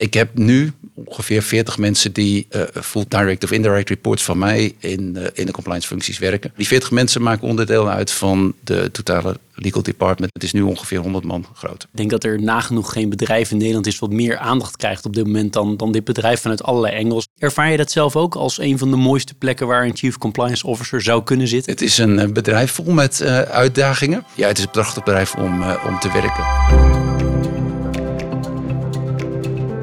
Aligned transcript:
Ik 0.00 0.14
heb 0.14 0.38
nu 0.38 0.72
ongeveer 0.94 1.42
40 1.42 1.78
mensen 1.78 2.12
die 2.12 2.46
uh, 2.50 2.62
full 2.82 3.04
direct 3.08 3.44
of 3.44 3.50
indirect 3.50 3.88
reports 3.88 4.22
van 4.22 4.38
mij 4.38 4.74
in, 4.78 5.14
uh, 5.16 5.26
in 5.32 5.46
de 5.46 5.52
compliance 5.52 5.88
functies 5.88 6.18
werken. 6.18 6.52
Die 6.56 6.66
40 6.66 6.90
mensen 6.90 7.22
maken 7.22 7.48
onderdeel 7.48 7.90
uit 7.90 8.10
van 8.10 8.54
de 8.64 8.90
totale 8.90 9.36
legal 9.54 9.82
department. 9.82 10.32
Het 10.32 10.42
is 10.42 10.52
nu 10.52 10.62
ongeveer 10.62 10.98
100 10.98 11.24
man 11.24 11.46
groot. 11.54 11.82
Ik 11.82 11.88
denk 11.98 12.10
dat 12.10 12.24
er 12.24 12.42
nagenoeg 12.42 12.92
geen 12.92 13.08
bedrijf 13.08 13.50
in 13.50 13.56
Nederland 13.56 13.86
is 13.86 13.98
wat 13.98 14.10
meer 14.10 14.38
aandacht 14.38 14.76
krijgt 14.76 15.06
op 15.06 15.14
dit 15.14 15.26
moment 15.26 15.52
dan, 15.52 15.76
dan 15.76 15.92
dit 15.92 16.04
bedrijf 16.04 16.40
vanuit 16.40 16.62
allerlei 16.62 16.94
engels. 16.94 17.28
Ervaar 17.38 17.70
je 17.70 17.76
dat 17.76 17.90
zelf 17.90 18.16
ook 18.16 18.34
als 18.34 18.58
een 18.58 18.78
van 18.78 18.90
de 18.90 18.96
mooiste 18.96 19.34
plekken 19.34 19.66
waar 19.66 19.84
een 19.84 19.96
chief 19.96 20.18
compliance 20.18 20.66
officer 20.66 21.02
zou 21.02 21.22
kunnen 21.22 21.48
zitten? 21.48 21.72
Het 21.72 21.82
is 21.82 21.98
een 21.98 22.18
eh, 22.18 22.32
bedrijf 22.32 22.72
vol 22.72 22.92
met 22.92 23.22
uitdagingen. 23.50 24.24
Ja, 24.34 24.48
het 24.48 24.58
is 24.58 24.64
een 24.64 24.70
prachtig 24.70 25.04
bedrijf 25.04 25.34
om, 25.34 25.62
om 25.62 25.98
te 25.98 26.12
werken. 26.12 27.09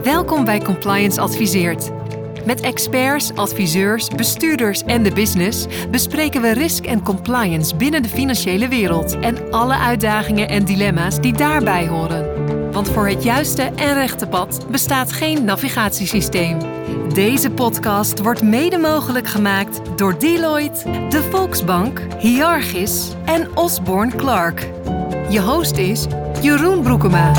Welkom 0.07 0.45
bij 0.45 0.59
Compliance 0.59 1.21
Adviseert. 1.21 1.91
Met 2.45 2.61
experts, 2.61 3.31
adviseurs, 3.35 4.07
bestuurders 4.07 4.84
en 4.84 5.03
de 5.03 5.11
business 5.11 5.65
bespreken 5.91 6.41
we 6.41 6.53
risk 6.53 6.85
en 6.85 7.03
compliance 7.03 7.75
binnen 7.75 8.03
de 8.03 8.09
financiële 8.09 8.67
wereld 8.67 9.20
en 9.20 9.51
alle 9.51 9.77
uitdagingen 9.77 10.49
en 10.49 10.65
dilemma's 10.65 11.20
die 11.21 11.34
daarbij 11.34 11.88
horen. 11.88 12.71
Want 12.71 12.89
voor 12.89 13.07
het 13.07 13.23
juiste 13.23 13.62
en 13.62 13.93
rechte 13.93 14.27
pad 14.27 14.65
bestaat 14.71 15.12
geen 15.12 15.43
navigatiesysteem. 15.43 16.57
Deze 17.13 17.51
podcast 17.51 18.20
wordt 18.20 18.41
mede 18.41 18.77
mogelijk 18.77 19.27
gemaakt 19.27 19.81
door 19.95 20.20
Deloitte, 20.20 21.07
de 21.09 21.27
Volksbank, 21.31 22.01
Hiargis 22.20 23.12
en 23.26 23.57
Osborne 23.57 24.15
Clark. 24.15 24.70
Je 25.29 25.41
host 25.41 25.77
is 25.77 26.05
Jeroen 26.41 26.81
Broekema. 26.81 27.31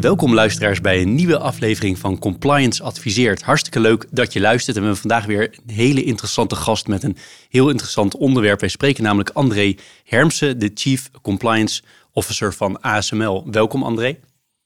Welkom 0.00 0.34
luisteraars 0.34 0.80
bij 0.80 1.02
een 1.02 1.14
nieuwe 1.14 1.38
aflevering 1.38 1.98
van 1.98 2.18
Compliance 2.18 2.82
Adviseert. 2.82 3.42
Hartstikke 3.42 3.80
leuk 3.80 4.06
dat 4.10 4.32
je 4.32 4.40
luistert 4.40 4.76
en 4.76 4.82
we 4.82 4.88
hebben 4.88 5.08
vandaag 5.08 5.26
weer 5.26 5.58
een 5.66 5.74
hele 5.74 6.04
interessante 6.04 6.54
gast 6.54 6.86
met 6.86 7.02
een 7.02 7.16
heel 7.48 7.68
interessant 7.68 8.16
onderwerp. 8.16 8.60
Wij 8.60 8.68
spreken 8.68 9.02
namelijk 9.02 9.30
André 9.30 9.74
Hermsen, 10.04 10.58
de 10.58 10.70
Chief 10.74 11.10
Compliance 11.22 11.82
Officer 12.12 12.54
van 12.54 12.80
ASML. 12.80 13.50
Welkom 13.50 13.82
André. 13.82 14.18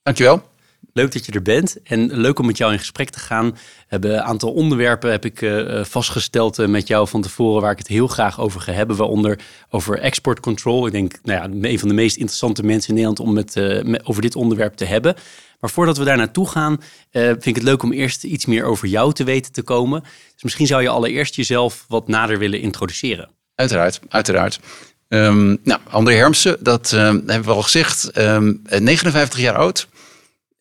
Dankjewel. 0.03 0.52
Leuk 0.93 1.13
dat 1.13 1.27
je 1.27 1.33
er 1.33 1.43
bent 1.43 1.83
en 1.83 2.17
leuk 2.17 2.39
om 2.39 2.47
met 2.47 2.57
jou 2.57 2.73
in 2.73 2.79
gesprek 2.79 3.11
te 3.11 3.19
gaan. 3.19 3.57
Hebben 3.87 4.15
een 4.15 4.23
aantal 4.23 4.53
onderwerpen 4.53 5.11
heb 5.11 5.25
ik 5.25 5.41
uh, 5.41 5.85
vastgesteld 5.85 6.59
uh, 6.59 6.67
met 6.67 6.89
jou 6.89 7.09
van 7.09 7.23
tevoren 7.23 7.63
waar 7.63 7.71
ik 7.71 7.79
het 7.79 7.89
heel 7.89 8.07
graag 8.07 8.41
over 8.41 8.61
ga 8.61 8.73
hebben. 8.73 8.97
Waaronder 8.97 9.39
over 9.71 9.99
export 9.99 10.41
control. 10.41 10.87
Ik 10.87 10.93
denk, 10.93 11.19
nou 11.23 11.39
ja, 11.41 11.69
een 11.71 11.79
van 11.79 11.89
de 11.89 11.95
meest 11.95 12.17
interessante 12.17 12.63
mensen 12.63 12.89
in 12.89 12.95
Nederland 12.95 13.21
om 13.21 13.37
het 13.37 13.61
over 14.05 14.23
dit 14.23 14.37
onderwerp 14.37 14.75
te 14.75 14.85
hebben. 14.85 15.15
Maar 15.61 15.71
voordat 15.71 15.97
we 15.97 16.05
daar 16.05 16.17
naartoe 16.17 16.49
gaan, 16.49 16.81
vind 17.11 17.47
ik 17.47 17.55
het 17.55 17.65
leuk 17.65 17.83
om 17.83 17.93
eerst 17.93 18.25
iets 18.25 18.47
meer 18.47 18.65
over 18.65 18.89
jou 18.89 19.13
te 19.13 19.25
weten 19.25 19.53
te 19.53 19.63
komen. 19.63 20.01
Dus 20.33 20.43
misschien 20.43 20.67
zou 20.67 20.83
je 20.83 20.89
allereerst 20.89 21.35
jezelf 21.35 21.85
wat 21.89 22.09
nader 22.09 22.39
willen 22.39 22.61
introduceren. 22.61 23.31
Uiteraard, 23.55 24.01
uiteraard. 24.09 24.61
Um, 25.09 25.59
nou, 25.63 25.81
André 25.91 26.15
Hermsen, 26.15 26.57
dat 26.61 26.91
hebben 26.91 27.45
we 27.45 27.51
al 27.51 27.63
gezegd. 27.63 28.19
Um, 28.19 28.63
59 28.79 29.39
jaar 29.39 29.57
oud. 29.57 29.89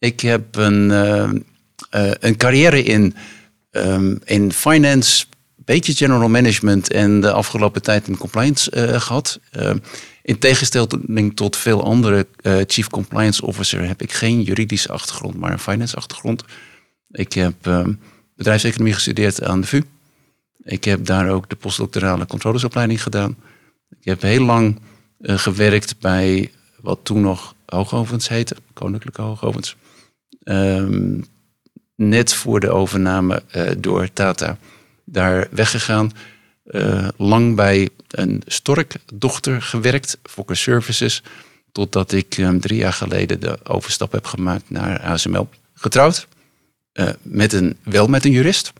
Ik 0.02 0.19
heb 0.19 0.55
een, 0.55 0.89
uh, 0.89 1.30
uh, 1.95 2.11
een 2.19 2.38
carrière 2.38 2.83
in, 2.83 3.16
um, 3.71 4.19
in 4.25 4.52
finance, 4.52 5.25
beetje 5.55 5.93
general 5.93 6.30
management 6.30 6.91
en 6.91 7.21
de 7.21 7.31
afgelopen 7.31 7.81
tijd 7.81 8.08
in 8.08 8.17
compliance 8.17 8.71
uh, 8.75 9.02
gehad. 9.02 9.39
in 10.23 10.39
tegenstelling 10.39 11.35
tot 11.35 11.58
veel 11.58 11.83
andere 11.83 12.27
chief 12.67 12.88
compliance 12.88 13.45
officer 13.45 13.88
heb 13.88 14.02
ik 14.02 14.11
geen 14.11 14.41
juridische 14.41 14.91
achtergrond, 14.91 15.35
maar 15.35 15.52
een 15.52 15.59
finance 15.59 15.95
achtergrond. 15.95 16.43
Ik 17.11 17.33
heb 17.33 17.55
bedrijfseconomie 18.36 18.93
gestudeerd 18.93 19.43
aan 19.43 19.61
de 19.61 19.67
VU. 19.67 19.81
Ik 20.64 20.83
heb 20.83 21.05
daar 21.05 21.30
ook 21.30 21.49
de 21.49 21.55
postdoctorale 21.55 22.26
controlesopleiding 22.26 23.03
gedaan. 23.03 23.36
Ik 23.89 24.05
heb 24.05 24.21
heel 24.21 24.45
lang 24.45 24.80
gewerkt 25.21 25.99
bij 25.99 26.52
wat 26.80 26.99
toen 27.03 27.21
nog 27.21 27.55
Hoogovens 27.65 28.27
heette, 28.27 28.55
Koninklijke 28.73 29.21
Hoogovens. 29.21 29.76
Um, 30.43 31.23
net 31.95 32.33
voor 32.33 32.59
de 32.59 32.69
overname 32.69 33.43
uh, 33.55 33.71
door 33.77 34.13
Tata 34.13 34.57
daar 35.05 35.47
weggegaan. 35.52 36.11
Uh, 36.65 37.07
lang 37.17 37.55
bij 37.55 37.89
een 38.07 38.41
Stork-dochter 38.45 39.61
gewerkt, 39.61 40.17
Fokker 40.23 40.57
Services. 40.57 41.23
Totdat 41.71 42.11
ik 42.11 42.37
um, 42.37 42.59
drie 42.59 42.77
jaar 42.77 42.93
geleden 42.93 43.39
de 43.39 43.59
overstap 43.63 44.11
heb 44.11 44.25
gemaakt 44.25 44.69
naar 44.69 44.99
ASML. 44.99 45.49
Getrouwd, 45.73 46.27
uh, 46.93 47.09
met 47.21 47.53
een, 47.53 47.77
wel 47.83 48.08
met 48.08 48.25
een 48.25 48.31
jurist. 48.31 48.73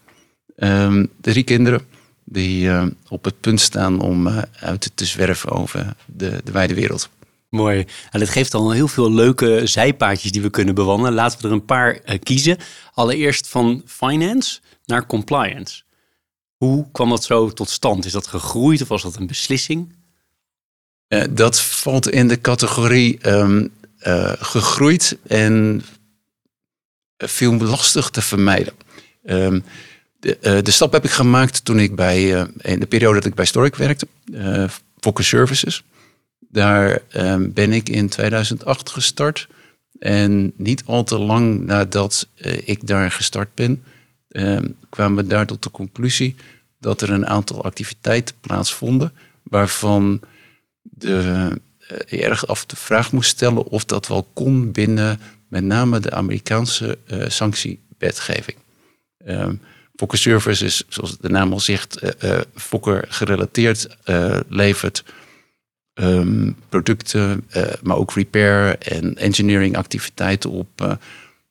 Um, 0.56 1.10
drie 1.22 1.44
kinderen 1.44 1.82
die 2.24 2.70
op 3.08 3.24
het 3.24 3.40
punt 3.40 3.60
staan 3.60 4.00
om 4.02 4.28
uit 4.60 4.92
te 4.96 5.06
zwerven 5.06 5.50
over 5.50 5.96
de, 6.06 6.42
de 6.44 6.52
wijde 6.52 6.74
wereld. 6.74 7.10
Mooi. 7.52 7.86
En 8.10 8.20
dat 8.20 8.30
geeft 8.30 8.54
al 8.54 8.72
heel 8.72 8.88
veel 8.88 9.12
leuke 9.12 9.62
zijpaadjes 9.64 10.32
die 10.32 10.42
we 10.42 10.50
kunnen 10.50 10.76
bewandelen. 10.76 11.14
Laten 11.14 11.42
we 11.42 11.48
er 11.48 11.54
een 11.54 11.66
paar 11.66 12.00
uh, 12.06 12.20
kiezen. 12.20 12.58
Allereerst 12.94 13.48
van 13.48 13.84
finance 13.86 14.60
naar 14.86 15.06
compliance. 15.06 15.82
Hoe 16.56 16.92
kwam 16.92 17.10
dat 17.10 17.24
zo 17.24 17.50
tot 17.50 17.70
stand? 17.70 18.06
Is 18.06 18.12
dat 18.12 18.28
gegroeid 18.28 18.82
of 18.82 18.88
was 18.88 19.02
dat 19.02 19.16
een 19.16 19.28
beslissing? 19.28 19.96
Uh, 21.08 21.24
dat 21.30 21.62
valt 21.62 22.10
in 22.10 22.28
de 22.28 22.42
categorie 22.42 23.30
um, 23.30 23.74
uh, 24.08 24.34
gegroeid 24.40 25.18
en 25.28 25.82
viel 27.18 27.54
lastig 27.58 28.10
te 28.10 28.22
vermijden. 28.22 28.74
Um, 29.24 29.64
de, 30.20 30.62
de, 30.64 30.72
stap 30.72 30.92
heb 30.92 31.04
ik 31.04 31.12
gemaakt 31.12 31.66
toen 31.66 31.80
ik 31.80 31.96
bij, 31.96 32.48
in 32.58 32.80
de 32.80 32.88
periode 32.88 33.16
dat 33.16 33.26
ik 33.26 33.36
bij 33.36 33.46
Stork 33.46 33.76
werkte, 33.76 34.08
Focus 35.00 35.28
Services. 35.28 35.84
Daar 36.52 37.02
um, 37.16 37.54
ben 37.54 37.72
ik 37.72 37.90
in 37.90 38.10
2008 38.10 38.90
gestart. 38.90 39.48
En 40.00 40.54
niet 40.56 40.84
al 40.86 41.04
te 41.04 41.20
lang 41.20 41.66
nadat 41.66 42.28
uh, 42.36 42.68
ik 42.68 42.88
daar 42.88 43.12
gestart 43.12 43.56
ben, 43.56 43.84
um, 44.30 44.76
kwamen 44.90 45.24
we 45.24 45.30
daar 45.30 45.46
tot 45.46 45.64
de 45.64 45.72
conclusie 45.72 46.36
dat 46.80 47.02
er 47.02 47.10
een 47.10 47.28
aantal 47.28 47.64
activiteiten 47.64 48.36
plaatsvonden 48.42 49.14
waarvan 49.44 50.22
de, 50.82 51.50
uh, 52.10 52.24
erg 52.24 52.48
af 52.48 52.66
de 52.66 52.76
vraag 52.76 53.12
moest 53.12 53.30
stellen 53.30 53.66
of 53.66 53.86
dat 53.86 54.08
wel 54.08 54.28
kon 54.34 54.72
binnen 54.72 55.20
met 55.48 55.64
name 55.64 56.00
de 56.00 56.12
Amerikaanse 56.12 56.98
uh, 57.08 57.24
sanctiewetgeving. 57.28 58.58
Um, 59.28 59.62
Fokker 59.96 60.18
Service 60.18 60.66
is, 60.66 60.84
zoals 60.88 61.18
de 61.18 61.30
naam 61.30 61.52
al 61.52 61.60
zegt, 61.60 62.16
Fokker 62.56 63.06
gerelateerd 63.10 63.98
levert 64.48 65.04
um, 65.94 66.56
producten, 66.70 67.46
uh, 67.56 67.64
maar 67.84 67.98
ook 67.98 68.14
repair 68.14 68.78
en 68.78 69.18
engineering 69.18 69.78
activiteiten 69.78 70.50
op 70.50 70.82
uh, 70.82 70.94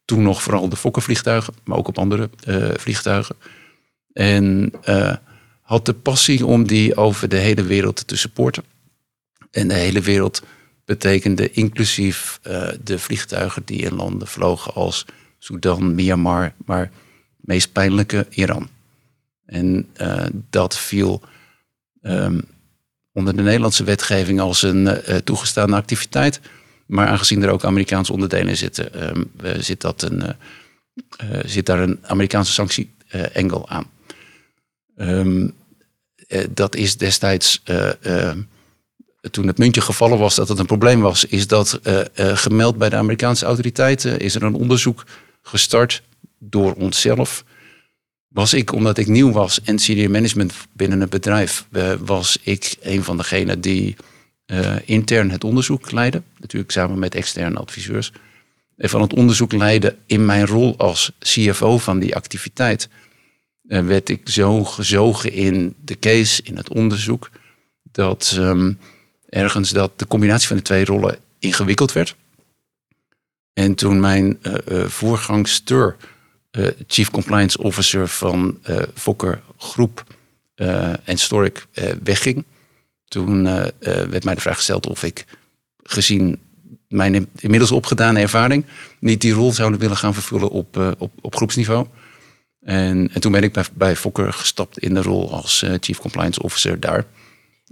toen 0.05 0.23
nog 0.23 0.43
vooral 0.43 0.69
de 0.69 0.77
Fokkervliegtuigen, 0.77 1.55
maar 1.65 1.79
ook 1.79 1.89
op 1.89 1.99
andere 1.99 2.31
uh, 2.47 2.69
vliegtuigen. 2.77 3.37
En 4.13 4.73
had 5.61 5.87
de 5.87 5.95
passie 5.95 6.47
om 6.47 6.67
die 6.67 6.97
over 6.97 7.29
de 7.29 7.37
hele 7.37 7.63
wereld 7.63 8.07
te 8.07 8.17
supporten. 8.17 8.65
En 9.51 9.69
de 9.69 9.75
hele 9.75 10.01
wereld 10.01 10.43
betekende 10.85 11.51
inclusief 11.51 12.41
de 12.85 12.99
vliegtuigen 12.99 13.63
die 13.65 13.83
in 13.83 13.95
landen 13.95 14.29
vlogen 14.29 14.75
als 14.75 15.05
Sudan, 15.39 15.95
Myanmar, 15.95 16.53
maar 16.65 16.91
meest 17.37 17.73
pijnlijke 17.73 18.27
Iran. 18.31 18.69
En 19.47 19.89
dat 20.51 20.79
viel 20.79 21.23
um, 22.03 22.45
onder 23.13 23.37
de 23.37 23.43
Nederlandse 23.43 23.85
wetgeving 23.85 24.41
als 24.41 24.63
een 24.63 24.87
uh, 25.57 25.65
activiteit. 25.65 26.41
Maar 26.87 27.07
aangezien 27.07 27.43
er 27.43 27.51
ook 27.51 27.65
Amerikaanse 27.65 28.13
onderdelen 28.13 28.57
zitten, 28.57 29.09
um, 29.09 29.31
zit, 29.59 29.81
dat 29.81 30.03
een, 30.03 30.23
uh, 30.23 31.41
zit 31.45 31.67
daar 31.67 31.79
een 31.79 31.99
Amerikaanse 32.03 32.53
sanctie-engel 32.53 33.69
aan. 33.69 33.91
Um, 34.97 35.55
dat 36.51 36.77
is 36.77 36.97
destijds, 36.97 37.63
toen 39.31 39.47
het 39.47 39.59
muntje 39.59 39.81
gevallen 39.81 40.19
was 40.19 40.35
dat 40.35 40.49
het 40.49 40.59
een 40.59 40.67
probleem 40.67 41.01
was, 41.01 41.25
is 41.25 41.47
dat 41.47 41.81
gemeld 42.15 42.79
bij 42.79 42.89
de 42.89 42.97
Amerikaanse 42.97 43.45
autoriteiten. 43.45 44.19
Is 44.19 44.35
er 44.35 44.43
een 44.43 44.55
onderzoek 44.55 45.05
gestart 45.43 46.03
door 46.39 46.73
onszelf 46.73 47.45
was 48.31 48.55
ik, 48.55 48.73
omdat 48.73 48.99
ik 48.99 49.07
nieuw 49.07 49.33
was 49.33 49.61
en 49.63 49.79
senior 49.79 50.11
management 50.11 50.55
binnen 50.73 51.01
het 51.01 51.11
bedrijf, 51.11 51.67
uh, 51.73 51.93
was 51.99 52.39
ik 52.43 52.77
een 52.81 53.05
van 53.05 53.17
degenen 53.17 53.61
die 53.61 53.97
uh, 54.47 54.77
intern 54.85 55.31
het 55.31 55.45
onderzoek 55.45 55.91
leidde. 55.91 56.23
Natuurlijk 56.39 56.71
samen 56.71 56.99
met 56.99 57.15
externe 57.15 57.59
adviseurs. 57.59 58.13
En 58.77 58.89
van 58.89 59.01
het 59.01 59.13
onderzoek 59.13 59.53
leidde 59.53 59.97
in 60.07 60.25
mijn 60.27 60.47
rol 60.47 60.75
als 60.79 61.13
CFO 61.19 61.79
van 61.79 61.99
die 61.99 62.15
activiteit. 62.15 62.89
Uh, 63.69 63.87
werd 63.87 64.09
ik 64.09 64.29
zo 64.29 64.65
gezogen 64.65 65.33
in 65.33 65.75
de 65.85 65.99
case, 65.99 66.43
in 66.43 66.57
het 66.57 66.69
onderzoek, 66.69 67.31
dat 67.93 68.35
ehm, 68.39 68.73
ergens 69.29 69.71
dat 69.71 69.99
de 69.99 70.07
combinatie 70.07 70.49
van 70.49 70.57
de 70.57 70.63
twee 70.63 70.85
rollen 70.85 71.19
ingewikkeld 71.39 71.93
werd. 71.93 72.17
En 73.53 73.75
toen 73.75 74.01
mijn 74.01 74.39
voorgangster, 74.87 75.97
Chief 76.87 77.11
Compliance 77.11 77.59
Officer 77.59 78.09
van 78.09 78.59
Fokker 78.95 79.43
Groep 79.57 80.05
en 81.05 81.19
Stork 81.19 81.67
wegging, 82.03 82.45
toen 83.09 83.45
werd 83.83 84.25
mij 84.25 84.35
de 84.35 84.41
vraag 84.41 84.57
gesteld 84.57 84.87
of 84.87 85.03
ik 85.03 85.25
gezien 85.83 86.39
mijn 86.89 87.29
inmiddels 87.37 87.73
opgedane 87.73 88.21
ervaring 88.21 88.65
niet 89.01 89.21
die 89.21 89.33
rol 89.33 89.53
zouden 89.53 89.81
willen 89.81 89.97
gaan 89.97 90.15
vervullen 90.15 90.51
op, 90.51 90.97
op, 90.99 91.13
op 91.21 91.35
groepsniveau. 91.37 91.87
En, 92.61 93.11
en 93.13 93.21
toen 93.21 93.33
ben 93.33 93.43
ik 93.43 93.53
bij, 93.53 93.65
bij 93.75 93.97
Fokker 93.97 94.33
gestapt 94.33 94.79
in 94.79 94.95
de 94.95 95.03
rol 95.03 95.33
als 95.33 95.65
Chief 95.81 95.99
Compliance 95.99 96.43
Officer 96.43 96.81
daar. 96.81 97.07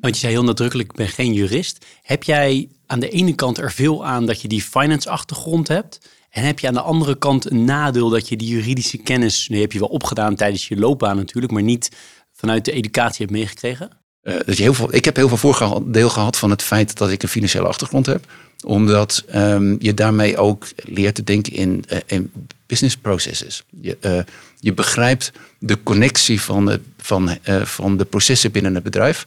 Want 0.01 0.15
je 0.15 0.21
zei 0.21 0.33
heel 0.33 0.45
nadrukkelijk, 0.45 0.91
ik 0.91 0.97
ben 0.97 1.09
geen 1.09 1.33
jurist. 1.33 1.87
Heb 2.03 2.23
jij 2.23 2.69
aan 2.87 3.01
de 3.01 3.09
ene 3.09 3.35
kant 3.35 3.59
er 3.59 3.73
veel 3.73 4.07
aan 4.07 4.27
dat 4.27 4.43
je 4.43 4.49
die 4.49 4.63
finance 4.63 5.11
achtergrond 5.11 5.69
hebt? 5.69 6.09
En 6.31 6.45
heb 6.45 6.59
je 6.59 6.67
aan 6.69 6.75
de 6.75 6.81
andere 6.81 7.19
kant 7.19 7.51
een 7.51 7.65
nadeel 7.65 8.09
dat 8.09 8.29
je 8.29 8.37
die 8.37 8.49
juridische 8.49 8.99
kennis, 8.99 9.49
nu 9.49 9.61
heb 9.61 9.73
je 9.73 9.79
wel 9.79 9.89
opgedaan 9.89 10.35
tijdens 10.35 10.69
je 10.69 10.77
loopbaan 10.77 11.17
natuurlijk, 11.17 11.53
maar 11.53 11.63
niet 11.63 11.91
vanuit 12.33 12.65
de 12.65 12.73
educatie 12.73 13.27
hebt 13.27 13.39
meegekregen? 13.39 13.91
Uh, 14.23 14.35
dat 14.47 14.57
je 14.57 14.63
heel 14.63 14.75
veel, 14.75 14.95
ik 14.95 15.05
heb 15.05 15.17
heel 15.17 15.29
veel 15.29 15.55
voordeel 15.55 16.09
gehad 16.09 16.37
van 16.37 16.51
het 16.51 16.63
feit 16.63 16.97
dat 16.97 17.11
ik 17.11 17.23
een 17.23 17.29
financiële 17.29 17.67
achtergrond 17.67 18.07
heb. 18.07 18.25
Omdat 18.67 19.25
um, 19.35 19.77
je 19.79 19.95
daarmee 19.95 20.37
ook 20.37 20.69
leert 20.77 21.15
te 21.15 21.25
denken 21.25 21.53
in, 21.53 21.85
uh, 21.93 21.99
in 22.07 22.33
business 22.67 22.97
processes. 22.97 23.65
Je, 23.81 23.99
uh, 24.01 24.21
je 24.59 24.75
begrijpt 24.75 25.33
de 25.59 25.83
connectie 25.83 26.41
van 26.41 26.67
de, 26.67 26.81
van, 26.97 27.39
van 27.65 27.97
de 27.97 28.05
processen 28.05 28.51
binnen 28.51 28.75
het 28.75 28.83
bedrijf. 28.83 29.27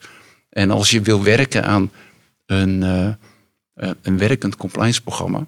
En 0.50 0.72
als 0.72 0.90
je 0.90 1.02
wil 1.02 1.24
werken 1.24 1.66
aan 1.66 1.92
een, 2.46 2.82
een 4.02 4.18
werkend 4.18 4.56
compliance 4.56 5.02
programma, 5.02 5.46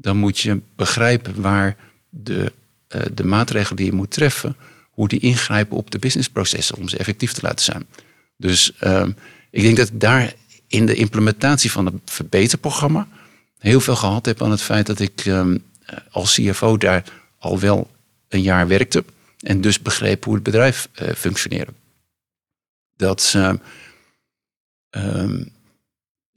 dan 0.00 0.16
moet 0.16 0.38
je 0.38 0.60
begrijpen 0.76 1.40
waar 1.40 1.76
de, 2.08 2.52
uh, 2.88 3.02
de 3.14 3.24
maatregelen 3.24 3.76
die 3.76 3.86
je 3.86 3.92
moet 3.92 4.10
treffen, 4.10 4.56
hoe 4.90 5.08
die 5.08 5.20
ingrijpen 5.20 5.76
op 5.76 5.90
de 5.90 5.98
businessprocessen 5.98 6.76
om 6.76 6.88
ze 6.88 6.96
effectief 6.96 7.32
te 7.32 7.40
laten 7.42 7.64
zijn. 7.64 7.86
Dus 8.36 8.72
uh, 8.82 9.06
ik 9.50 9.62
denk 9.62 9.76
dat 9.76 9.88
ik 9.88 10.00
daar 10.00 10.32
in 10.66 10.86
de 10.86 10.94
implementatie 10.94 11.70
van 11.70 11.86
het 11.86 11.94
verbeterprogramma 12.04 13.08
heel 13.58 13.80
veel 13.80 13.96
gehad 13.96 14.26
heb 14.26 14.42
aan 14.42 14.50
het 14.50 14.62
feit 14.62 14.86
dat 14.86 15.00
ik 15.00 15.24
um, 15.24 15.64
als 16.10 16.34
CFO 16.34 16.76
daar 16.76 17.04
al 17.38 17.58
wel 17.58 17.90
een 18.28 18.42
jaar 18.42 18.68
werkte 18.68 19.04
en 19.40 19.60
dus 19.60 19.82
begreep 19.82 20.24
hoe 20.24 20.34
het 20.34 20.42
bedrijf 20.42 20.88
functioneerde. 21.16 21.72
Dat 22.96 23.34
um, 24.90 25.52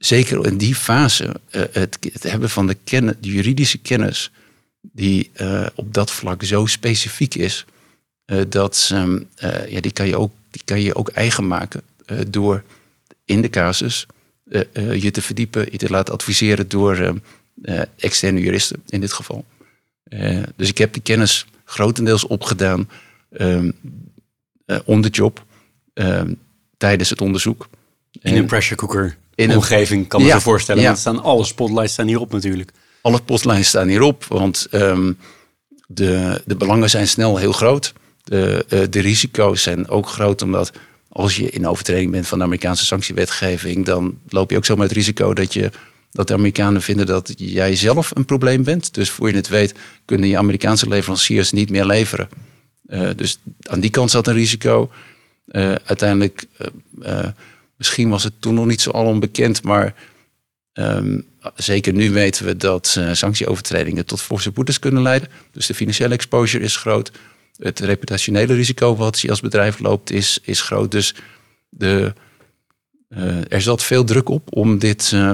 zeker 0.04 0.46
in 0.46 0.56
die 0.56 0.74
fase, 0.74 1.24
uh, 1.24 1.62
het, 1.72 1.98
het, 2.12 2.22
hebben 2.22 2.50
van 2.50 2.66
de, 2.66 2.76
kennis, 2.84 3.14
de 3.20 3.28
juridische 3.28 3.78
kennis, 3.78 4.30
die 4.80 5.30
uh, 5.40 5.66
op 5.74 5.94
dat 5.94 6.10
vlak 6.10 6.42
zo 6.42 6.66
specifiek 6.66 7.34
is, 7.34 7.64
uh, 8.26 8.42
dat 8.48 8.90
um, 8.92 9.28
ja, 9.68 9.80
die, 9.80 9.92
kan 9.92 10.06
je 10.06 10.16
ook, 10.16 10.32
die 10.50 10.62
kan 10.64 10.80
je 10.80 10.94
ook 10.94 11.08
eigen 11.08 11.46
maken 11.46 11.82
door 12.28 12.62
in 13.24 13.42
de 13.42 13.50
casus 13.50 14.06
je 14.74 15.10
te 15.10 15.22
verdiepen, 15.22 15.66
je 15.70 15.78
te 15.78 15.90
laten 15.90 16.14
adviseren 16.14 16.68
door 16.68 16.96
ehm, 16.96 17.16
externe 17.96 18.40
juristen 18.40 18.82
in 18.88 19.00
dit 19.00 19.12
geval. 19.12 19.44
dus 20.56 20.68
ik 20.68 20.78
heb 20.78 20.92
die 20.92 21.02
kennis 21.02 21.46
grotendeels 21.64 22.26
opgedaan 22.26 22.88
um, 23.30 23.72
on 24.84 25.02
the 25.02 25.08
job 25.08 25.44
tijdens 26.76 27.10
het 27.10 27.20
onderzoek. 27.20 27.68
In 28.20 28.36
een 28.36 28.46
pressure 28.46 28.76
cooker 28.76 29.16
in 29.34 29.56
omgeving, 29.56 30.08
kan 30.08 30.20
me 30.20 30.26
ja, 30.26 30.40
voorstellen. 30.40 30.82
Ja. 30.82 30.94
staan, 30.94 31.22
alle 31.22 31.44
spotlights 31.44 31.92
staan 31.92 32.06
hierop 32.06 32.32
natuurlijk. 32.32 32.70
Alle 33.00 33.16
spotlights 33.16 33.68
staan 33.68 33.88
hierop, 33.88 34.24
want 34.24 34.66
um, 34.70 35.18
de, 35.86 36.42
de 36.44 36.56
belangen 36.56 36.90
zijn 36.90 37.08
snel 37.08 37.36
heel 37.36 37.52
groot. 37.52 37.92
De, 38.24 38.64
uh, 38.68 38.80
de 38.90 39.00
risico's 39.00 39.62
zijn 39.62 39.88
ook 39.88 40.08
groot, 40.08 40.42
omdat 40.42 40.72
als 41.08 41.36
je 41.36 41.50
in 41.50 41.66
overtreding 41.66 42.10
bent 42.10 42.26
van 42.26 42.38
de 42.38 42.44
Amerikaanse 42.44 42.84
sanctiewetgeving, 42.84 43.84
dan 43.84 44.18
loop 44.28 44.50
je 44.50 44.56
ook 44.56 44.64
zomaar 44.64 44.86
het 44.86 44.96
risico 44.96 45.34
dat, 45.34 45.52
je, 45.52 45.70
dat 46.10 46.28
de 46.28 46.34
Amerikanen 46.34 46.82
vinden 46.82 47.06
dat 47.06 47.32
jij 47.36 47.76
zelf 47.76 48.10
een 48.14 48.24
probleem 48.24 48.64
bent. 48.64 48.94
Dus 48.94 49.10
voor 49.10 49.28
je 49.28 49.36
het 49.36 49.48
weet, 49.48 49.74
kunnen 50.04 50.28
je 50.28 50.36
Amerikaanse 50.36 50.88
leveranciers 50.88 51.52
niet 51.52 51.70
meer 51.70 51.84
leveren. 51.86 52.28
Uh, 52.86 53.08
dus 53.16 53.38
aan 53.62 53.80
die 53.80 53.90
kant 53.90 54.10
zat 54.10 54.26
een 54.26 54.34
risico. 54.34 54.90
Uh, 55.48 55.74
uiteindelijk 55.84 56.44
Misschien 57.82 58.08
was 58.08 58.24
het 58.24 58.40
toen 58.40 58.54
nog 58.54 58.66
niet 58.66 58.80
zo 58.80 58.90
al 58.90 59.06
onbekend, 59.06 59.62
maar 59.62 59.94
um, 60.72 61.26
zeker 61.54 61.92
nu 61.92 62.10
weten 62.10 62.44
we 62.44 62.56
dat 62.56 62.94
uh, 62.98 63.12
sanctieovertredingen 63.12 64.06
tot 64.06 64.20
forse 64.20 64.50
boetes 64.50 64.78
kunnen 64.78 65.02
leiden. 65.02 65.28
Dus 65.50 65.66
de 65.66 65.74
financiële 65.74 66.14
exposure 66.14 66.64
is 66.64 66.76
groot. 66.76 67.12
Het 67.56 67.80
reputationele 67.80 68.54
risico 68.54 68.96
wat 68.96 69.20
je 69.20 69.30
als 69.30 69.40
bedrijf 69.40 69.78
loopt 69.78 70.10
is, 70.10 70.38
is 70.42 70.60
groot. 70.60 70.90
Dus 70.90 71.14
de, 71.68 72.14
uh, 73.08 73.52
er 73.52 73.62
zat 73.62 73.82
veel 73.82 74.04
druk 74.04 74.28
op 74.28 74.56
om 74.56 74.78
dit 74.78 75.12
uh, 75.14 75.32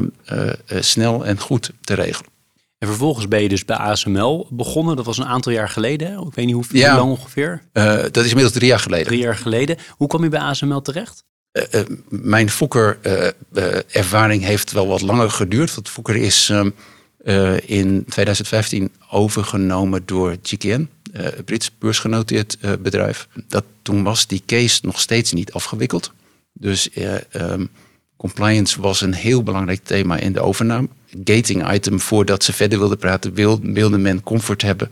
snel 0.81 1.27
en 1.27 1.41
goed 1.41 1.71
te 1.81 1.95
regelen. 1.95 2.31
En 2.79 2.89
vervolgens 2.89 3.29
ben 3.29 3.43
je 3.43 3.49
dus 3.49 3.65
bij 3.65 3.77
ASML 3.77 4.47
begonnen. 4.51 4.97
Dat 4.97 5.07
was 5.07 5.19
een 5.19 5.27
aantal 5.27 5.53
jaar 5.53 5.69
geleden. 5.69 6.27
Ik 6.27 6.35
weet 6.35 6.47
niet 6.47 6.55
hoe, 6.55 6.65
ja, 6.71 6.97
lang 6.97 7.11
ongeveer. 7.11 7.63
dat 7.73 8.17
is 8.17 8.29
inmiddels 8.29 8.53
drie 8.53 8.69
jaar 8.69 8.81
geleden. 8.81 9.07
Drie 9.07 9.21
jaar 9.21 9.37
geleden. 9.37 9.77
Hoe 9.91 10.09
kwam 10.09 10.23
je 10.23 10.29
bij 10.29 10.41
ASML 10.41 10.81
terecht? 10.81 11.27
Uh, 11.53 11.81
mijn 12.09 12.51
Fokker-ervaring 12.51 14.43
uh, 14.43 14.49
heeft 14.49 14.73
wel 14.73 14.87
wat 14.87 15.01
langer 15.01 15.31
geduurd. 15.31 15.75
Want 15.75 15.89
Fokker 15.89 16.17
is 16.17 16.51
uh, 16.51 17.57
in 17.67 18.05
2015 18.09 18.91
overgenomen 19.11 20.03
door 20.05 20.37
GKN, 20.43 20.89
een 21.13 21.45
Brits 21.45 21.79
beursgenoteerd 21.79 22.59
bedrijf. 22.83 23.29
Dat, 23.49 23.65
toen 23.83 24.03
was 24.03 24.27
die 24.27 24.43
case 24.47 24.81
nog 24.83 25.01
steeds 25.01 25.33
niet 25.33 25.53
afgewikkeld. 25.53 26.13
Dus 26.53 26.89
um, 27.33 27.71
compliance 28.17 28.81
was 28.81 29.01
een 29.01 29.15
heel 29.15 29.43
belangrijk 29.43 29.85
thema 29.85 30.17
in 30.17 30.33
de 30.33 30.41
overname. 30.41 30.89
Gating 31.25 31.73
item 31.73 32.01
voordat 32.01 32.45
ze 32.45 32.53
verder 32.53 32.79
wilden 32.79 32.99
praten, 32.99 33.35
wilde, 33.63 33.99
men 33.99 34.23
comfort 34.23 34.63
hebben. 34.63 34.91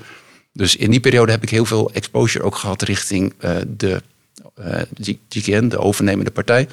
Dus 0.52 0.76
in 0.76 0.90
die 0.90 1.00
periode 1.00 1.32
heb 1.32 1.42
ik 1.42 1.50
heel 1.50 1.64
veel 1.64 1.90
exposure 1.92 2.44
ook 2.44 2.56
gehad 2.56 2.82
richting 2.82 3.34
de 3.76 3.92
eh, 3.92 3.96
GKN, 5.28 5.68
de 5.68 5.78
overnemende 5.78 6.30
partij. 6.30 6.68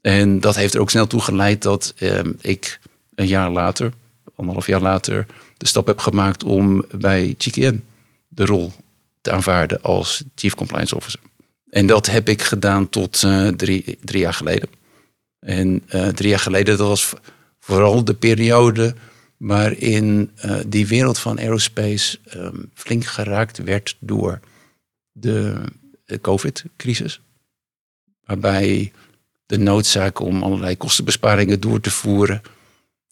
En 0.00 0.40
dat 0.40 0.56
heeft 0.56 0.74
er 0.74 0.80
ook 0.80 0.90
snel 0.90 1.06
toe 1.06 1.20
geleid 1.20 1.62
dat 1.62 1.94
ehm, 1.96 2.32
ik 2.40 2.80
een 3.14 3.26
jaar 3.26 3.50
later, 3.50 3.92
anderhalf 4.34 4.66
jaar 4.66 4.80
later, 4.80 5.26
de 5.56 5.66
stap 5.66 5.86
heb 5.86 5.98
gemaakt 5.98 6.44
om 6.44 6.84
bij 6.90 7.34
GKN 7.38 7.84
de 8.28 8.44
rol 8.44 8.72
te 9.20 9.30
aanvaarden 9.30 9.82
als 9.82 10.24
Chief 10.34 10.54
Compliance 10.54 10.96
Officer. 10.96 11.20
En 11.70 11.86
dat 11.86 12.06
heb 12.06 12.28
ik 12.28 12.42
gedaan 12.42 12.88
tot 12.88 13.22
uh, 13.22 13.48
drie, 13.48 13.98
jaar 14.04 14.34
geleden. 14.34 14.68
En 15.38 15.82
uh, 15.94 16.08
drie 16.08 16.28
jaar 16.28 16.38
geleden, 16.38 16.76
dat 16.76 16.88
was 16.88 17.12
vooral 17.60 18.04
de 18.04 18.14
periode 18.14 18.94
waarin 19.36 20.30
die 20.66 20.86
wereld 20.86 21.18
van 21.18 21.38
aerospace 21.38 22.18
um, 22.36 22.70
flink 22.74 23.04
geraakt 23.04 23.58
werd 23.58 23.96
door 24.00 24.40
de 25.12 25.62
de 26.04 26.20
COVID-crisis. 26.20 27.20
Waarbij 28.24 28.92
de 29.46 29.58
noodzaak 29.58 30.18
om 30.20 30.42
allerlei 30.42 30.76
kostenbesparingen 30.76 31.60
door 31.60 31.80
te 31.80 31.90
voeren, 31.90 32.42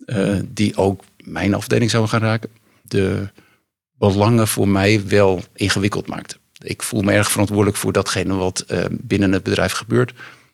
uh, 0.06 0.38
die 0.49 0.76
ook 0.76 1.04
mijn 1.25 1.54
afdeling 1.54 1.90
zouden 1.90 2.12
gaan 2.12 2.28
raken, 2.28 2.50
de 2.82 3.28
belangen 3.99 4.49
voor 4.49 4.68
mij 4.68 5.06
wel 5.06 5.42
ingewikkeld 5.54 6.06
maakte. 6.06 6.37
Ik 6.62 6.82
voel 6.82 7.02
me 7.02 7.12
erg 7.12 7.30
verantwoordelijk 7.30 7.76
voor 7.76 7.92
datgene 7.92 8.34
wat 8.34 8.64
uh, 8.68 8.84
binnen 8.90 9.32
het 9.32 9.42
bedrijf 9.42 9.72
gebeurt. 9.72 10.12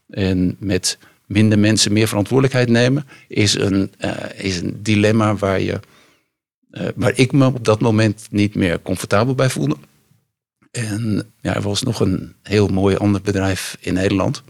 En 0.09 0.57
met 0.59 0.99
minder 1.27 1.59
mensen 1.59 1.93
meer 1.93 2.09
verantwoordelijkheid 2.09 2.69
nemen, 2.69 3.07
is 3.29 3.55
een, 3.55 3.93
is 4.35 4.61
een 4.61 4.83
dilemma 4.83 5.37
waar, 5.37 5.61
je, 5.61 5.81
waar 6.95 7.19
ik 7.19 7.33
me 7.33 7.47
op 7.47 7.65
dat 7.65 7.81
moment 7.81 8.27
niet 8.31 8.55
meer 8.55 8.83
comfortabel 8.83 9.35
bij 9.35 9.51
voelde. 9.51 9.77
En 10.87 11.33
ja, 11.41 11.55
er 11.55 11.63
was 11.63 11.83
nog 11.83 12.01
een 12.01 12.35
heel 12.43 12.69
mooi 12.69 12.97
ander 12.97 13.21
bedrijf 13.21 13.77
in 13.81 13.95
Nederland. 13.95 14.43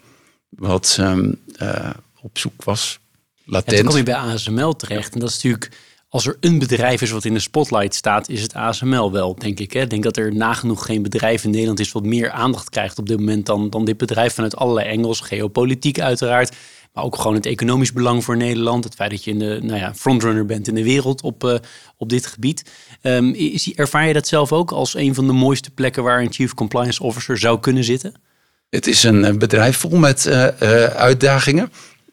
Wat 0.48 0.96
um, 1.00 1.40
uh, 1.62 1.90
op 2.22 2.38
zoek 2.38 2.64
was. 2.64 2.98
Latent. 3.44 3.70
Ja, 3.70 3.76
toen 3.76 3.86
kom 3.86 3.96
je 3.96 4.02
bij 4.02 4.14
ASML 4.14 4.72
terecht. 4.72 5.14
En 5.14 5.20
dat 5.20 5.28
is 5.28 5.34
natuurlijk, 5.34 5.70
als 6.08 6.26
er 6.26 6.36
een 6.40 6.58
bedrijf 6.58 7.02
is 7.02 7.10
wat 7.10 7.24
in 7.24 7.34
de 7.34 7.40
spotlight 7.40 7.94
staat, 7.94 8.28
is 8.28 8.42
het 8.42 8.54
ASML 8.54 9.12
wel, 9.12 9.34
denk 9.34 9.58
ik. 9.58 9.72
Hè? 9.72 9.80
Ik 9.80 9.90
denk 9.90 10.02
dat 10.02 10.16
er 10.16 10.34
nagenoeg 10.34 10.84
geen 10.84 11.02
bedrijf 11.02 11.44
in 11.44 11.50
Nederland 11.50 11.80
is 11.80 11.92
wat 11.92 12.04
meer 12.04 12.30
aandacht 12.30 12.70
krijgt 12.70 12.98
op 12.98 13.08
dit 13.08 13.18
moment 13.18 13.46
dan, 13.46 13.70
dan 13.70 13.84
dit 13.84 13.96
bedrijf 13.96 14.34
vanuit 14.34 14.56
allerlei 14.56 14.88
Engels. 14.88 15.20
Geopolitiek 15.20 16.00
uiteraard. 16.00 16.56
Ook 17.02 17.16
gewoon 17.16 17.34
het 17.34 17.46
economisch 17.46 17.92
belang 17.92 18.24
voor 18.24 18.36
Nederland. 18.36 18.84
Het 18.84 18.94
feit 18.94 19.10
dat 19.10 19.24
je 19.24 19.30
in 19.30 19.38
de 19.38 19.58
nou 19.62 19.78
ja, 19.78 19.94
frontrunner 19.94 20.46
bent 20.46 20.68
in 20.68 20.74
de 20.74 20.82
wereld 20.82 21.22
op, 21.22 21.44
uh, 21.44 21.54
op 21.96 22.08
dit 22.08 22.26
gebied. 22.26 22.70
Um, 23.02 23.34
is, 23.34 23.72
ervaar 23.74 24.06
je 24.06 24.12
dat 24.12 24.28
zelf 24.28 24.52
ook 24.52 24.70
als 24.70 24.94
een 24.94 25.14
van 25.14 25.26
de 25.26 25.32
mooiste 25.32 25.70
plekken 25.70 26.02
waar 26.02 26.20
een 26.20 26.32
Chief 26.32 26.54
Compliance 26.54 27.02
Officer 27.02 27.38
zou 27.38 27.60
kunnen 27.60 27.84
zitten? 27.84 28.14
Het 28.70 28.86
is 28.86 29.02
een 29.02 29.38
bedrijf 29.38 29.76
vol 29.76 29.96
met 29.96 30.26
uh, 30.26 30.46
uitdagingen. 30.84 31.72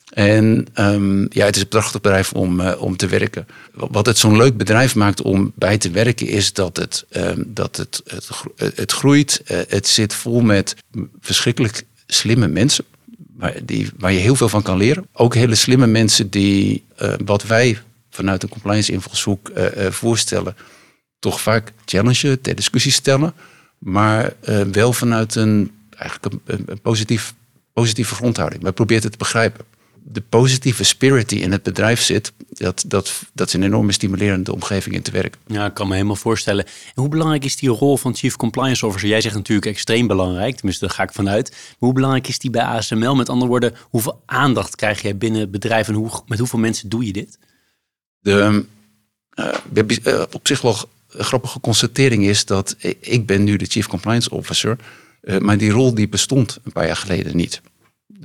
En 0.10 0.68
um, 0.76 1.28
ja, 1.30 1.46
het 1.46 1.56
is 1.56 1.62
een 1.62 1.68
prachtig 1.68 2.02
bedrijf 2.02 2.34
om, 2.34 2.62
om 2.62 2.98
te 2.98 3.08
werken. 3.08 3.48
Wat 3.74 4.06
het 4.06 4.18
zo'n 4.18 4.38
leuk 4.38 4.58
bedrijf 4.58 4.96
maakt 4.96 5.22
om 5.22 5.52
bij 5.56 5.78
te 5.78 5.92
werken, 5.92 6.28
is 6.28 6.54
dat 6.54 6.78
het, 6.78 7.06
um, 7.10 7.44
dat 7.48 7.76
het, 7.76 8.02
het, 8.76 8.92
groeit. 8.92 9.42
Het 9.68 9.88
zit 9.88 10.14
vol 10.14 10.42
met 10.42 10.76
verschrikkelijk 11.20 11.86
slimme 12.08 12.48
mensen. 12.48 12.86
Waar, 13.36 13.54
die, 13.64 13.92
je 13.98 14.08
heel 14.08 14.36
veel 14.36 14.50
van 14.50 14.62
kan 14.62 14.78
leren. 14.78 15.08
Ook 15.14 15.34
hele 15.34 15.56
slimme 15.56 15.88
mensen 15.88 16.30
die 16.30 16.86
uh, 17.02 17.14
wat 17.26 17.44
wij 17.44 17.78
vanuit 18.10 18.44
een 18.44 18.50
compliance 18.50 18.92
invalshoek 18.92 19.52
voorstellen, 19.90 20.56
toch 21.20 21.42
vaak 21.42 21.74
challengen, 21.86 22.42
ter 22.42 22.56
discussie 22.56 22.92
stellen. 22.92 23.34
Maar 23.78 24.34
wel 24.72 24.94
vanuit 24.94 25.36
een, 25.36 25.72
eigenlijk 25.98 26.36
een, 26.46 26.82
positief, 26.82 27.34
positieve 27.74 28.16
grondhouding. 28.16 28.64
Maar 28.64 28.74
probeert 28.74 29.04
het 29.04 29.12
te 29.12 29.18
begrijpen 29.18 29.66
de 30.08 30.22
positieve 30.22 30.84
spirit 30.84 31.30
die 31.30 31.40
in 31.40 31.52
het 31.52 31.64
bedrijf 31.64 32.02
zit, 32.02 32.34
dat, 32.50 32.84
dat, 32.88 33.24
dat 33.34 33.48
is 33.48 33.54
een 33.54 33.64
enorme 33.64 33.92
stimulerende 33.92 34.54
omgeving 34.54 34.96
in 34.96 35.02
te 35.02 35.12
werken. 35.12 35.40
Ja, 35.48 35.66
ik 35.66 35.74
kan 35.74 35.88
me 35.88 35.94
helemaal 35.94 36.16
voorstellen. 36.16 36.66
En 36.66 37.02
hoe 37.02 37.10
belangrijk 37.10 37.46
is 37.46 37.56
die 37.56 37.70
rol 37.70 37.98
van 37.98 38.16
Chief 38.16 38.36
Compliance 38.36 38.86
Officer? 38.86 39.10
Jij 39.10 39.22
zegt 39.22 39.36
natuurlijk 39.36 39.68
extreem 39.68 40.08
belangrijk, 40.08 40.56
tenminste 40.56 40.86
daar 40.86 40.96
ga 40.96 41.04
ik 41.04 41.14
vanuit. 41.14 41.50
Maar 41.50 41.76
hoe 41.78 41.94
belangrijk 41.94 42.28
is 42.28 42.40
die 42.40 42.50
bij 42.50 42.62
ASML? 42.62 43.16
Met 43.16 43.30
andere 43.30 43.50
woorden, 43.50 43.76
hoeveel 43.90 44.22
aandacht 44.26 44.76
krijg 44.76 45.02
jij 45.02 45.18
binnen 45.18 45.42
het 45.42 45.52
bedrijf 45.52 45.88
en 45.88 45.94
hoe, 45.94 46.22
met 46.28 46.40
hoeveel 46.40 46.60
mensen 46.60 46.90
doe 46.90 47.06
je 47.06 47.14
dit? 47.14 47.40
De, 48.20 48.66
uh, 49.36 50.24
op 50.32 50.48
zich 50.48 50.62
wel 50.62 50.78
een 51.10 51.24
grappige 51.24 51.60
constatering 51.60 52.26
is 52.26 52.46
dat 52.46 52.76
ik 53.00 53.26
ben 53.26 53.44
nu 53.44 53.56
de 53.56 53.66
Chief 53.66 53.88
Compliance 53.88 54.30
Officer, 54.30 54.78
uh, 55.22 55.38
maar 55.38 55.58
die 55.58 55.72
rol 55.72 55.94
die 55.94 56.10
bestond 56.10 56.60
een 56.64 56.72
paar 56.72 56.86
jaar 56.86 56.96
geleden 56.96 57.36
niet. 57.36 57.62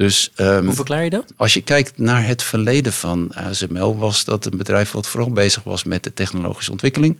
Dus, 0.00 0.30
um, 0.36 0.64
Hoe 0.64 0.74
verklaar 0.74 1.04
je 1.04 1.10
dat? 1.10 1.32
Als 1.36 1.54
je 1.54 1.62
kijkt 1.62 1.98
naar 1.98 2.26
het 2.26 2.42
verleden 2.42 2.92
van 2.92 3.32
ASML, 3.34 3.96
was 3.96 4.24
dat 4.24 4.44
een 4.44 4.56
bedrijf 4.56 4.90
wat 4.90 5.06
vooral 5.06 5.30
bezig 5.30 5.62
was 5.62 5.84
met 5.84 6.02
de 6.04 6.12
technologische 6.12 6.70
ontwikkeling. 6.70 7.18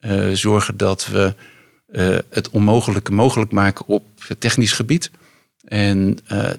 Uh, 0.00 0.30
zorgen 0.32 0.76
dat 0.76 1.06
we 1.06 1.34
uh, 1.92 2.18
het 2.28 2.50
onmogelijke 2.50 3.12
mogelijk 3.12 3.52
maken 3.52 3.86
op 3.86 4.04
het 4.26 4.40
technisch 4.40 4.72
gebied. 4.72 5.10
En 5.64 6.18
uh, 6.32 6.50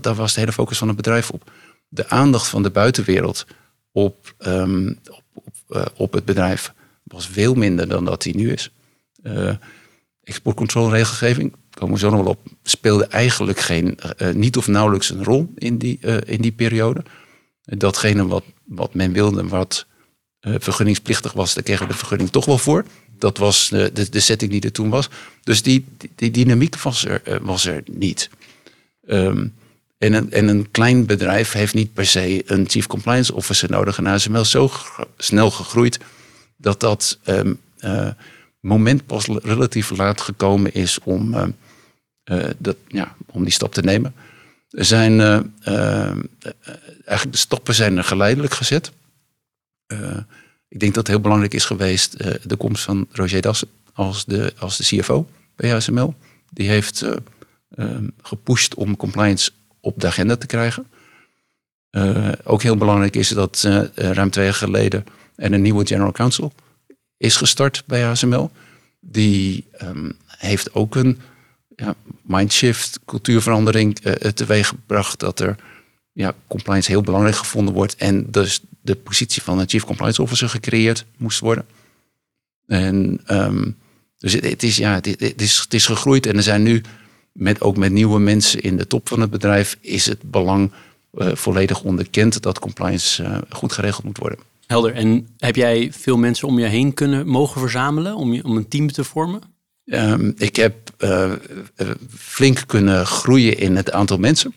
daar 0.00 0.14
was 0.14 0.34
de 0.34 0.40
hele 0.40 0.52
focus 0.52 0.78
van 0.78 0.88
het 0.88 0.96
bedrijf 0.96 1.30
op. 1.30 1.50
De 1.88 2.08
aandacht 2.08 2.48
van 2.48 2.62
de 2.62 2.70
buitenwereld 2.70 3.46
op, 3.92 4.34
um, 4.38 4.98
op, 5.10 5.22
op, 5.68 5.92
op, 5.96 6.12
het 6.12 6.24
bedrijf 6.24 6.72
was 7.02 7.28
veel 7.28 7.54
minder 7.54 7.88
dan 7.88 8.04
dat 8.04 8.22
die 8.22 8.36
nu 8.36 8.52
is. 8.52 8.70
exportcontroleregelgeving 10.22 11.54
komen 11.78 11.94
we 11.94 12.00
zo 12.00 12.10
nog 12.10 12.24
wel 12.24 12.42
speelde 12.62 13.06
eigenlijk 13.06 13.60
geen, 13.60 13.98
uh, 14.18 14.30
niet 14.30 14.56
of 14.56 14.66
nauwelijks 14.66 15.10
een 15.10 15.24
rol 15.24 15.52
in 15.54 15.78
die, 15.78 15.98
uh, 16.00 16.16
in 16.24 16.40
die 16.40 16.52
periode. 16.52 17.02
Datgene 17.62 18.26
wat, 18.26 18.44
wat 18.64 18.94
men 18.94 19.12
wilde, 19.12 19.48
wat 19.48 19.86
vergunningsplichtig 20.40 21.32
was, 21.32 21.54
daar 21.54 21.62
kregen 21.62 21.86
we 21.86 21.92
de 21.92 21.98
vergunning 21.98 22.30
toch 22.30 22.44
wel 22.44 22.58
voor. 22.58 22.84
Dat 23.18 23.38
was 23.38 23.68
de, 23.68 24.08
de, 24.10 24.20
setting 24.20 24.50
die 24.50 24.60
er 24.60 24.72
toen 24.72 24.88
was. 24.88 25.08
Dus 25.42 25.62
die, 25.62 25.84
die, 26.14 26.30
dynamiek 26.30 26.82
was 26.82 27.04
er, 27.04 27.40
was 27.42 27.66
er 27.66 27.82
niet. 27.86 28.30
Um, 29.08 29.54
en, 29.98 30.12
een, 30.12 30.32
en 30.32 30.48
een 30.48 30.70
klein 30.70 31.06
bedrijf 31.06 31.52
heeft 31.52 31.74
niet 31.74 31.92
per 31.92 32.06
se 32.06 32.42
een 32.46 32.68
chief 32.68 32.86
compliance 32.86 33.34
officer 33.34 33.70
nodig. 33.70 33.98
En 33.98 34.06
ASML 34.06 34.40
is 34.40 34.50
zo 34.50 34.70
snel 35.16 35.50
gegroeid 35.50 35.98
dat 36.56 36.80
dat 36.80 37.18
um, 37.26 37.60
moment 38.60 39.06
pas 39.06 39.26
relatief 39.26 39.90
laat 39.90 40.20
gekomen 40.20 40.74
is 40.74 40.98
om 41.04 41.34
uh, 41.34 41.44
dat, 42.58 42.76
ja, 42.88 43.16
om 43.26 43.42
die 43.42 43.52
stap 43.52 43.72
te 43.72 43.82
nemen. 43.82 44.14
Er 44.70 44.84
zijn, 44.84 45.12
uh, 45.12 45.40
uh, 45.68 46.16
eigenlijk 47.04 47.32
de 47.32 47.36
stappen 47.36 47.74
zijn 47.74 47.96
er 47.96 48.04
geleidelijk 48.04 48.54
gezet. 48.54 48.92
ik 50.68 50.80
denk 50.80 50.94
dat 50.94 51.06
het 51.06 51.06
heel 51.06 51.20
belangrijk 51.20 51.54
is 51.54 51.64
geweest 51.64 52.18
de 52.48 52.56
komst 52.56 52.84
van 52.84 53.06
Roger 53.12 53.40
Dassen 53.40 53.68
als 53.92 54.24
de, 54.24 54.54
als 54.58 54.76
de 54.76 54.84
CFO 54.84 55.28
bij 55.56 55.74
ASML. 55.74 56.14
Die 56.50 56.68
heeft 56.68 57.04
gepusht 58.22 58.74
om 58.74 58.96
compliance 58.96 59.50
op 59.80 60.00
de 60.00 60.06
agenda 60.06 60.36
te 60.36 60.46
krijgen. 60.46 60.86
ook 62.44 62.62
heel 62.62 62.76
belangrijk 62.76 63.16
is 63.16 63.28
dat 63.28 63.62
ruim 63.94 64.30
twee 64.30 64.44
jaar 64.44 64.54
geleden 64.54 65.04
er 65.38 65.52
een 65.52 65.62
nieuwe 65.62 65.86
general 65.86 66.12
counsel 66.12 66.52
is 67.16 67.36
gestart 67.36 67.82
bij 67.86 68.06
ASML. 68.06 68.50
Die 69.00 69.66
um, 69.82 70.16
heeft 70.26 70.74
ook 70.74 70.94
een 70.94 71.20
ja, 71.78 71.94
mindshift, 72.22 73.00
cultuurverandering 73.04 73.98
uh, 74.04 74.12
teweeggebracht 74.12 75.20
dat 75.20 75.40
er 75.40 75.56
ja, 76.12 76.34
compliance 76.46 76.90
heel 76.90 77.02
belangrijk 77.02 77.36
gevonden 77.36 77.74
wordt 77.74 77.96
en 77.96 78.30
dus 78.30 78.60
de 78.80 78.96
positie 78.96 79.42
van 79.42 79.58
een 79.58 79.68
chief 79.68 79.84
compliance 79.84 80.22
officer 80.22 80.48
gecreëerd 80.48 81.04
moest 81.16 81.40
worden. 81.40 81.66
En 82.66 83.20
um, 83.30 83.76
dus 84.18 84.32
het, 84.32 84.62
is, 84.62 84.76
ja, 84.76 84.94
het, 84.94 85.40
is, 85.42 85.58
het 85.58 85.74
is 85.74 85.86
gegroeid 85.86 86.26
en 86.26 86.36
er 86.36 86.42
zijn 86.42 86.62
nu 86.62 86.82
met, 87.32 87.60
ook 87.60 87.76
met 87.76 87.92
nieuwe 87.92 88.18
mensen 88.18 88.60
in 88.60 88.76
de 88.76 88.86
top 88.86 89.08
van 89.08 89.20
het 89.20 89.30
bedrijf 89.30 89.78
is 89.80 90.06
het 90.06 90.30
belang 90.30 90.72
uh, 91.12 91.34
volledig 91.34 91.82
onderkend 91.82 92.42
dat 92.42 92.58
compliance 92.58 93.44
goed 93.50 93.72
geregeld 93.72 94.04
moet 94.04 94.18
worden. 94.18 94.38
Helder. 94.66 94.94
En 94.94 95.28
heb 95.38 95.56
jij 95.56 95.92
veel 95.92 96.16
mensen 96.16 96.48
om 96.48 96.58
je 96.58 96.66
heen 96.66 96.94
kunnen 96.94 97.26
mogen 97.26 97.60
verzamelen 97.60 98.16
om, 98.16 98.40
om 98.40 98.56
een 98.56 98.68
team 98.68 98.92
te 98.92 99.04
vormen? 99.04 99.40
Um, 99.90 100.34
ik 100.36 100.56
heb 100.56 100.74
uh, 100.98 101.32
flink 102.18 102.62
kunnen 102.66 103.06
groeien 103.06 103.58
in 103.58 103.76
het 103.76 103.92
aantal 103.92 104.18
mensen. 104.18 104.54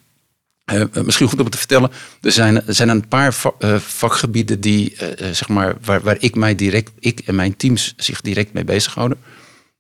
Uh, 0.74 0.84
misschien 1.04 1.28
goed 1.28 1.40
om 1.40 1.50
te 1.50 1.58
vertellen, 1.58 1.92
er 2.22 2.32
zijn, 2.32 2.66
er 2.68 2.74
zijn 2.74 2.90
een 2.90 3.08
paar 3.08 3.34
va 3.34 3.54
vakgebieden 3.80 4.62
die, 4.62 4.96
zeg 5.18 5.48
maar, 5.48 5.76
waar, 5.82 6.02
waar 6.02 6.18
ik 6.20 6.36
mij 6.36 6.56
direct, 6.56 6.92
ik 7.00 7.20
en 7.20 7.36
mijn 7.36 7.56
teams 7.56 7.94
zich 7.98 8.22
direct 8.22 8.54
mee 8.54 8.64
bezighouden. 8.64 9.18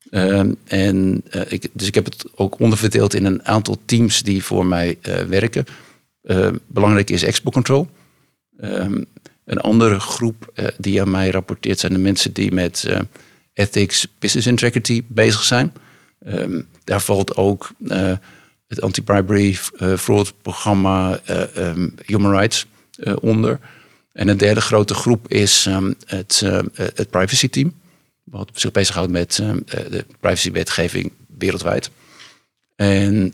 Ehm, 0.09 0.53
en, 0.63 1.23
ik, 1.47 1.67
dus 1.73 1.87
ik 1.87 1.95
heb 1.95 2.05
het 2.05 2.25
ook 2.35 2.59
onderverdeeld 2.59 3.13
in 3.13 3.25
een 3.25 3.45
aantal 3.45 3.77
teams 3.85 4.23
die 4.23 4.43
voor 4.43 4.65
mij 4.65 4.97
werken. 5.27 5.65
belangrijk 6.67 7.09
is 7.09 7.23
Expo 7.23 7.49
Control. 7.49 7.89
Een 9.45 9.61
andere 9.61 9.99
groep 9.99 10.53
die 10.77 11.01
aan 11.01 11.11
mij 11.11 11.29
rapporteert 11.29 11.79
zijn 11.79 11.93
de 11.93 11.99
mensen 11.99 12.33
die 12.33 12.51
met 12.51 12.85
ethics, 13.61 14.07
business 14.19 14.47
integrity 14.47 15.03
bezig 15.07 15.43
zijn. 15.43 15.73
Um, 16.27 16.67
daar 16.83 17.01
valt 17.01 17.35
ook 17.35 17.71
uh, 17.79 18.13
het 18.67 18.81
anti-bribery 18.81 19.57
uh, 19.77 19.97
fraud 19.97 20.33
programma 20.41 21.19
uh, 21.29 21.55
um, 21.55 21.95
Human 22.05 22.31
Rights 22.31 22.65
onder. 23.19 23.59
En 24.13 24.27
een 24.27 24.37
derde 24.37 24.61
grote 24.61 24.93
groep 24.93 25.27
is 25.27 25.65
um, 25.65 25.95
het, 26.05 26.43
het 26.73 27.09
privacy 27.09 27.49
team. 27.49 27.73
Wat 28.23 28.49
zich 28.53 28.71
bezighoudt 28.71 29.11
met 29.11 29.35
de 29.65 30.05
privacywetgeving 30.19 31.11
wereldwijd. 31.37 31.89
En 32.75 33.33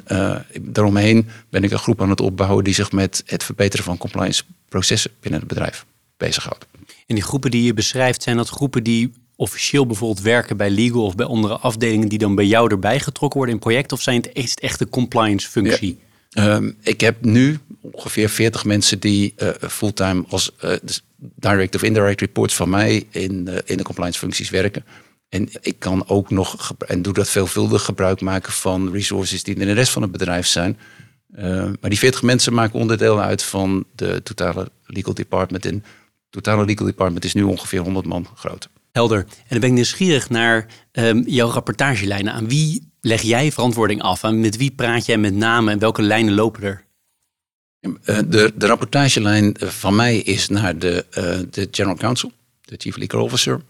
daaromheen 0.62 1.30
ben 1.50 1.64
ik 1.64 1.72
een 1.72 1.80
groep 1.80 2.02
aan 2.02 2.10
het 2.10 2.22
opbouwen 2.22 2.64
die 2.64 2.74
zich 2.74 2.92
met 2.92 3.24
het 3.26 3.44
verbeteren 3.44 3.86
van 3.86 3.98
compliance 3.98 4.44
processen 4.70 5.12
binnen 5.20 5.40
het 5.40 5.50
bedrijf 5.50 5.86
bezighoudt. 6.18 6.66
En 7.08 7.16
die 7.16 7.24
groepen 7.24 7.52
die 7.52 7.64
je 7.64 7.74
beschrijft, 7.74 8.24
zijn 8.24 8.38
dat 8.38 8.50
groepen 8.50 8.84
die 8.84 9.14
officieel 9.38 9.86
bijvoorbeeld 9.86 10.22
werken 10.22 10.58
bij 10.58 10.70
legal 10.70 11.04
of 11.04 11.16
bij 11.16 11.26
andere 11.26 11.58
afdelingen 11.58 12.08
die 12.08 12.20
dan 12.20 12.36
bij 12.36 12.46
jou 12.46 12.72
erbij 12.72 13.00
getrokken 13.00 13.38
worden 13.38 13.56
in 13.56 13.62
project? 13.62 13.92
Of 13.92 14.02
zijn 14.02 14.26
het, 14.34 14.60
echt 14.60 14.80
de 14.80 14.90
compliance 14.90 15.50
functie? 15.50 16.00
Um, 16.38 16.78
ik 16.82 17.02
heb 17.02 17.26
nu 17.26 17.60
ongeveer 17.82 18.30
40 18.30 18.66
mensen 18.66 19.00
die 19.00 19.34
uh, 19.38 19.50
fulltime 19.70 20.24
als 20.30 20.52
uh, 20.64 20.74
direct 21.18 21.76
of 21.76 21.84
indirect 21.84 22.20
reports 22.20 22.56
van 22.56 22.70
mij 22.70 23.08
in, 23.10 23.46
uh, 23.50 23.58
in 23.66 23.78
de 23.78 23.84
compliance 23.84 24.20
functies 24.20 24.50
werken. 24.50 24.86
En 25.30 25.50
ik 25.62 25.80
kan 25.80 26.08
ook 26.08 26.30
nog, 26.30 26.74
en 26.88 27.02
doe 27.02 27.14
dat 27.14 27.30
veelvuldig, 27.30 27.84
gebruik 27.84 28.22
maken 28.22 28.52
van 28.52 28.92
resources 28.92 29.44
die 29.44 29.56
in 29.56 29.68
de 29.68 29.74
rest 29.74 29.92
van 29.92 30.02
het 30.02 30.12
bedrijf 30.12 30.48
zijn. 30.48 30.78
maar 31.82 31.90
die 31.90 31.98
40 31.98 32.22
mensen 32.22 32.54
maken 32.54 32.80
onderdeel 32.80 33.22
uit 33.22 33.44
van 33.44 33.86
de 33.96 34.24
totale 34.24 34.72
legal 34.86 35.14
department. 35.14 35.66
En 35.66 35.74
het 35.74 35.84
totale 36.30 36.66
legal 36.66 36.86
department 36.86 37.26
is 37.26 37.34
nu 37.34 37.44
ongeveer 37.44 37.80
100 37.80 38.06
man 38.06 38.28
groot. 38.36 38.70
Helder. 38.98 39.20
En 39.20 39.48
dan 39.50 39.60
ben 39.60 39.70
ik 39.70 39.76
nieuwsgierig 39.76 40.30
naar 40.30 40.66
um, 40.92 41.24
jouw 41.28 41.50
rapportagelijnen. 41.50 42.34
Aan 42.34 42.48
wie 42.48 42.92
leg 43.02 43.22
jij 43.22 43.52
verantwoording 43.52 44.02
af? 44.02 44.24
En 44.24 44.40
met 44.40 44.58
wie 44.58 44.72
praat 44.72 45.06
jij 45.06 45.18
met 45.18 45.34
name 45.34 45.72
en 45.72 45.80
welke 45.80 46.02
lijnen 46.02 46.34
lopen 46.34 46.64
er? 46.64 46.86
Eh, 47.80 48.20
de, 48.28 48.54
de 48.56 48.66
rapportagelijn 48.66 49.56
van 49.60 49.96
mij 49.96 50.18
is 50.18 50.48
naar 50.48 50.78
de, 50.78 51.06
uh, 51.10 51.40
de 51.52 51.68
General 51.72 51.98
Counsel, 51.98 52.32
de 52.62 52.76
Chief 52.78 52.98
Legal 52.98 53.24
Officer. 53.24 53.62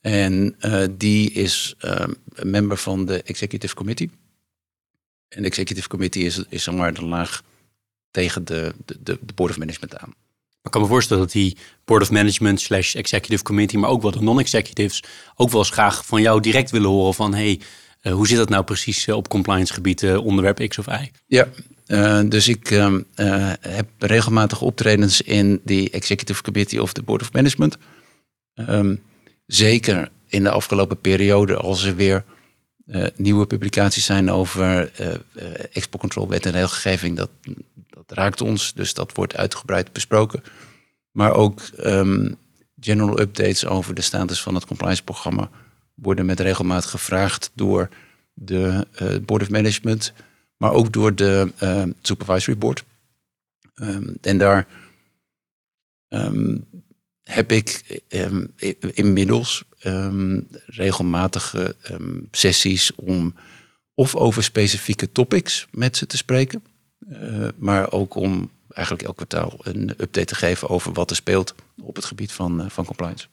En 0.00 0.56
uh, 0.60 0.84
die 0.90 1.30
is 1.30 1.74
een 1.78 2.16
member 2.42 2.76
van 2.76 3.04
de 3.04 3.22
Executive 3.22 3.74
Committee. 3.74 4.10
En 5.28 5.42
de 5.42 5.48
Executive 5.48 5.88
Committee 5.88 6.24
is, 6.24 6.44
is 6.48 6.62
zeg 6.62 6.74
maar 6.74 6.94
de 6.94 7.04
laag 7.04 7.42
tegen 8.10 8.44
de, 8.44 8.74
de, 8.84 8.98
de 9.02 9.32
Board 9.34 9.50
of 9.50 9.58
Management 9.58 9.98
aan. 9.98 10.14
Ik 10.64 10.70
kan 10.70 10.80
me 10.80 10.86
voorstellen 10.86 11.22
dat 11.22 11.32
die 11.32 11.56
board 11.84 12.02
of 12.02 12.10
management 12.10 12.60
slash 12.60 12.94
executive 12.94 13.42
committee, 13.42 13.78
maar 13.78 13.90
ook 13.90 14.02
wel 14.02 14.10
de 14.10 14.20
non-executives, 14.20 15.02
ook 15.36 15.50
wel 15.50 15.60
eens 15.60 15.70
graag 15.70 16.06
van 16.06 16.22
jou 16.22 16.40
direct 16.40 16.70
willen 16.70 16.90
horen 16.90 17.14
van 17.14 17.34
hey, 17.34 17.60
hoe 18.10 18.26
zit 18.26 18.36
dat 18.36 18.48
nou 18.48 18.64
precies 18.64 19.08
op 19.08 19.28
compliance 19.28 19.72
gebied, 19.72 20.16
onderwerp 20.16 20.68
X 20.68 20.78
of 20.78 20.86
Y? 20.86 21.10
Ja, 21.26 21.48
dus 22.22 22.48
ik 22.48 22.68
heb 23.60 23.88
regelmatig 23.98 24.60
optredens 24.60 25.20
in 25.20 25.60
die 25.64 25.90
Executive 25.90 26.42
Committee 26.42 26.82
of 26.82 26.92
the 26.92 27.02
Board 27.02 27.22
of 27.22 27.32
Management. 27.32 27.76
Ehm, 28.54 28.96
zeker 29.46 30.10
in 30.28 30.42
de 30.42 30.50
afgelopen 30.50 31.00
periode, 31.00 31.56
als 31.56 31.84
er 31.84 31.96
weer 31.96 32.24
nieuwe 33.16 33.46
publicaties 33.46 34.04
zijn 34.04 34.30
over 34.30 34.92
export 35.72 36.00
control 36.00 36.28
wet 36.28 36.46
en 36.46 36.52
regelgeving, 36.52 37.16
dat, 37.16 37.30
dat 38.06 38.18
raakt 38.18 38.40
ons. 38.40 38.72
Dus 38.74 38.94
dat 38.94 39.12
wordt 39.12 39.36
uitgebreid 39.36 39.92
besproken. 39.92 40.42
Maar 41.10 41.32
ook 41.32 41.60
ehm, 41.60 42.32
general 42.80 43.20
updates 43.20 43.66
over 43.66 43.94
de 43.94 44.00
status 44.00 44.42
van 44.42 44.54
het 44.54 44.66
compliance 44.66 45.02
programma 45.02 45.50
worden 45.94 46.26
met 46.26 46.40
regelmaat 46.40 46.84
gevraagd 46.84 47.50
door 47.54 47.88
de 48.32 48.86
uh, 49.02 49.18
Board 49.24 49.42
of 49.42 49.50
Management, 49.50 50.12
maar 50.56 50.72
ook 50.72 50.92
door 50.92 51.14
de 51.14 51.52
uh, 51.62 51.82
Supervisory 52.02 52.58
Board. 52.58 52.84
Um, 53.74 54.16
en 54.20 54.38
daar 54.38 54.66
heb 57.22 57.52
ik 57.52 58.00
inmiddels 58.94 59.64
regelmatige 60.66 61.76
sessies 62.30 62.94
om 62.94 63.34
of 63.94 64.14
over 64.14 64.42
specifieke 64.42 65.12
topics 65.12 65.66
met 65.70 65.96
ze 65.96 66.06
te 66.06 66.16
spreken, 66.16 66.64
uh, 67.10 67.48
maar 67.56 67.92
ook 67.92 68.14
om 68.14 68.50
eigenlijk 68.68 69.06
elk 69.06 69.16
kwartaal 69.16 69.52
een 69.62 69.90
update 69.90 70.24
te 70.24 70.34
geven 70.34 70.68
over 70.68 70.92
wat 70.92 71.10
er 71.10 71.16
speelt 71.16 71.54
op 71.82 71.96
het 71.96 72.04
gebied 72.04 72.32
van, 72.32 72.60
uh, 72.60 72.66
van 72.68 72.84
compliance. 72.84 73.26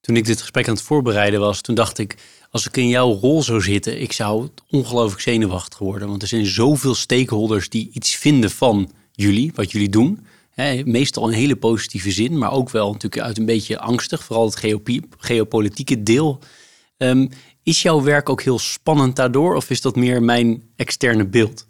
Toen 0.00 0.16
ik 0.16 0.24
dit 0.24 0.40
gesprek 0.40 0.68
aan 0.68 0.74
het 0.74 0.82
voorbereiden 0.82 1.40
was, 1.40 1.60
toen 1.60 1.74
dacht 1.74 1.98
ik, 1.98 2.16
als 2.50 2.66
ik 2.66 2.76
in 2.76 2.88
jouw 2.88 3.12
rol 3.12 3.42
zou 3.42 3.62
zitten, 3.62 4.00
ik 4.00 4.12
zou 4.12 4.48
ongelooflijk 4.70 5.22
zenuwachtig 5.22 5.78
worden. 5.78 6.08
Want 6.08 6.22
er 6.22 6.28
zijn 6.28 6.46
zoveel 6.46 6.94
stakeholders 6.94 7.68
die 7.68 7.90
iets 7.92 8.16
vinden 8.16 8.50
van 8.50 8.90
jullie, 9.12 9.52
wat 9.54 9.72
jullie 9.72 9.88
doen. 9.88 10.26
meestal 10.84 11.28
in 11.28 11.34
hele 11.34 11.56
positieve 11.56 12.10
zin, 12.10 12.38
maar 12.38 12.52
ook 12.52 12.70
wel 12.70 12.92
natuurlijk 12.92 13.22
uit 13.22 13.38
een 13.38 13.44
beetje 13.44 13.78
angstig, 13.78 14.24
vooral 14.24 14.44
het 14.44 14.86
geopolitieke 15.18 16.02
deel. 16.02 16.38
Um, 16.96 17.28
is 17.62 17.82
jouw 17.82 18.02
werk 18.02 18.28
ook 18.28 18.42
heel 18.42 18.58
spannend 18.58 19.16
daardoor, 19.16 19.54
of 19.54 19.70
is 19.70 19.80
dat 19.80 19.96
meer 19.96 20.22
mijn 20.22 20.62
externe 20.76 21.26
beeld? 21.26 21.67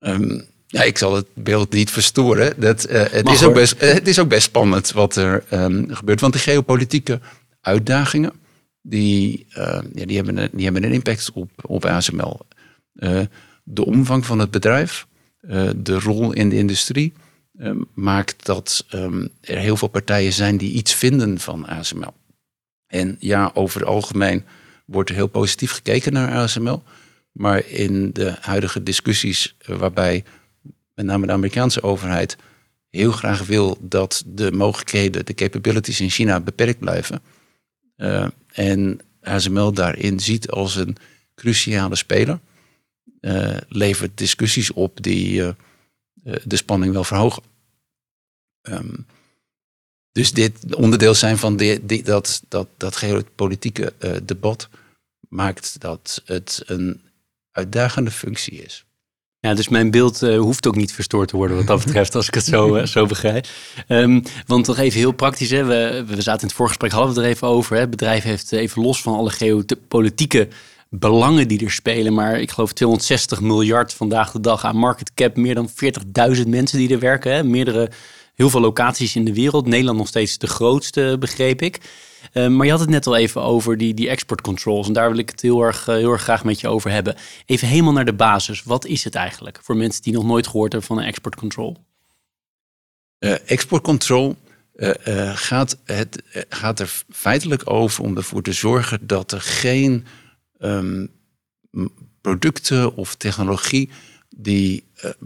Um, 0.00 0.46
ja, 0.66 0.82
ik 0.82 0.98
zal 0.98 1.14
het 1.14 1.26
beeld 1.34 1.72
niet 1.72 1.90
verstoren. 1.90 2.60
Dat, 2.60 2.90
uh, 2.90 3.02
het, 3.10 3.28
is 3.28 3.42
ook 3.42 3.54
best, 3.54 3.82
uh, 3.82 3.92
het 3.92 4.08
is 4.08 4.18
ook 4.18 4.28
best 4.28 4.42
spannend 4.42 4.92
wat 4.92 5.16
er 5.16 5.44
um, 5.52 5.94
gebeurt. 5.94 6.20
Want 6.20 6.32
de 6.32 6.38
geopolitieke 6.38 7.20
uitdagingen, 7.60 8.32
die, 8.82 9.46
uh, 9.50 9.80
ja, 9.94 10.06
die, 10.06 10.16
hebben, 10.16 10.48
die 10.52 10.64
hebben 10.64 10.84
een 10.84 10.92
impact 10.92 11.30
op, 11.32 11.50
op 11.62 11.84
ASML. 11.84 12.46
de 13.62 13.84
omvang 13.84 14.26
van 14.26 14.38
het 14.38 14.50
bedrijf, 14.50 15.06
de 15.76 15.98
rol 15.98 16.32
in 16.32 16.48
de 16.48 16.56
industrie, 16.56 17.12
maakt 17.94 18.46
dat 18.46 18.86
um, 18.94 19.28
er 19.40 19.56
heel 19.56 19.76
veel 19.76 19.88
partijen 19.88 20.32
zijn 20.32 20.56
die 20.56 20.72
iets 20.72 20.94
vinden 20.94 21.38
van 21.38 21.66
ASML. 21.66 22.14
En 22.86 23.16
ja, 23.18 23.50
over 23.54 23.80
het 23.80 23.88
algemeen 23.88 24.44
wordt 24.86 25.10
er 25.10 25.16
heel 25.16 25.26
positief 25.26 25.70
gekeken 25.72 26.12
naar 26.12 26.32
ASML. 26.32 26.82
Maar 27.38 27.66
in 27.66 28.12
de 28.12 28.36
huidige 28.40 28.82
discussies 28.82 29.56
waarbij 29.66 30.24
met 30.94 31.06
name 31.06 31.26
de 31.26 31.32
Amerikaanse 31.32 31.82
overheid, 31.82 32.36
heel 32.90 33.12
graag 33.12 33.46
wil 33.46 33.78
dat 33.80 34.22
de 34.26 34.52
mogelijkheden, 34.52 35.26
de 35.26 35.34
capabilities 35.34 36.00
in 36.00 36.10
China 36.10 36.40
beperkt 36.40 36.78
blijven. 36.78 37.22
Uh, 37.96 38.26
en 38.52 39.00
ASML 39.22 39.72
daarin 39.72 40.20
ziet 40.20 40.50
als 40.50 40.76
een 40.76 40.96
cruciale 41.34 41.96
speler, 41.96 42.38
uh, 43.20 43.56
levert 43.68 44.18
discussies 44.18 44.72
op 44.72 45.02
die 45.02 45.54
de 46.44 46.56
spanning 46.56 46.92
wel 46.92 47.04
verhogen. 47.04 47.42
Um, 48.62 49.06
dus 50.12 50.32
dit 50.32 50.74
onderdeel 50.74 51.14
zijn 51.14 51.38
van 51.38 51.56
die, 51.56 51.86
die, 51.86 52.02
dat, 52.02 52.42
dat, 52.48 52.68
dat 52.76 52.96
geopolitieke 52.96 53.92
debat 54.24 54.68
maakt 55.28 55.80
dat 55.80 56.22
het 56.24 56.62
een 56.66 57.06
uitdagende 57.58 58.10
functie 58.10 58.62
is. 58.64 58.84
Ja, 59.40 59.54
dus 59.54 59.68
mijn 59.68 59.90
beeld 59.90 60.22
uh, 60.22 60.38
hoeft 60.38 60.66
ook 60.66 60.76
niet 60.76 60.92
verstoord 60.92 61.28
te 61.28 61.36
worden 61.36 61.56
wat 61.56 61.66
dat 61.66 61.84
betreft, 61.84 62.14
als 62.14 62.26
ik 62.26 62.34
het 62.34 62.44
zo, 62.44 62.76
uh, 62.76 62.84
zo 62.86 63.06
begrijp. 63.06 63.46
Um, 63.88 64.22
want 64.46 64.64
toch 64.64 64.78
even 64.78 64.98
heel 64.98 65.12
praktisch, 65.12 65.50
hè, 65.50 65.64
we, 65.64 66.04
we 66.06 66.22
zaten 66.22 66.40
in 66.40 66.46
het 66.46 66.56
voorgesprek, 66.56 66.90
hadden 66.90 67.14
we 67.14 67.20
er 67.20 67.26
even 67.26 67.48
over. 67.48 67.74
Hè. 67.74 67.80
Het 67.80 67.90
bedrijf 67.90 68.22
heeft 68.22 68.52
even 68.52 68.82
los 68.82 69.02
van 69.02 69.14
alle 69.14 69.30
geopolitieke 69.30 70.48
belangen 70.90 71.48
die 71.48 71.64
er 71.64 71.70
spelen, 71.70 72.14
maar 72.14 72.40
ik 72.40 72.50
geloof 72.50 72.72
260 72.72 73.40
miljard 73.40 73.94
vandaag 73.94 74.30
de 74.30 74.40
dag 74.40 74.64
aan 74.64 74.76
market 74.76 75.14
cap, 75.14 75.36
meer 75.36 75.54
dan 75.54 75.70
40.000 76.36 76.48
mensen 76.48 76.78
die 76.78 76.92
er 76.92 76.98
werken, 76.98 77.50
meerdere, 77.50 77.90
heel 78.34 78.50
veel 78.50 78.60
locaties 78.60 79.16
in 79.16 79.24
de 79.24 79.34
wereld. 79.34 79.66
Nederland 79.66 79.98
nog 79.98 80.08
steeds 80.08 80.38
de 80.38 80.46
grootste, 80.46 81.16
begreep 81.20 81.62
ik. 81.62 81.80
Ehm, 82.32 82.56
maar 82.56 82.66
je 82.66 82.72
had 82.72 82.80
het 82.80 82.88
net 82.88 83.06
al 83.06 83.16
even 83.16 83.42
over 83.42 83.76
die, 83.76 83.94
die 83.94 84.08
export 84.08 84.40
controls. 84.40 84.86
En 84.86 84.92
daar 84.92 85.10
wil 85.10 85.18
ik 85.18 85.30
het 85.30 85.40
heel 85.40 85.62
erg, 85.62 85.88
eh, 85.88 85.94
heel 85.94 86.12
erg 86.12 86.22
graag 86.22 86.44
met 86.44 86.60
je 86.60 86.68
over 86.68 86.90
hebben. 86.90 87.16
Even 87.46 87.68
helemaal 87.68 87.92
naar 87.92 88.04
de 88.04 88.12
basis. 88.12 88.62
Wat 88.62 88.86
is 88.86 89.04
het 89.04 89.14
eigenlijk 89.14 89.58
voor 89.62 89.76
mensen 89.76 90.02
die 90.02 90.12
nog 90.12 90.24
nooit 90.24 90.46
gehoord 90.46 90.72
hebben 90.72 90.88
van 90.88 90.98
een 90.98 91.08
export 91.08 91.36
control? 91.36 91.76
Uh, 93.18 93.50
export 93.50 93.82
control 93.82 94.36
uh, 94.74 94.92
gaat, 95.36 95.78
het, 95.84 96.22
gaat 96.48 96.80
er 96.80 97.02
feitelijk 97.10 97.70
over 97.70 98.04
om 98.04 98.16
ervoor 98.16 98.42
te 98.42 98.52
zorgen 98.52 99.06
dat 99.06 99.32
er 99.32 99.40
geen 99.40 100.06
um, 100.60 101.10
producten 102.20 102.96
of 102.96 103.14
technologie 103.14 103.90
die 104.36 104.84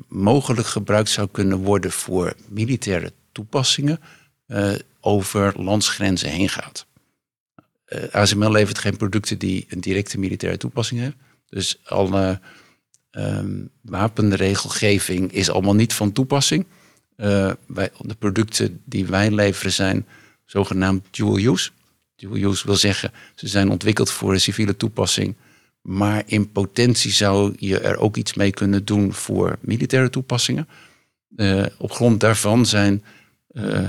mogelijk 0.08 0.66
gebruikt 0.66 1.08
zou 1.08 1.28
kunnen 1.32 1.58
worden 1.58 1.92
voor 1.92 2.34
militaire 2.48 3.12
toepassingen 3.32 4.00
over 5.04 5.62
landsgrenzen 5.62 6.30
heen 6.30 6.48
gaat. 6.48 6.86
Uh, 7.86 8.04
eh, 8.04 8.10
ASML 8.12 8.50
levert 8.50 8.78
geen 8.78 8.96
producten 8.96 9.38
die 9.38 9.66
een 9.68 9.80
directe 9.80 10.18
militaire 10.18 10.58
toepassing 10.58 11.00
hebben. 11.00 11.20
Dus 11.48 11.80
alle 11.84 12.40
um, 13.10 13.70
wapenregelgeving 13.80 15.32
is 15.32 15.50
allemaal 15.50 15.74
niet 15.74 15.94
van 15.94 16.12
toepassing. 16.12 16.66
Wij, 17.16 17.90
de 18.00 18.14
producten 18.18 18.80
die 18.84 19.06
wij 19.06 19.30
leveren 19.30 19.72
zijn 19.72 20.06
zogenaamd 20.44 21.06
dual 21.10 21.38
use. 21.38 21.70
Dual 22.16 22.36
use 22.36 22.66
wil 22.66 22.76
zeggen, 22.76 23.12
ze 23.34 23.48
zijn 23.48 23.70
ontwikkeld 23.70 24.10
voor 24.10 24.32
een 24.32 24.40
civiele 24.40 24.76
toepassing. 24.76 25.36
Maar 25.82 26.22
in 26.26 26.52
potentie 26.52 27.12
zou 27.12 27.54
je 27.58 27.80
er 27.80 27.98
ook 27.98 28.16
iets 28.16 28.34
mee 28.34 28.50
kunnen 28.50 28.84
doen 28.84 29.12
voor 29.12 29.58
militaire 29.60 30.10
toepassingen. 30.10 30.68
Uh, 31.36 31.66
op 31.78 31.92
grond 31.92 32.20
daarvan 32.20 32.66
zijn 32.66 33.04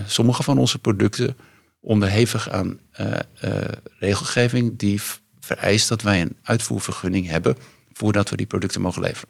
sommige 0.06 0.44
van 0.44 0.58
onze 0.58 0.80
producten 0.80 1.38
onderhevig 1.80 2.50
aan 2.50 2.80
uh, 3.00 3.20
uh, 3.44 3.62
regelgeving 4.00 4.78
die 4.78 5.02
vereist 5.40 5.90
dat 5.90 6.02
wij 6.02 6.22
een 6.22 6.38
uitvoervergunning 6.42 7.28
hebben 7.28 7.58
voordat 7.94 8.30
we 8.30 8.36
die 8.36 8.46
producten 8.46 8.82
mogen 8.82 9.02
leveren. 9.02 9.30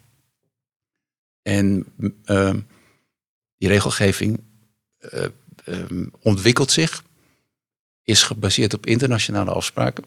En 1.42 1.86
uh, 2.24 2.54
die 3.56 3.68
regelgeving 3.68 4.40
um, 5.64 6.10
ontwikkelt 6.20 6.70
zich, 6.70 7.04
is 8.02 8.22
gebaseerd 8.22 8.74
op 8.74 8.86
internationale 8.86 9.50
afspraken. 9.50 10.04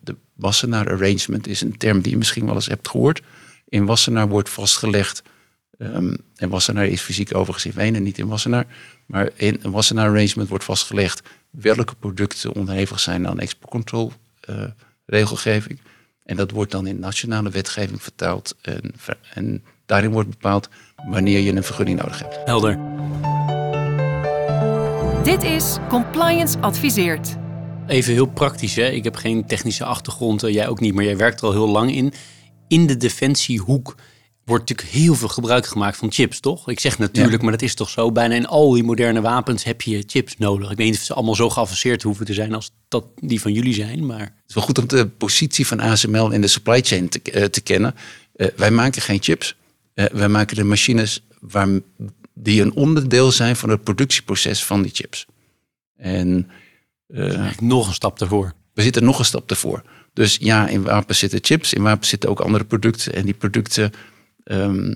de 0.00 0.16
Wassenaar 0.32 0.90
Arrangement 0.90 1.46
is 1.46 1.60
een 1.60 1.76
term 1.76 2.00
die 2.00 2.12
je 2.12 2.18
misschien 2.18 2.46
wel 2.46 2.54
eens 2.54 2.66
hebt 2.66 2.88
gehoord. 2.88 3.22
In 3.68 3.84
Wassenaar 3.84 4.28
wordt 4.28 4.48
vastgelegd 4.50 5.22
Um, 5.82 6.16
en 6.36 6.48
Wassenaar 6.48 6.86
is 6.86 7.00
fysiek 7.00 7.34
overigens 7.34 7.66
in 7.66 7.72
Wenen, 7.72 8.02
niet 8.02 8.18
in 8.18 8.26
Wassenaar. 8.26 8.66
Maar 9.06 9.30
in 9.36 9.58
een 9.62 9.70
Wassenaar 9.70 10.08
arrangement 10.08 10.48
wordt 10.48 10.64
vastgelegd 10.64 11.22
welke 11.50 11.94
producten 11.94 12.52
onderhevig 12.52 13.00
zijn 13.00 13.28
aan 13.28 13.40
exportcontrol 13.40 14.12
uh, 14.50 14.64
regelgeving. 15.06 15.78
En 16.24 16.36
dat 16.36 16.50
wordt 16.50 16.70
dan 16.70 16.86
in 16.86 16.98
nationale 16.98 17.50
wetgeving 17.50 18.02
vertaald. 18.02 18.56
En, 18.62 18.94
en 19.34 19.64
daarin 19.86 20.10
wordt 20.10 20.28
bepaald 20.28 20.68
wanneer 21.10 21.40
je 21.40 21.52
een 21.52 21.64
vergunning 21.64 21.98
nodig 21.98 22.18
hebt. 22.18 22.38
Helder. 22.44 22.78
Dit 25.24 25.42
is 25.42 25.76
Compliance 25.88 26.58
Adviseert. 26.58 27.36
Even 27.86 28.12
heel 28.12 28.26
praktisch, 28.26 28.76
hè? 28.76 28.88
ik 28.88 29.04
heb 29.04 29.14
geen 29.14 29.46
technische 29.46 29.84
achtergrond, 29.84 30.40
jij 30.40 30.68
ook 30.68 30.80
niet, 30.80 30.94
maar 30.94 31.04
jij 31.04 31.16
werkt 31.16 31.40
er 31.40 31.46
al 31.46 31.52
heel 31.52 31.68
lang 31.68 31.94
in. 31.94 32.12
In 32.68 32.86
de 32.86 32.96
defensiehoek 32.96 33.94
wordt 34.44 34.68
natuurlijk 34.68 34.96
heel 34.96 35.14
veel 35.14 35.28
gebruik 35.28 35.66
gemaakt 35.66 35.96
van 35.96 36.12
chips, 36.12 36.40
toch? 36.40 36.68
Ik 36.68 36.80
zeg 36.80 36.98
natuurlijk, 36.98 37.42
maar 37.42 37.52
dat 37.52 37.62
is 37.62 37.74
toch 37.74 37.88
zo. 37.88 38.12
Bijna 38.12 38.34
in 38.34 38.46
al 38.46 38.72
die 38.72 38.82
moderne 38.82 39.20
wapens 39.20 39.64
heb 39.64 39.82
je 39.82 40.02
chips 40.06 40.36
nodig. 40.38 40.70
Ik 40.70 40.76
weet 40.76 40.86
niet 40.86 40.96
of 40.96 41.02
ze 41.02 41.14
allemaal 41.14 41.34
zo 41.34 41.50
geavanceerd 41.50 42.02
hoeven 42.02 42.26
te 42.26 42.34
zijn 42.34 42.54
als 42.54 42.70
dat 42.88 43.04
die 43.16 43.40
van 43.40 43.52
jullie 43.52 43.74
zijn, 43.74 44.06
maar... 44.06 44.20
Het 44.20 44.48
is 44.48 44.54
wel 44.54 44.64
goed 44.64 44.78
om 44.78 44.86
de 44.86 45.06
positie 45.06 45.66
van 45.66 45.80
ASML 45.80 46.30
in 46.30 46.40
de 46.40 46.46
supply 46.46 46.80
chain 46.80 47.08
te, 47.08 47.20
uh, 47.32 47.44
te 47.44 47.60
kennen. 47.60 47.94
Uh, 48.36 48.46
wij 48.56 48.70
maken 48.70 49.02
geen 49.02 49.22
chips. 49.22 49.56
Uh, 49.94 50.04
wij 50.06 50.28
maken 50.28 50.56
de 50.56 50.64
machines 50.64 51.26
waar, 51.40 51.68
die 52.34 52.62
een 52.62 52.74
onderdeel 52.74 53.30
zijn 53.30 53.56
van 53.56 53.68
het 53.68 53.82
productieproces 53.82 54.64
van 54.64 54.82
die 54.82 54.92
chips. 54.94 55.26
En... 55.96 56.50
nog 57.60 57.88
een 57.88 57.94
stap 57.94 58.20
ervoor. 58.20 58.52
We 58.74 58.82
zitten 58.82 59.04
nog 59.04 59.18
een 59.18 59.24
stap 59.24 59.50
ervoor. 59.50 59.82
Dus 60.12 60.36
ja, 60.40 60.68
in 60.68 60.82
wapens 60.82 61.18
zitten 61.18 61.38
chips, 61.42 61.72
in 61.72 61.82
wapens 61.82 62.08
zitten 62.08 62.30
ook 62.30 62.40
andere 62.40 62.64
producten. 62.64 63.14
En 63.14 63.24
die 63.24 63.34
producten 63.34 63.92
ehm, 64.52 64.94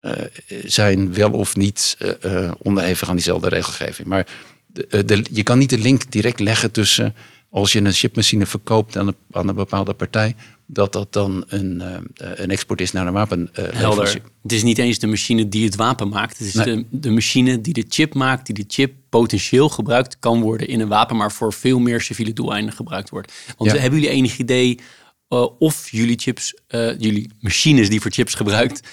eh, 0.00 0.26
zijn 0.64 1.14
wel 1.14 1.30
of 1.30 1.56
niet 1.56 1.96
uh, 2.24 2.50
onderhevig 2.58 3.08
aan 3.08 3.16
diezelfde 3.16 3.48
regelgeving. 3.48 4.08
Maar 4.08 4.26
de, 4.66 5.04
de, 5.04 5.24
je 5.30 5.42
kan 5.42 5.58
niet 5.58 5.70
de 5.70 5.78
link 5.78 6.10
direct 6.10 6.40
leggen 6.40 6.70
tussen 6.70 7.14
als 7.50 7.72
je 7.72 7.80
een 7.80 7.92
chipmachine 7.92 8.46
verkoopt 8.46 8.96
aan 8.96 9.06
een, 9.06 9.14
aan 9.30 9.48
een 9.48 9.54
bepaalde 9.54 9.94
partij, 9.94 10.34
dat 10.66 10.92
dat 10.92 11.12
dan 11.12 11.44
een, 11.48 11.82
een 12.14 12.50
export 12.50 12.80
is 12.80 12.92
naar 12.92 13.06
een 13.06 13.12
wapen. 13.12 13.50
Helder. 13.52 14.20
Het 14.42 14.52
is 14.52 14.62
niet 14.62 14.78
eens 14.78 14.98
de 14.98 15.06
machine 15.06 15.48
die 15.48 15.64
het 15.64 15.76
wapen 15.76 16.08
maakt. 16.08 16.38
Het 16.38 16.46
is 16.46 16.52
de, 16.52 16.84
de 16.90 17.10
machine 17.10 17.60
die 17.60 17.72
de 17.72 17.84
chip 17.88 18.14
maakt, 18.14 18.46
die 18.46 18.54
de 18.54 18.64
chip 18.66 18.92
potentieel 19.08 19.68
gebruikt 19.68 20.18
kan 20.18 20.40
worden 20.40 20.68
in 20.68 20.80
een 20.80 20.88
wapen, 20.88 21.16
maar 21.16 21.32
voor 21.32 21.52
veel 21.52 21.78
meer 21.78 22.00
civiele 22.00 22.32
doeleinden 22.32 22.74
gebruikt 22.74 23.10
wordt. 23.10 23.32
Want 23.56 23.72
hebben 23.72 24.00
jullie 24.00 24.14
enig 24.14 24.38
idee 24.38 24.78
of 25.58 25.90
jullie 25.90 26.18
chips, 26.18 26.54
jullie 26.98 27.30
machines 27.40 27.88
die 27.88 28.00
voor 28.00 28.10
chips 28.10 28.34
gebruikt, 28.34 28.88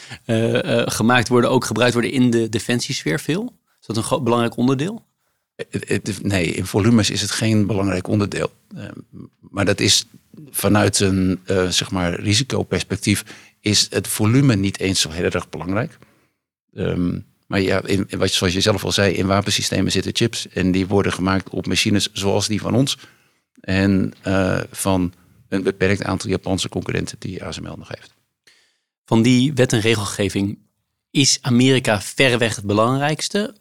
gemaakt 0.85 1.27
worden, 1.27 1.49
ook 1.49 1.65
gebruikt 1.65 1.93
worden 1.93 2.11
in 2.11 2.29
de 2.29 2.49
defensiesfeer 2.49 3.19
veel? 3.19 3.53
Is 3.81 3.87
dat 3.87 4.11
een 4.11 4.23
belangrijk 4.23 4.57
onderdeel? 4.57 5.05
Nee, 6.21 6.45
in 6.45 6.65
volumes 6.65 7.09
is 7.09 7.21
het 7.21 7.31
geen 7.31 7.67
belangrijk 7.67 8.07
onderdeel. 8.07 8.51
maar 9.39 9.65
dat 9.65 9.79
is 9.79 10.05
vanuit 10.49 10.99
een 10.99 11.39
zeg 11.69 11.91
maar 11.91 12.19
risicoperspectief 12.19 13.23
is 13.59 13.87
het 13.89 14.07
volume 14.07 14.55
niet 14.55 14.79
eens 14.79 15.01
zo 15.01 15.09
heel 15.09 15.29
erg 15.29 15.49
belangrijk. 15.49 15.97
Um, 16.73 17.25
maar 17.47 17.61
ja, 17.61 17.81
in, 17.85 18.07
zoals 18.09 18.53
je 18.53 18.61
zelf 18.61 18.83
al 18.83 18.91
zei, 18.91 19.13
in 19.13 19.27
wapensystemen 19.27 19.91
zitten 19.91 20.15
chips 20.15 20.47
en 20.47 20.71
die 20.71 20.87
worden 20.87 21.13
gemaakt 21.13 21.49
op 21.49 21.67
machines 21.67 22.09
zoals 22.13 22.47
die 22.47 22.61
van 22.61 22.75
ons. 22.75 22.97
En 23.61 24.13
van 24.71 25.13
een 25.49 25.63
beperkt 25.63 26.03
aantal 26.03 26.29
Japanse 26.29 26.69
concurrenten 26.69 27.19
die 27.19 27.43
ASML 27.43 27.75
nog 27.77 27.87
heeft. 27.87 28.13
Van 29.05 29.21
die 29.21 29.53
wet 29.53 29.73
en 29.73 29.79
regelgeving 29.79 30.57
is 31.11 31.37
Amerika 31.41 32.01
verreweg 32.01 32.55
het 32.55 32.65
belangrijkste? 32.65 33.55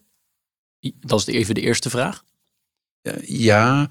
Dat 0.80 1.18
is 1.20 1.26
even 1.26 1.54
de 1.54 1.60
eerste 1.60 1.90
vraag. 1.90 2.24
Uh, 3.02 3.12
ja, 3.22 3.90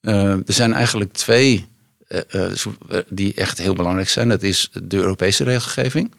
er 0.00 0.42
zijn 0.46 0.72
eigenlijk 0.72 1.12
twee 1.12 1.66
uh, 2.08 2.50
die 3.08 3.34
echt 3.34 3.58
heel 3.58 3.74
belangrijk 3.74 4.08
zijn. 4.08 4.28
Dat 4.28 4.42
is 4.42 4.70
de 4.82 4.96
Europese 4.96 5.44
regelgeving 5.44 6.14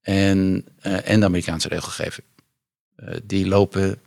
en, 0.00 0.66
en 0.80 1.20
de 1.20 1.26
Amerikaanse 1.26 1.68
regelgeving. 1.68 2.26
die 3.22 3.46
lopen, 3.46 4.00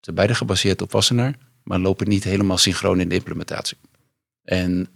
ze 0.00 0.12
beide 0.12 0.34
gebaseerd 0.34 0.82
op 0.82 0.92
Wassenaar, 0.92 1.38
maar 1.62 1.78
lopen 1.78 2.08
niet 2.08 2.24
helemaal 2.24 2.58
synchroon 2.58 3.00
in 3.00 3.08
de 3.08 3.14
implementatie. 3.14 3.78
En 4.44 4.88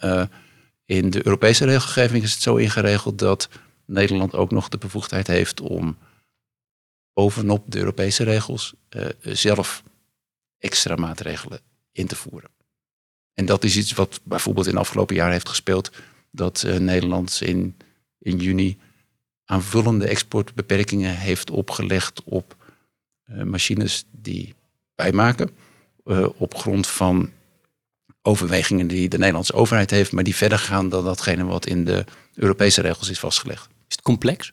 in 0.86 1.10
de 1.10 1.26
Europese 1.26 1.64
regelgeving 1.64 2.22
is 2.22 2.32
het 2.32 2.42
zo 2.42 2.56
ingeregeld 2.56 3.18
dat 3.18 3.48
Nederland 3.84 4.34
ook 4.34 4.50
nog 4.50 4.68
de 4.68 4.78
bevoegdheid 4.78 5.26
heeft 5.26 5.60
om 5.60 5.96
bovenop 7.12 7.64
de 7.70 7.78
Europese 7.78 8.24
regels 8.24 8.74
zelf 9.20 9.82
extra 10.58 10.94
maatregelen 10.94 11.60
in 11.92 12.06
te 12.06 12.16
voeren. 12.16 12.50
En 13.34 13.46
dat 13.46 13.64
is 13.64 13.76
iets 13.76 13.92
wat 13.92 14.20
bijvoorbeeld 14.22 14.66
in 14.66 14.72
de 14.72 14.78
afgelopen 14.78 15.14
jaar 15.14 15.30
heeft 15.30 15.48
gespeeld. 15.48 15.90
Dat 16.30 16.62
uh, 16.66 16.76
Nederland 16.76 17.40
in, 17.40 17.76
in 18.18 18.36
juni 18.36 18.78
aanvullende 19.44 20.06
exportbeperkingen 20.06 21.16
heeft 21.16 21.50
opgelegd 21.50 22.22
op 22.24 22.56
uh, 23.30 23.42
machines 23.42 24.04
die 24.10 24.54
wij 24.94 25.12
maken. 25.12 25.50
Uh, 26.04 26.28
op 26.36 26.54
grond 26.54 26.86
van 26.86 27.32
overwegingen 28.26 28.86
die 28.86 29.08
de 29.08 29.18
Nederlandse 29.18 29.52
overheid 29.52 29.90
heeft, 29.90 30.12
maar 30.12 30.24
die 30.24 30.36
verder 30.36 30.58
gaan 30.58 30.88
dan 30.88 31.04
datgene 31.04 31.44
wat 31.44 31.66
in 31.66 31.84
de 31.84 32.04
Europese 32.34 32.80
regels 32.80 33.10
is 33.10 33.18
vastgelegd. 33.18 33.68
Is 33.68 33.96
het 33.96 34.02
complex? 34.02 34.52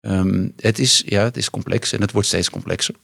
Um, 0.00 0.52
het, 0.56 0.78
is, 0.78 1.02
ja, 1.06 1.24
het 1.24 1.36
is 1.36 1.50
complex 1.50 1.92
en 1.92 2.00
het 2.00 2.12
wordt 2.12 2.28
steeds 2.28 2.50
complexer. 2.50 2.94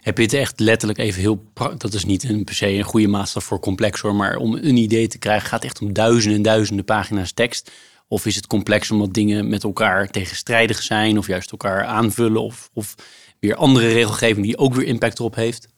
Heb 0.00 0.16
je 0.16 0.22
het 0.22 0.32
echt 0.32 0.60
letterlijk 0.60 0.98
even 0.98 1.20
heel... 1.20 1.52
Dat 1.76 1.94
is 1.94 2.04
niet 2.04 2.24
een, 2.24 2.44
per 2.44 2.54
se 2.54 2.66
een 2.66 2.82
goede 2.82 3.08
maatstaf 3.08 3.44
voor 3.44 3.60
complex 3.60 4.00
hoor. 4.00 4.14
Maar 4.14 4.36
om 4.36 4.54
een 4.54 4.76
idee 4.76 5.08
te 5.08 5.18
krijgen 5.18 5.48
gaat 5.48 5.62
het 5.62 5.70
echt 5.70 5.80
om 5.80 5.92
duizenden 5.92 6.36
en 6.36 6.42
duizenden 6.42 6.84
pagina's 6.84 7.32
tekst. 7.32 7.70
Of 8.08 8.26
is 8.26 8.36
het 8.36 8.46
complex 8.46 8.90
omdat 8.90 9.14
dingen 9.14 9.48
met 9.48 9.62
elkaar 9.62 10.10
tegenstrijdig 10.10 10.82
zijn. 10.82 11.18
Of 11.18 11.26
juist 11.26 11.50
elkaar 11.50 11.84
aanvullen. 11.84 12.42
Of, 12.42 12.70
of 12.72 12.94
weer 13.40 13.54
andere 13.54 13.88
regelgeving 13.92 14.46
die 14.46 14.58
ook 14.58 14.74
weer 14.74 14.86
impact 14.86 15.18
erop 15.18 15.34
heeft. 15.34 15.68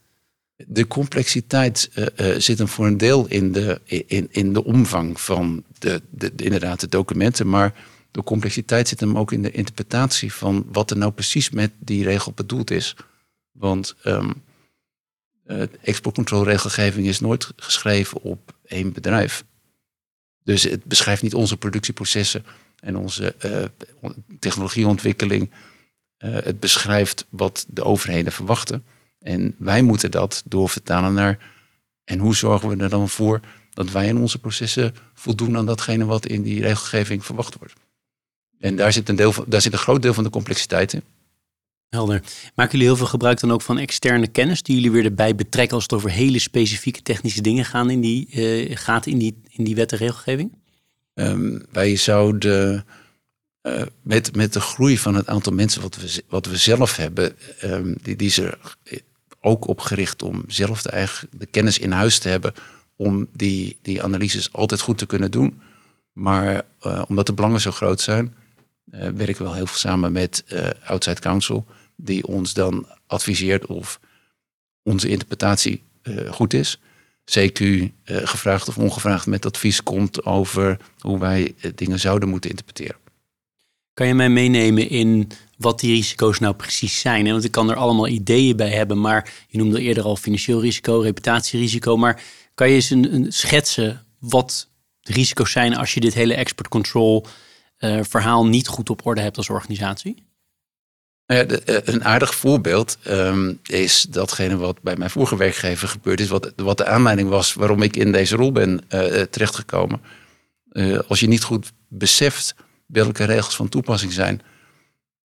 De 0.66 0.86
complexiteit 0.86 1.90
uh, 1.94 2.06
uh, 2.16 2.38
zit 2.38 2.58
hem 2.58 2.68
voor 2.68 2.86
een 2.86 2.96
deel 2.96 3.26
in 3.26 3.52
de, 3.52 3.80
in, 4.06 4.28
in 4.30 4.52
de 4.52 4.64
omvang 4.64 5.20
van 5.20 5.64
de, 5.78 6.02
de, 6.10 6.34
de, 6.34 6.44
inderdaad 6.44 6.80
de 6.80 6.88
documenten. 6.88 7.48
Maar 7.48 7.74
de 8.10 8.22
complexiteit 8.22 8.88
zit 8.88 9.00
hem 9.00 9.18
ook 9.18 9.32
in 9.32 9.42
de 9.42 9.50
interpretatie 9.50 10.32
van 10.32 10.66
wat 10.72 10.90
er 10.90 10.96
nou 10.96 11.12
precies 11.12 11.50
met 11.50 11.70
die 11.78 12.04
regel 12.04 12.32
bedoeld 12.32 12.70
is. 12.70 12.96
Want 13.52 13.94
um, 14.04 14.42
exportcontroleregelgeving 15.82 17.06
is 17.06 17.20
nooit 17.20 17.52
geschreven 17.56 18.22
op 18.22 18.54
één 18.66 18.92
bedrijf. 18.92 19.44
Dus 20.44 20.62
het 20.62 20.84
beschrijft 20.84 21.22
niet 21.22 21.34
onze 21.34 21.56
productieprocessen 21.56 22.44
en 22.80 22.96
onze 22.96 23.34
uh, 23.44 23.64
technologieontwikkeling. 24.38 25.50
Uh, 26.18 26.32
het 26.32 26.60
beschrijft 26.60 27.26
wat 27.28 27.66
de 27.68 27.84
overheden 27.84 28.32
verwachten. 28.32 28.84
En 29.20 29.54
wij 29.58 29.82
moeten 29.82 30.10
dat 30.10 30.42
doorvertalen 30.46 31.14
naar. 31.14 31.38
En 32.04 32.18
hoe 32.18 32.34
zorgen 32.34 32.68
we 32.68 32.82
er 32.82 32.90
dan 32.90 33.08
voor 33.08 33.40
dat 33.70 33.90
wij 33.90 34.06
in 34.06 34.16
onze 34.16 34.38
processen 34.38 34.94
voldoen 35.14 35.56
aan 35.56 35.66
datgene 35.66 36.04
wat 36.04 36.26
in 36.26 36.42
die 36.42 36.60
regelgeving 36.60 37.24
verwacht 37.24 37.58
wordt? 37.58 37.74
En 38.58 38.76
daar 38.76 38.92
zit 38.92 39.08
een, 39.08 39.16
deel 39.16 39.32
van, 39.32 39.44
daar 39.48 39.60
zit 39.60 39.72
een 39.72 39.78
groot 39.78 40.02
deel 40.02 40.14
van 40.14 40.24
de 40.24 40.30
complexiteit 40.30 40.92
in. 40.92 41.02
Helder. 41.88 42.22
Maken 42.54 42.72
jullie 42.72 42.86
heel 42.86 42.96
veel 42.96 43.06
gebruik 43.06 43.40
dan 43.40 43.52
ook 43.52 43.62
van 43.62 43.78
externe 43.78 44.28
kennis 44.28 44.62
die 44.62 44.74
jullie 44.74 44.90
weer 44.90 45.04
erbij 45.04 45.34
betrekken 45.34 45.74
als 45.74 45.82
het 45.82 45.92
over 45.92 46.10
hele 46.10 46.38
specifieke 46.38 47.02
technische 47.02 47.40
dingen 47.40 47.64
gaan 47.64 47.90
in 47.90 48.00
die, 48.00 48.28
uh, 48.30 48.76
gaat 48.76 49.06
in 49.06 49.18
die, 49.18 49.40
in 49.48 49.64
die 49.64 49.74
wet 49.74 49.92
en 49.92 49.98
regelgeving? 49.98 50.52
Um, 51.14 51.62
wij 51.72 51.96
zouden 51.96 52.84
uh, 53.62 53.82
met, 54.02 54.36
met 54.36 54.52
de 54.52 54.60
groei 54.60 54.98
van 54.98 55.14
het 55.14 55.26
aantal 55.26 55.52
mensen 55.52 55.82
wat 55.82 55.96
we, 55.96 56.22
wat 56.28 56.46
we 56.46 56.56
zelf 56.56 56.96
hebben, 56.96 57.36
um, 57.62 57.96
die, 58.02 58.16
die 58.16 58.42
er 58.42 58.58
ook 59.40 59.66
op 59.66 59.80
gericht 59.80 60.22
om 60.22 60.44
zelf 60.46 60.82
de, 60.82 60.90
eigen, 60.90 61.28
de 61.32 61.46
kennis 61.46 61.78
in 61.78 61.92
huis 61.92 62.18
te 62.18 62.28
hebben 62.28 62.54
om 62.96 63.28
die, 63.32 63.78
die 63.82 64.02
analyses 64.02 64.52
altijd 64.52 64.80
goed 64.80 64.98
te 64.98 65.06
kunnen 65.06 65.30
doen. 65.30 65.60
Maar 66.12 66.62
uh, 66.82 67.02
omdat 67.08 67.26
de 67.26 67.32
belangen 67.32 67.60
zo 67.60 67.70
groot 67.70 68.00
zijn, 68.00 68.34
werken 68.90 69.36
we 69.36 69.44
wel 69.44 69.54
heel 69.54 69.66
veel 69.66 69.78
samen 69.78 70.12
met 70.12 70.44
Outside 70.84 71.20
Council 71.20 71.66
die 71.96 72.26
ons 72.26 72.54
dan 72.54 72.86
adviseert 73.06 73.66
of 73.66 74.00
onze 74.82 75.08
interpretatie 75.08 75.82
uh, 76.02 76.32
goed 76.32 76.54
is. 76.54 76.80
CQ 77.38 77.60
uh, 77.60 77.90
eh, 78.04 78.26
gevraagd 78.26 78.68
of 78.68 78.78
ongevraagd 78.78 79.26
met 79.26 79.46
advies 79.46 79.82
komt 79.82 80.24
over 80.24 80.76
hoe 80.98 81.18
wij 81.18 81.54
uh, 81.60 81.72
dingen 81.74 81.98
zouden 81.98 82.28
moeten 82.28 82.50
interpreteren. 82.50 82.96
Kan 84.00 84.08
je 84.08 84.14
mij 84.14 84.30
meenemen 84.30 84.88
in 84.88 85.30
wat 85.56 85.80
die 85.80 85.94
risico's 85.94 86.38
nou 86.38 86.54
precies 86.54 87.00
zijn? 87.00 87.30
Want 87.30 87.44
ik 87.44 87.50
kan 87.50 87.70
er 87.70 87.76
allemaal 87.76 88.08
ideeën 88.08 88.56
bij 88.56 88.68
hebben, 88.68 89.00
maar 89.00 89.32
je 89.48 89.58
noemde 89.58 89.80
eerder 89.80 90.04
al 90.04 90.16
financieel 90.16 90.60
risico, 90.60 91.00
reputatierisico. 91.00 91.96
Maar 91.96 92.22
kan 92.54 92.68
je 92.68 92.74
eens 92.74 92.90
een, 92.90 93.26
schetsen 93.28 94.04
wat 94.18 94.68
de 95.00 95.12
risico's 95.12 95.50
zijn 95.50 95.76
als 95.76 95.94
je 95.94 96.00
dit 96.00 96.14
hele 96.14 96.34
export 96.34 96.68
control 96.68 97.26
verhaal 98.00 98.46
niet 98.46 98.68
goed 98.68 98.90
op 98.90 99.06
orde 99.06 99.20
hebt 99.20 99.36
als 99.36 99.48
organisatie? 99.48 100.24
Nou 101.26 101.46
eh, 101.46 101.76
een 101.84 102.04
aardig 102.04 102.34
voorbeeld 102.34 102.98
um, 103.08 103.60
is 103.66 104.06
datgene 104.10 104.56
wat 104.56 104.82
bij 104.82 104.96
mijn 104.96 105.10
vorige 105.10 105.36
werkgever 105.36 105.88
gebeurd 105.88 106.20
is. 106.20 106.28
Wat, 106.28 106.52
wat 106.56 106.76
de 106.76 106.86
aanleiding 106.86 107.28
was 107.28 107.54
waarom 107.54 107.82
ik 107.82 107.96
in 107.96 108.12
deze 108.12 108.36
rol 108.36 108.52
ben 108.52 108.70
uh, 108.70 109.22
terechtgekomen. 109.22 110.00
Uh, 110.72 110.98
als 111.08 111.20
je 111.20 111.28
niet 111.28 111.42
goed 111.42 111.72
beseft 111.88 112.54
welke 112.92 113.24
regels 113.24 113.56
van 113.56 113.68
toepassing 113.68 114.12
zijn. 114.12 114.42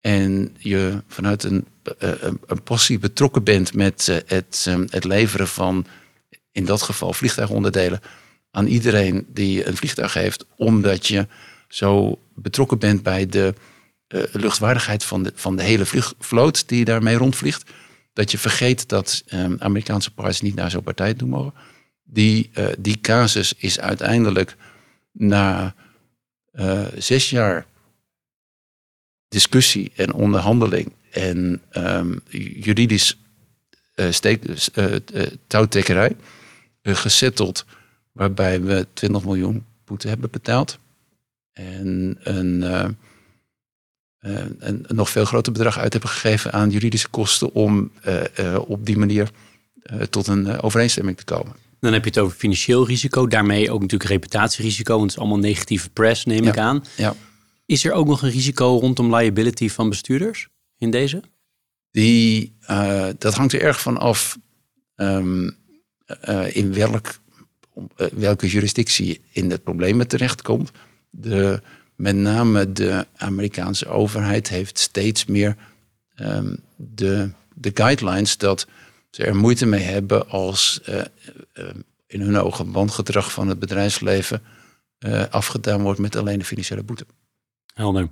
En 0.00 0.56
je 0.58 1.02
vanuit 1.08 1.42
een, 1.42 1.66
een, 1.98 2.40
een 2.46 2.62
passie 2.62 2.98
betrokken 2.98 3.44
bent 3.44 3.74
met 3.74 4.22
het, 4.26 4.66
um, 4.68 4.86
het 4.90 5.04
leveren 5.04 5.48
van, 5.48 5.86
in 6.52 6.64
dat 6.64 6.82
geval, 6.82 7.12
vliegtuigonderdelen 7.12 8.00
aan 8.50 8.66
iedereen 8.66 9.26
die 9.28 9.66
een 9.66 9.76
vliegtuig 9.76 10.14
heeft. 10.14 10.46
Omdat 10.56 11.06
je 11.06 11.26
zo 11.68 12.18
betrokken 12.34 12.78
bent 12.78 13.02
bij 13.02 13.26
de 13.26 13.54
luchtwaardigheid 14.32 15.04
van 15.04 15.22
de, 15.22 15.32
van 15.34 15.56
de 15.56 15.62
hele 15.62 15.84
vloot 16.18 16.68
die 16.68 16.84
daarmee 16.84 17.16
rondvliegt. 17.16 17.70
Dat 18.12 18.30
je 18.30 18.38
vergeet 18.38 18.88
dat 18.88 19.24
um, 19.32 19.56
Amerikaanse 19.58 20.10
parts 20.14 20.40
niet 20.40 20.54
naar 20.54 20.70
zo'n 20.70 20.82
partij 20.82 21.14
toe 21.14 21.28
mogen. 21.28 21.54
Die, 22.04 22.50
die 22.78 23.00
casus 23.00 23.54
is 23.56 23.80
uiteindelijk 23.80 24.56
na 25.12 25.74
uh, 26.54 26.86
zes 26.98 27.30
jaar 27.30 27.66
discussie 29.28 29.92
en 29.94 30.12
onderhandeling 30.12 30.92
en 31.10 31.62
um, 31.72 32.20
juridisch 32.28 33.18
steek, 34.10 34.42
touwtekkerij 35.46 36.16
gesetteld 36.82 37.64
waarbij 38.12 38.62
we 38.62 38.86
20 38.92 39.24
miljoen 39.24 39.64
boete 39.84 40.08
hebben 40.08 40.30
betaald. 40.30 40.78
En 41.52 42.18
een, 42.22 42.62
uh, 42.62 42.86
een, 44.58 44.84
nog 44.88 45.10
veel 45.10 45.24
groter 45.24 45.52
bedrag 45.52 45.78
uit 45.78 45.92
hebben 45.92 46.10
gegeven 46.10 46.52
aan 46.52 46.70
juridische 46.70 47.08
kosten 47.08 47.52
om 47.52 47.90
uh, 48.38 48.58
op 48.66 48.86
die 48.86 48.98
manier 48.98 49.30
tot 50.10 50.26
een 50.26 50.60
overeenstemming 50.60 51.16
te 51.16 51.24
komen. 51.24 51.63
Dan 51.84 51.92
heb 51.92 52.04
je 52.04 52.10
het 52.10 52.18
over 52.18 52.36
financieel 52.36 52.86
risico, 52.86 53.26
daarmee 53.26 53.70
ook 53.70 53.80
natuurlijk 53.80 54.10
reputatierisico, 54.10 54.90
want 54.90 55.02
het 55.02 55.12
is 55.12 55.18
allemaal 55.18 55.38
negatieve 55.38 55.90
press, 55.90 56.24
neem 56.24 56.44
ik 56.44 56.58
aan. 56.58 56.84
Ja. 56.96 57.14
Is 57.66 57.84
er 57.84 57.92
ook 57.92 58.06
nog 58.06 58.22
een 58.22 58.30
risico 58.30 58.78
rondom 58.78 59.14
liability 59.14 59.68
van 59.68 59.88
bestuurders 59.88 60.48
in 60.78 60.90
deze? 60.90 61.22
Die, 61.90 62.56
dat 63.18 63.34
hangt 63.34 63.52
er 63.52 63.62
erg 63.62 63.80
van 63.80 63.98
af 63.98 64.38
um, 64.96 65.56
in 66.52 66.72
welk 66.72 67.20
eh, 67.96 68.06
welke 68.12 68.48
jurisdictie 68.48 69.20
in 69.30 69.48
de 69.48 69.58
problemen 69.58 70.08
terechtkomt. 70.08 70.70
De, 71.10 71.62
met 71.96 72.16
name 72.16 72.72
de 72.72 73.06
Amerikaanse 73.16 73.88
overheid 73.88 74.48
heeft 74.48 74.78
steeds 74.78 75.24
meer 75.24 75.56
um, 76.16 76.58
de, 76.76 77.30
de 77.54 77.70
guidelines 77.74 78.36
dat 78.36 78.66
ze 79.14 79.24
er 79.24 79.36
moeite 79.36 79.66
mee 79.66 79.82
hebben 79.82 80.28
als 80.28 80.80
uh, 80.88 80.94
uh, 81.54 81.64
in 82.06 82.20
hun 82.20 82.36
ogen 82.36 82.72
wangedrag 82.72 83.32
van 83.32 83.48
het 83.48 83.58
bedrijfsleven 83.58 84.42
uh, 84.98 85.22
afgedaan 85.30 85.82
wordt 85.82 86.00
met 86.00 86.16
alleen 86.16 86.38
de 86.38 86.44
financiële 86.44 86.82
boete. 86.82 87.06
Helder. 87.74 88.08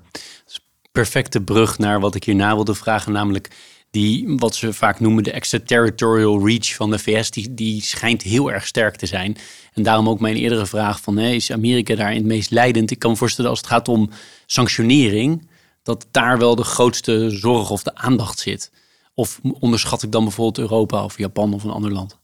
Perfecte 0.93 1.41
brug 1.41 1.79
naar 1.79 2.01
wat 2.01 2.15
ik 2.15 2.25
hierna 2.25 2.55
wilde 2.55 2.75
vragen, 2.75 3.13
namelijk 3.13 3.51
die, 3.91 4.37
wat 4.37 4.55
ze 4.55 4.73
vaak 4.73 5.01
noemen 5.01 5.25
de 5.25 5.33
extraterritorial 5.33 6.47
reach 6.47 6.75
van 6.75 6.91
de 6.91 6.99
VS, 6.99 7.31
die, 7.31 7.55
die 7.55 7.83
schijnt 7.83 8.23
heel 8.23 8.53
erg 8.53 8.67
sterk 8.67 8.97
te 8.97 9.07
zijn. 9.07 9.37
En 9.73 9.83
daarom 9.83 10.09
ook 10.09 10.21
mijn 10.21 10.37
eerdere 10.37 10.67
vraag 10.67 11.01
van, 11.01 11.19
is 11.19 11.53
Amerika 11.53 11.95
daarin 11.95 12.17
het 12.17 12.27
meest 12.27 12.51
leidend? 12.51 12.91
Ik 12.91 12.99
kan 12.99 13.11
me 13.11 13.17
voorstellen 13.17 13.51
als 13.51 13.59
het 13.59 13.69
gaat 13.69 13.89
om 13.89 14.11
sanctionering, 14.47 15.49
dat 15.83 16.07
daar 16.11 16.39
wel 16.39 16.55
de 16.55 16.65
grootste 16.65 17.31
zorg 17.31 17.71
of 17.71 17.83
de 17.83 17.95
aandacht 17.95 18.39
zit. 18.39 18.71
Of 19.15 19.41
onderschat 19.43 20.03
ik 20.03 20.13
dan 20.13 20.25
bijvoorbeeld 20.25 20.71
Europa 20.71 21.05
of 21.05 21.19
Japan 21.19 21.55
of 21.55 21.65
een 21.65 21.71
ander 21.71 21.93
land? 21.93 22.19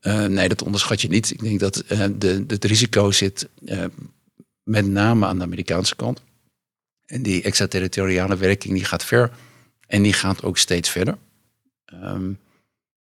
Uh, 0.00 0.24
nee, 0.24 0.48
dat 0.48 0.62
onderschat 0.62 1.00
je 1.00 1.08
niet. 1.08 1.30
Ik 1.30 1.40
denk 1.40 1.60
dat 1.60 1.84
uh, 1.92 2.06
de, 2.18 2.44
het 2.46 2.64
risico 2.64 3.10
zit 3.10 3.48
uh, 3.60 3.84
met 4.62 4.86
name 4.86 5.26
aan 5.26 5.38
de 5.38 5.44
Amerikaanse 5.44 5.96
kant. 5.96 6.22
En 7.06 7.22
die 7.22 7.42
extraterritoriale 7.42 8.36
werking 8.36 8.74
die 8.74 8.84
gaat 8.84 9.04
ver. 9.04 9.32
En 9.86 10.02
die 10.02 10.12
gaat 10.12 10.42
ook 10.42 10.58
steeds 10.58 10.90
verder. 10.90 11.18
Um, 11.94 12.38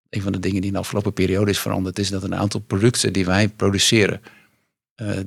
een 0.09 0.21
van 0.21 0.31
de 0.31 0.39
dingen 0.39 0.57
die 0.57 0.67
in 0.67 0.73
de 0.73 0.79
afgelopen 0.79 1.13
periode 1.13 1.51
is 1.51 1.59
veranderd, 1.59 1.99
is 1.99 2.09
dat 2.09 2.23
een 2.23 2.35
aantal 2.35 2.59
producten 2.59 3.13
die 3.13 3.25
wij 3.25 3.49
produceren, 3.49 4.21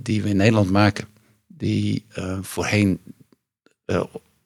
die 0.00 0.22
we 0.22 0.28
in 0.28 0.36
Nederland 0.36 0.70
maken, 0.70 1.08
die 1.46 2.04
voorheen 2.40 3.00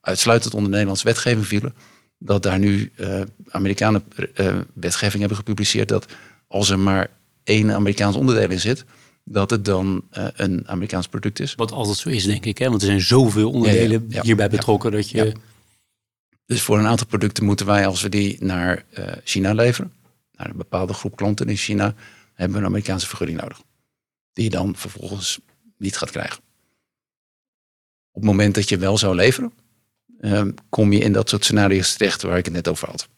uitsluitend 0.00 0.54
onder 0.54 0.70
Nederlandse 0.70 1.04
wetgeving 1.04 1.46
vielen, 1.46 1.74
dat 2.18 2.42
daar 2.42 2.58
nu 2.58 2.92
Amerikanen 3.48 4.04
wetgeving 4.72 5.18
hebben 5.18 5.38
gepubliceerd 5.38 5.88
dat 5.88 6.06
als 6.46 6.70
er 6.70 6.78
maar 6.78 7.10
één 7.44 7.72
Amerikaans 7.72 8.16
onderdeel 8.16 8.50
in 8.50 8.60
zit, 8.60 8.84
dat 9.24 9.50
het 9.50 9.64
dan 9.64 10.04
een 10.10 10.68
Amerikaans 10.68 11.08
product 11.08 11.40
is. 11.40 11.54
Wat 11.54 11.72
altijd 11.72 11.96
zo 11.96 12.08
is, 12.08 12.24
denk 12.24 12.44
ik, 12.44 12.58
hè? 12.58 12.68
want 12.68 12.80
er 12.80 12.86
zijn 12.86 13.00
zoveel 13.00 13.50
onderdelen 13.50 14.04
ja, 14.08 14.16
ja, 14.16 14.22
hierbij 14.22 14.48
betrokken 14.48 14.92
dat 14.92 15.10
je 15.10 15.34
dus 16.48 16.62
voor 16.62 16.78
een 16.78 16.86
aantal 16.86 17.06
producten 17.06 17.44
moeten 17.44 17.66
wij, 17.66 17.86
als 17.86 18.02
we 18.02 18.08
die 18.08 18.44
naar 18.44 18.84
uh, 18.98 19.06
China 19.24 19.52
leveren, 19.52 19.92
naar 20.32 20.50
een 20.50 20.56
bepaalde 20.56 20.92
groep 20.92 21.16
klanten 21.16 21.48
in 21.48 21.56
China, 21.56 21.94
hebben 22.34 22.56
we 22.56 22.62
een 22.62 22.68
Amerikaanse 22.68 23.06
vergunning 23.06 23.40
nodig. 23.40 23.62
Die 24.32 24.44
je 24.44 24.50
dan 24.50 24.76
vervolgens 24.76 25.40
niet 25.76 25.96
gaat 25.96 26.10
krijgen. 26.10 26.38
Op 28.10 28.20
het 28.20 28.24
moment 28.24 28.54
dat 28.54 28.68
je 28.68 28.78
wel 28.78 28.98
zou 28.98 29.14
leveren, 29.14 29.52
uh, 30.20 30.42
kom 30.68 30.92
je 30.92 30.98
in 30.98 31.12
dat 31.12 31.28
soort 31.28 31.44
scenario's 31.44 31.92
terecht 31.92 32.22
waar 32.22 32.38
ik 32.38 32.44
het 32.44 32.54
net 32.54 32.68
over 32.68 32.88
had. 32.88 33.08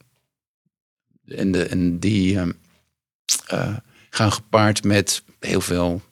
En, 1.26 1.52
de, 1.52 1.64
en 1.64 1.98
die 1.98 2.34
uh, 2.34 3.76
gaan 4.10 4.32
gepaard 4.32 4.84
met 4.84 5.22
heel 5.38 5.60
veel, 5.60 6.02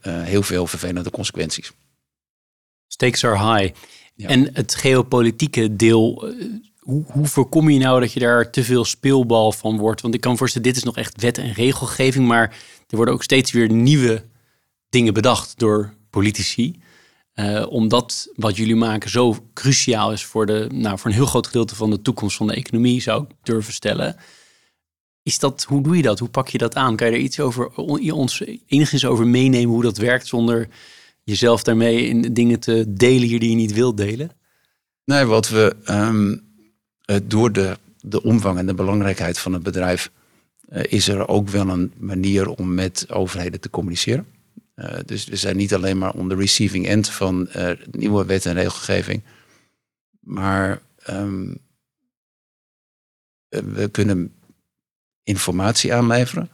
heel 0.00 0.42
veel 0.42 0.66
vervelende 0.66 1.10
consequenties. 1.10 1.72
Stakes 2.86 3.24
are 3.24 3.56
high. 3.56 3.74
En 4.16 4.50
het 4.52 4.74
geopolitieke 4.74 5.76
deel, 5.76 6.28
eh, 6.28 6.46
hoe, 6.78 7.04
hoe, 7.06 7.26
voorkom 7.26 7.70
je 7.70 7.78
nou 7.78 8.00
dat 8.00 8.12
je 8.12 8.20
daar 8.20 8.50
te 8.50 8.64
veel 8.64 8.84
speelbal 8.84 9.52
van 9.52 9.78
wordt? 9.78 10.00
Want 10.00 10.14
ik 10.14 10.20
kan 10.20 10.36
voorstellen, 10.36 10.68
dit 10.68 10.76
is 10.76 10.82
nog 10.82 10.96
echt 10.96 11.20
wet 11.20 11.38
en 11.38 11.52
regelgeving, 11.52 12.26
maar 12.26 12.56
er 12.88 12.96
worden 12.96 13.14
ook 13.14 13.22
steeds 13.22 13.52
weer 13.52 13.70
nieuwe 13.70 14.24
dingen 14.88 15.14
bedacht 15.14 15.58
door 15.58 15.94
politici. 16.10 16.80
Uh, 17.34 17.66
omdat 17.68 18.28
wat 18.34 18.56
jullie 18.56 18.76
maken 18.76 19.10
zo 19.10 19.36
cruciaal 19.54 20.12
is 20.12 20.24
voor, 20.24 20.46
de, 20.46 20.68
nou, 20.72 20.98
voor 20.98 21.10
een 21.10 21.16
heel 21.16 21.26
groot 21.26 21.46
gedeelte 21.46 21.74
van 21.74 21.90
de 21.90 22.02
toekomst 22.02 22.36
van 22.36 22.46
de 22.46 22.54
economie, 22.54 23.02
zou 23.02 23.22
ik 23.22 23.28
durven 23.42 23.72
stellen. 23.72 24.16
Is 25.22 25.38
dat, 25.38 25.64
hoe 25.64 25.82
doe 25.82 25.96
je 25.96 26.02
dat? 26.02 26.18
Hoe 26.18 26.28
pak 26.28 26.48
je 26.48 26.58
dat 26.58 26.74
aan? 26.74 26.96
Kan 26.96 27.06
je 27.06 27.12
er 27.12 27.18
iets 27.18 27.40
over, 27.40 27.74
ons 27.74 28.42
enigszins 28.66 29.04
over 29.04 29.26
meenemen 29.26 29.70
hoe 29.70 29.82
dat 29.82 29.96
werkt 29.96 30.26
zonder 30.26 30.68
jezelf 31.24 31.62
daarmee 31.62 32.06
in 32.06 32.34
dingen 32.34 32.60
te 32.60 32.84
delen 32.88 33.28
hier 33.28 33.40
die 33.40 33.50
je 33.50 33.56
niet 33.56 33.72
wilt 33.72 33.96
delen? 33.96 34.30
Nee, 35.04 35.24
wat 35.24 35.48
we 35.48 35.76
um, 35.90 36.42
door 37.22 37.52
de, 37.52 37.78
de 38.00 38.22
omvang 38.22 38.58
en 38.58 38.66
de 38.66 38.74
belangrijkheid 38.74 39.38
van 39.38 39.52
het 39.52 39.62
bedrijf 39.62 40.10
uh, 40.72 40.82
is 40.88 41.08
er 41.08 41.28
ook 41.28 41.48
wel 41.48 41.68
een 41.68 41.92
manier 41.96 42.48
om 42.48 42.74
met 42.74 43.06
overheden 43.10 43.60
te 43.60 43.70
communiceren. 43.70 44.26
Uh, 44.80 44.98
dus 45.04 45.24
we 45.24 45.36
zijn 45.36 45.56
niet 45.56 45.74
alleen 45.74 45.98
maar 45.98 46.12
on 46.14 46.28
the 46.28 46.34
receiving 46.34 46.86
end 46.86 47.08
van 47.08 47.48
uh, 47.56 47.70
nieuwe 47.90 48.24
wet 48.24 48.46
en 48.46 48.54
regelgeving, 48.54 49.22
maar 50.20 50.82
um, 51.10 51.58
we 53.48 53.88
kunnen 53.90 54.34
informatie 55.22 55.94
aanleveren. 55.94 56.50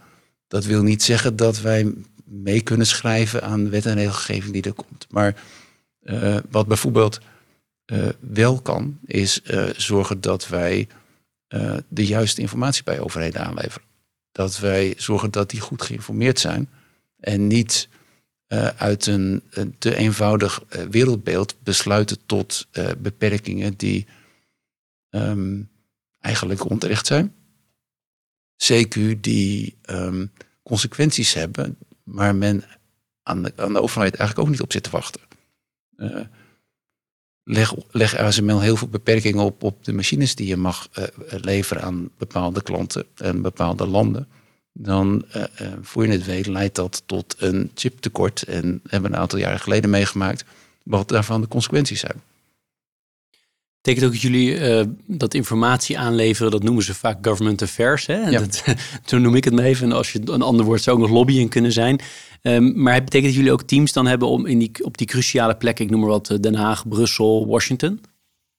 Dat 0.49 0.65
wil 0.65 0.83
niet 0.83 1.03
zeggen 1.03 1.37
dat 1.37 1.61
wij 1.61 1.95
mee 2.25 2.61
kunnen 2.61 2.87
schrijven 2.87 3.43
aan 3.43 3.71
wet 3.71 3.87
en 3.87 3.95
regelgeving 3.95 4.53
die 4.53 4.63
er 4.63 4.73
komt. 4.73 5.07
Maar 5.11 5.43
uh, 6.03 6.37
wat 6.51 6.67
bijvoorbeeld 6.67 7.21
wel 8.21 8.61
kan, 8.61 8.99
is 9.05 9.43
zorgen 9.77 10.21
dat 10.21 10.49
wij 10.49 10.89
de 11.89 12.07
juiste 12.07 12.41
informatie 12.41 12.83
bij 12.85 13.01
overheden 13.01 13.45
aanleveren. 13.45 13.89
Dat 14.33 14.59
wij 14.59 14.95
zorgen 14.97 15.31
dat 15.31 15.51
die 15.51 15.61
goed 15.61 15.83
geïnformeerd 15.83 16.39
zijn 16.39 16.71
en 17.21 17.47
niet 17.47 17.89
uit 18.77 19.07
een, 19.07 19.43
te 19.79 19.97
eenvoudig 19.97 20.63
wereldbeeld 20.91 21.57
besluiten 21.63 22.19
tot 22.27 22.69
beperkingen 22.99 23.77
die 23.77 24.07
um, 25.11 25.71
eigenlijk 26.21 26.71
onterecht 26.71 27.07
zijn. 27.07 27.35
CQ 28.65 29.21
die 29.21 29.77
um, 29.91 30.33
consequenties 30.63 31.35
hebben 31.35 31.79
waar 32.03 32.35
men 32.35 32.65
aan 33.23 33.43
de, 33.43 33.53
aan 33.57 33.73
de 33.73 33.83
overheid 33.83 34.15
eigenlijk 34.15 34.49
ook 34.49 34.55
niet 34.55 34.63
op 34.63 34.73
zit 34.73 34.83
te 34.83 34.91
wachten. 34.91 35.21
Leg, 37.45 37.75
leg 37.91 38.17
ASML 38.17 38.61
heel 38.61 38.77
veel 38.77 38.89
beperkingen 38.89 39.45
op 39.45 39.63
op 39.63 39.85
de 39.85 39.93
machines 39.93 40.35
die 40.35 40.47
je 40.47 40.57
mag 40.57 40.89
leveren 41.27 41.83
aan 41.83 42.11
bepaalde 42.19 42.63
klanten 42.63 43.07
en 43.15 43.43
bepaalde 43.43 43.87
landen. 43.87 44.29
Dan, 44.79 45.25
uh, 45.37 45.45
voor 45.83 46.07
je 46.07 46.13
het 46.13 46.25
weet, 46.25 46.47
leidt 46.47 46.75
dat 46.75 47.03
tot 47.07 47.35
een 47.39 47.71
chiptekort. 47.75 48.43
En 48.43 48.81
hebben 48.89 49.11
we 49.11 49.17
een 49.17 49.23
aantal 49.23 49.39
jaren 49.39 49.61
geleden 49.61 49.91
meegemaakt 49.91 50.45
wat 50.83 51.09
daarvan 51.09 51.41
de 51.41 51.49
consequenties 51.49 52.01
zijn. 52.01 52.23
Betekent 53.81 54.07
ook 54.07 54.13
dat 54.13 54.31
jullie 54.31 54.59
uh, 54.59 54.85
dat 55.07 55.35
informatie 55.35 55.99
aanleveren, 55.99 56.51
dat 56.51 56.63
noemen 56.63 56.85
ze 56.85 56.95
vaak 56.95 57.27
government 57.27 57.63
affairs. 57.63 58.07
Hè? 58.07 58.29
Ja. 58.29 58.39
Dat, 58.39 58.65
toen 59.05 59.23
noem 59.23 59.35
ik 59.35 59.45
het 59.45 59.55
maar 59.55 59.65
even. 59.65 59.85
En 59.85 59.97
als 59.97 60.13
je 60.13 60.21
een 60.25 60.43
ander 60.43 60.65
woord 60.65 60.83
zou 60.83 60.97
ook 60.97 61.03
nog 61.03 61.13
lobbying 61.13 61.51
kunnen 61.51 61.73
zijn. 61.73 62.01
Um, 62.43 62.83
maar 62.83 62.95
het 62.95 63.05
betekent 63.05 63.29
dat 63.31 63.37
jullie 63.39 63.53
ook 63.53 63.63
teams 63.63 63.93
dan 63.93 64.07
hebben 64.07 64.29
om 64.29 64.47
in 64.47 64.59
die, 64.59 64.71
op 64.83 64.99
die 64.99 65.07
cruciale 65.07 65.57
plekken, 65.57 65.85
ik 65.85 65.91
noem 65.91 66.01
maar 66.01 66.09
wat, 66.09 66.31
eh, 66.31 66.39
Den 66.41 66.55
Haag, 66.55 66.89
Brussel, 66.89 67.47
Washington? 67.47 68.01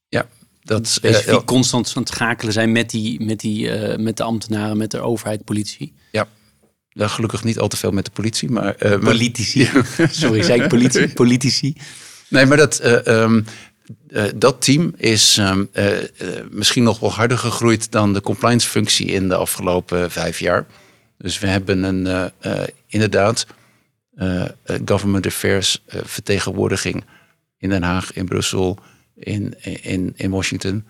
Ja, 0.07 0.27
dat 0.63 0.87
specifiek 0.87 1.45
constant 1.45 1.93
aan 1.95 2.01
het 2.01 2.11
schakelen 2.11 2.53
zijn 2.53 2.71
met, 2.71 2.89
die, 2.89 3.23
met, 3.23 3.39
die, 3.39 3.89
uh, 3.89 3.97
met 3.97 4.17
de 4.17 4.23
ambtenaren, 4.23 4.77
met 4.77 4.91
de 4.91 4.99
overheid, 4.99 5.43
politie. 5.43 5.93
Ja, 6.97 7.03
ja, 7.03 7.07
gelukkig 7.07 7.43
niet 7.43 7.59
al 7.59 7.67
te 7.67 7.77
veel 7.77 7.91
met 7.91 8.05
de 8.05 8.11
politie, 8.11 8.51
maar... 8.51 8.73
politici. 8.99 9.69
Sorry, 10.09 10.41
zei 10.41 10.61
ik 10.61 10.67
politie? 10.67 11.13
politici. 11.13 11.75
Nee, 12.29 12.45
maar 12.45 12.57
dat, 12.57 13.07
um, 13.07 13.45
uh, 14.09 14.23
dat 14.35 14.61
team 14.61 14.93
is 14.97 15.37
um, 15.37 15.69
uh, 15.73 15.87
misschien 16.49 16.83
nog 16.83 16.99
wel 16.99 17.11
harder 17.11 17.37
gegroeid 17.37 17.91
dan 17.91 18.13
de 18.13 18.21
compliance 18.21 18.69
functie 18.69 19.05
in 19.05 19.27
de 19.27 19.35
afgelopen 19.35 20.11
vijf 20.11 20.39
jaar. 20.39 20.65
Dus 21.17 21.39
we 21.39 21.47
hebben 21.47 21.83
een 21.83 22.31
inderdaad 22.87 23.45
government 24.85 25.25
affairs 25.25 25.83
vertegenwoordiging 25.87 27.03
in 27.57 27.69
Den 27.69 27.83
Haag, 27.83 28.13
in 28.13 28.25
Brussel, 28.25 28.77
in, 29.15 29.53
in, 29.81 30.13
in 30.15 30.29
Washington. 30.29 30.85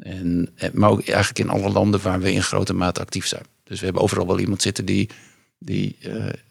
En, 0.00 0.48
maar 0.72 0.90
ook 0.90 1.06
eigenlijk 1.08 1.38
in 1.38 1.48
alle 1.48 1.70
landen 1.70 2.02
waar 2.02 2.20
we 2.20 2.32
in 2.32 2.42
grote 2.42 2.74
mate 2.74 3.00
actief 3.00 3.26
zijn. 3.26 3.44
Dus 3.64 3.78
we 3.78 3.84
hebben 3.84 4.02
overal 4.02 4.26
wel 4.26 4.38
iemand 4.38 4.62
zitten 4.62 4.84
die 4.84 5.08
die, 5.58 5.96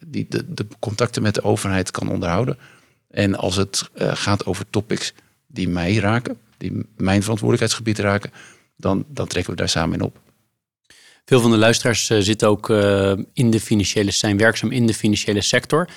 die 0.06 0.26
de, 0.28 0.66
contacten 0.78 1.22
met 1.22 1.34
de 1.34 1.42
overheid 1.42 1.90
kan 1.90 2.10
onderhouden. 2.10 2.58
En 3.10 3.34
als 3.34 3.56
het 3.56 3.90
gaat 3.96 4.46
over 4.46 4.64
topics 4.70 5.12
die 5.46 5.68
mij 5.68 5.96
raken, 5.96 6.38
die 6.56 6.86
mijn 6.96 7.22
verantwoordelijkheidsgebied 7.22 7.98
raken, 7.98 8.30
dan, 8.76 9.04
dan 9.08 9.26
trekken 9.26 9.52
we 9.52 9.58
daar 9.58 9.68
samen 9.68 9.98
in 9.98 10.04
op. 10.04 10.20
Veel 11.24 11.40
van 11.40 11.50
de 11.50 11.56
luisteraars 11.56 12.06
zitten 12.06 12.48
ook 12.48 12.68
in 13.32 13.50
de 13.50 13.60
financiële, 13.60 14.10
zijn 14.10 14.36
werkzaam 14.36 14.70
in 14.70 14.86
de 14.86 14.94
financiële 14.94 15.40
sector. 15.40 15.88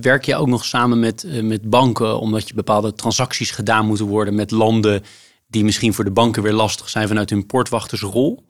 Werk 0.00 0.24
je 0.24 0.36
ook 0.36 0.46
nog 0.46 0.64
samen 0.64 0.98
met, 0.98 1.42
met 1.42 1.70
banken, 1.70 2.18
omdat 2.18 2.48
je 2.48 2.54
bepaalde 2.54 2.94
transacties 2.94 3.50
gedaan 3.50 3.86
moeten 3.86 4.06
worden 4.06 4.34
met 4.34 4.50
landen 4.50 5.02
die 5.46 5.64
misschien 5.64 5.94
voor 5.94 6.04
de 6.04 6.10
banken 6.10 6.42
weer 6.42 6.52
lastig 6.52 6.88
zijn 6.88 7.08
vanuit 7.08 7.30
hun 7.30 7.46
portwachtersrol? 7.46 8.44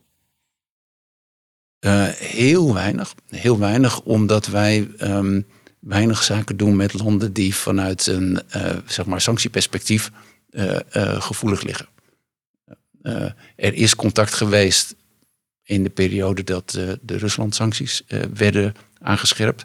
Uh, 1.80 2.06
heel 2.08 2.74
weinig. 2.74 3.14
Heel 3.28 3.58
weinig, 3.58 4.00
omdat 4.00 4.46
wij 4.46 4.90
um, 5.00 5.46
weinig 5.80 6.22
zaken 6.22 6.56
doen 6.56 6.76
met 6.76 6.92
landen 6.92 7.32
die 7.32 7.54
vanuit 7.54 8.06
een 8.06 8.40
uh, 8.56 8.76
zeg 8.86 9.06
maar 9.06 9.20
sanctieperspectief 9.20 10.10
uh, 10.50 10.76
gevoelig 11.20 11.62
liggen. 11.62 11.88
er 13.56 13.74
is 13.74 13.96
contact 13.96 14.34
geweest 14.34 14.94
in 15.62 15.82
de 15.82 15.90
periode 15.90 16.44
dat 16.44 16.70
de 17.02 17.16
Rusland-sancties 17.16 18.02
werden 18.34 18.74
aangescherpt. 18.98 19.64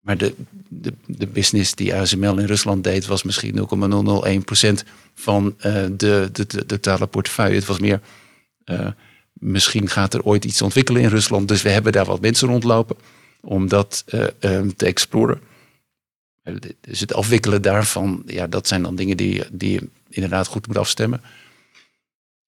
Maar 0.00 0.18
de, 0.18 0.34
de, 0.68 0.94
de 1.06 1.26
business 1.26 1.74
die 1.74 1.94
ASML 1.94 2.38
in 2.38 2.46
Rusland 2.46 2.84
deed 2.84 3.06
was 3.06 3.22
misschien 3.22 3.68
0,001% 4.82 4.88
van 5.14 5.56
de, 5.58 6.28
de, 6.32 6.46
de, 6.46 6.66
totale 6.66 7.06
portefeuille. 7.06 7.54
Het 7.54 7.66
was 7.66 7.78
meer, 7.78 8.00
misschien 9.40 9.88
gaat 9.88 10.14
er 10.14 10.22
ooit 10.22 10.44
iets 10.44 10.62
ontwikkelen 10.62 11.02
in 11.02 11.08
Rusland. 11.08 11.48
Dus 11.48 11.62
we 11.62 11.70
hebben 11.70 11.92
daar 11.92 12.04
wat 12.04 12.20
mensen 12.20 12.48
rondlopen 12.48 12.96
om 13.40 13.68
dat 13.68 14.04
uh, 14.06 14.24
te 14.76 14.86
exploren. 14.86 15.40
Dus 16.80 17.00
het 17.00 17.14
afwikkelen 17.14 17.62
daarvan, 17.62 18.22
ja, 18.26 18.46
dat 18.46 18.68
zijn 18.68 18.82
dan 18.82 18.96
dingen 18.96 19.16
die, 19.16 19.44
die 19.50 19.72
je 19.72 19.88
inderdaad 20.08 20.46
goed 20.46 20.66
moet 20.66 20.78
afstemmen. 20.78 21.20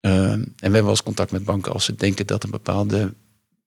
en 0.00 0.40
we 0.40 0.52
hebben 0.60 0.80
wel 0.80 0.90
eens 0.90 1.02
contact 1.02 1.30
met 1.30 1.44
banken 1.44 1.72
als 1.72 1.84
ze 1.84 1.94
denken 1.94 2.26
dat 2.26 2.44
een 2.44 2.50
bepaalde 2.50 3.14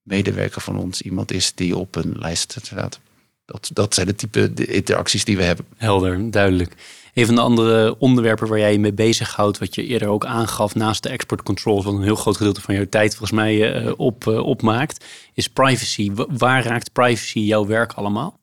medewerker 0.02 0.62
van 0.62 0.78
ons 0.78 1.02
iemand 1.02 1.32
is 1.32 1.54
die 1.54 1.78
op 1.78 1.96
een 1.96 2.14
lijst 2.20 2.58
staat. 2.62 3.00
Dat, 3.46 3.70
dat 3.74 3.94
zijn 3.94 4.08
de 4.08 4.16
type 4.16 4.54
interacties 4.54 5.26
die 5.26 5.38
we 5.38 5.44
hebben. 5.44 5.66
Helder, 5.78 6.32
duidelijk. 6.32 6.74
Een 7.14 7.26
van 7.26 7.36
de 7.36 7.42
andere 7.42 8.00
onderwerpen 8.00 8.48
waar 8.48 8.60
jij 8.60 8.72
je 8.72 8.80
mee 8.80 8.94
bezighoudt, 8.94 9.58
wat 9.58 9.76
je 9.76 9.86
eerder 9.86 10.08
ook 10.08 10.26
aangaf 10.26 10.76
naast 10.76 11.04
de 11.04 11.10
export 11.10 11.44
controls, 11.44 11.86
wat 11.86 11.94
een 11.94 12.04
heel 12.04 12.16
groot 12.16 12.38
gedeelte 12.38 12.62
van 12.62 12.76
jouw 12.76 12.90
tijd 12.90 13.10
volgens 13.16 13.40
mij 13.40 13.84
uh, 13.84 13.92
op, 13.98 14.26
uh, 14.26 14.38
opmaakt, 14.46 15.06
is 15.34 15.48
privacy. 15.48 16.12
waar 16.14 16.64
raakt 16.64 16.92
privacy 16.92 17.40
jouw 17.40 17.66
werk 17.66 17.92
allemaal? 17.94 18.40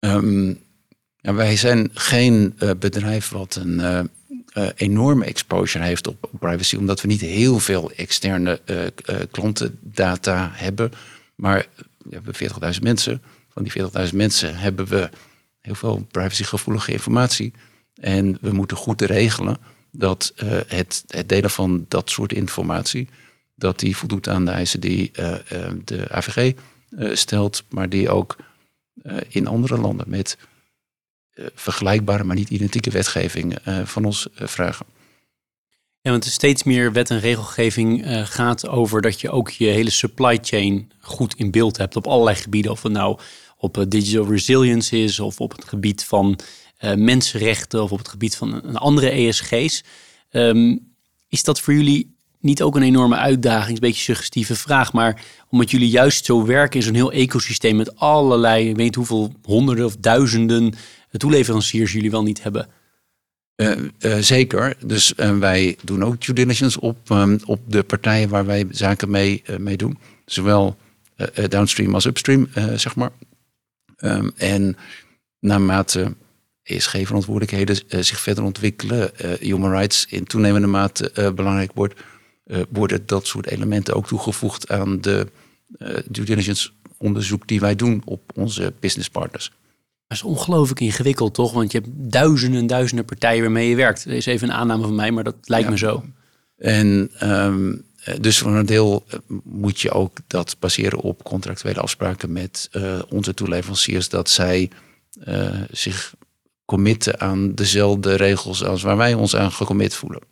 Um, 0.00 0.60
ja, 1.16 1.34
wij 1.34 1.56
zijn 1.56 1.90
geen 1.92 2.54
uh, 2.58 2.70
bedrijf 2.78 3.28
wat 3.28 3.54
een 3.54 4.10
enorme 4.74 5.24
exposure 5.24 5.84
heeft 5.84 6.06
op, 6.06 6.28
op, 6.32 6.40
privacy, 6.40 6.76
omdat 6.76 7.00
we 7.00 7.08
niet 7.08 7.20
heel 7.20 7.58
veel 7.58 7.90
externe 7.90 8.60
klantendata 9.30 10.50
hebben. 10.52 10.92
Maar 11.34 11.66
we 11.98 12.14
hebben 12.14 12.34
40.000 12.74 12.82
mensen 12.82 13.22
van 13.48 13.62
die 13.62 13.72
40.000 14.08 14.14
mensen 14.14 14.56
hebben 14.56 14.86
we 14.86 15.10
heel 15.60 15.74
veel 15.74 16.06
privacygevoelige 16.10 16.92
informatie. 16.92 17.52
En 18.00 18.38
we 18.40 18.52
moeten 18.52 18.76
goed 18.76 19.02
regelen 19.02 19.56
dat 19.90 20.32
uh, 20.36 20.50
het, 20.66 21.04
het, 21.06 21.28
delen 21.28 21.50
van 21.50 21.86
dat 21.88 22.10
soort 22.10 22.32
informatie, 22.32 23.08
dat 23.54 23.78
die 23.78 23.96
voldoet 23.96 24.28
aan 24.28 24.44
de 24.44 24.50
eisen 24.50 24.80
die 24.80 25.10
uh, 25.18 25.34
uh, 25.52 25.70
de 25.84 26.06
AVG 26.10 26.52
stelt, 27.12 27.64
maar 27.68 27.88
die 27.88 28.10
ook 28.10 28.36
in 29.28 29.46
andere 29.46 29.78
landen 29.78 30.10
met 30.10 30.38
vergelijkbare, 31.54 32.24
maar 32.24 32.36
niet 32.36 32.50
identieke 32.50 32.90
wetgeving 32.90 33.58
van 33.84 34.04
ons 34.04 34.28
vragen. 34.34 34.86
Ja, 36.00 36.10
want 36.10 36.24
steeds 36.24 36.62
meer 36.62 36.92
wet 36.92 37.10
en 37.10 37.20
regelgeving 37.20 38.02
gaat 38.28 38.68
over 38.68 39.02
dat 39.02 39.20
je 39.20 39.30
ook 39.30 39.50
je 39.50 39.66
hele 39.66 39.90
supply 39.90 40.38
chain 40.42 40.90
goed 41.00 41.34
in 41.34 41.50
beeld 41.50 41.76
hebt 41.76 41.96
op 41.96 42.06
allerlei 42.06 42.36
gebieden. 42.36 42.70
Of 42.70 42.82
het 42.82 42.92
nou 42.92 43.18
op 43.58 43.78
eh, 43.78 43.84
digital 43.88 44.26
resilience 44.26 44.98
is, 44.98 45.20
of 45.20 45.40
op 45.40 45.52
het 45.52 45.64
gebied 45.64 46.04
van 46.04 46.28
uh, 46.28 46.44
mensenrechten, 46.96 47.82
of 47.82 47.92
op 47.92 47.98
het 47.98 48.08
gebied 48.08 48.36
van 48.36 48.52
een 48.64 48.76
andere 48.76 49.10
ESG's. 49.10 49.84
Ehm, 50.30 50.76
is 51.28 51.42
dat 51.42 51.60
voor 51.60 51.74
jullie 51.74 52.16
niet 52.40 52.62
ook 52.62 52.76
een 52.76 52.82
enorme 52.82 53.16
uitdaging? 53.16 53.74
Een 53.74 53.88
beetje 53.88 54.02
suggestieve 54.02 54.56
vraag, 54.56 54.92
maar 54.92 55.24
omdat 55.48 55.70
jullie 55.70 55.88
juist 55.88 56.24
zo 56.24 56.46
werken 56.46 56.78
in 56.78 56.86
zo'n 56.86 56.94
heel 56.94 57.12
ecosysteem 57.12 57.76
met 57.76 57.96
allerlei, 57.96 58.74
weet 58.74 58.94
hoeveel 58.94 59.32
honderden 59.42 59.84
of 59.84 59.96
duizenden 59.96 60.74
toeleveranciers 61.10 61.92
jullie 61.92 62.10
wel 62.10 62.22
niet 62.22 62.42
hebben. 62.42 62.68
Uh, 63.56 63.76
uh, 64.00 64.16
zeker. 64.18 64.76
Dus 64.84 65.12
wij 65.38 65.76
doen 65.84 66.04
ook 66.04 66.24
due 66.24 66.34
diligence 66.34 66.80
op, 66.80 67.10
um, 67.10 67.38
op 67.44 67.60
de 67.66 67.82
partijen 67.82 68.28
waar 68.28 68.46
wij 68.46 68.66
zaken 68.70 69.10
mee, 69.10 69.42
mee 69.58 69.76
doen. 69.76 69.98
Zowel 70.24 70.76
downstream 71.48 71.94
als 71.94 72.04
upstream, 72.04 72.48
zeg 72.74 72.96
maar. 72.96 73.10
Um, 74.00 74.32
en 74.36 74.76
naarmate 75.40 76.14
ESG-verantwoordelijkheden 76.68 77.76
uh, 77.88 78.00
zich 78.00 78.20
verder 78.20 78.44
ontwikkelen, 78.44 79.10
uh, 79.24 79.32
human 79.32 79.70
rights 79.70 80.06
in 80.08 80.24
toenemende 80.24 80.66
mate 80.66 81.10
uh, 81.18 81.30
belangrijk 81.30 81.70
wordt, 81.74 82.00
worden 82.68 83.02
dat 83.06 83.26
soort 83.26 83.46
elementen 83.46 83.94
ook 83.94 84.06
toegevoegd 84.06 84.70
aan 84.70 85.00
de 85.00 85.26
due 86.04 86.24
diligence 86.24 86.70
onderzoek 86.96 87.48
die 87.48 87.60
wij 87.60 87.76
doen 87.76 88.02
op 88.04 88.20
onze 88.34 88.72
business 88.80 89.10
partners. 89.10 89.52
Dat 90.06 90.18
is 90.18 90.22
ongelooflijk 90.22 90.80
ingewikkeld, 90.80 91.34
toch? 91.34 91.52
Want 91.52 91.72
je 91.72 91.78
hebt 91.78 91.90
duizenden 92.12 92.60
en 92.60 92.66
duizenden 92.66 93.04
partijen 93.04 93.42
waarmee 93.42 93.68
je 93.68 93.76
werkt. 93.76 94.04
Dat 94.04 94.14
is 94.14 94.26
even 94.26 94.48
een 94.48 94.54
aanname 94.54 94.82
van 94.82 94.94
mij, 94.94 95.10
maar 95.10 95.24
dat 95.24 95.36
lijkt 95.42 95.70
me 95.70 95.78
zo. 95.78 96.04
En 96.56 97.10
um, 97.22 97.84
eh, 98.08 98.14
dus 98.20 98.38
voor 98.38 98.56
een 98.56 98.66
deel 98.66 99.04
eh, 99.08 99.18
moet 99.44 99.80
je 99.80 99.90
ook 99.90 100.18
dat 100.26 100.56
baseren 100.58 101.00
op 101.00 101.24
contractuele 101.24 101.80
afspraken 101.80 102.32
met 102.32 102.68
uh, 102.72 102.98
onze 103.08 103.34
toeleveranciers, 103.34 104.08
dat 104.08 104.30
zij 104.30 104.70
uh, 105.28 105.62
zich 105.70 106.14
committen 106.68 107.20
aan 107.20 107.54
dezelfde 107.54 108.14
regels 108.14 108.64
als 108.64 108.82
waar 108.82 108.96
wij 108.96 109.14
ons 109.14 109.36
aan 109.36 109.52
gecommit 109.52 109.94
voelen. 109.94 110.22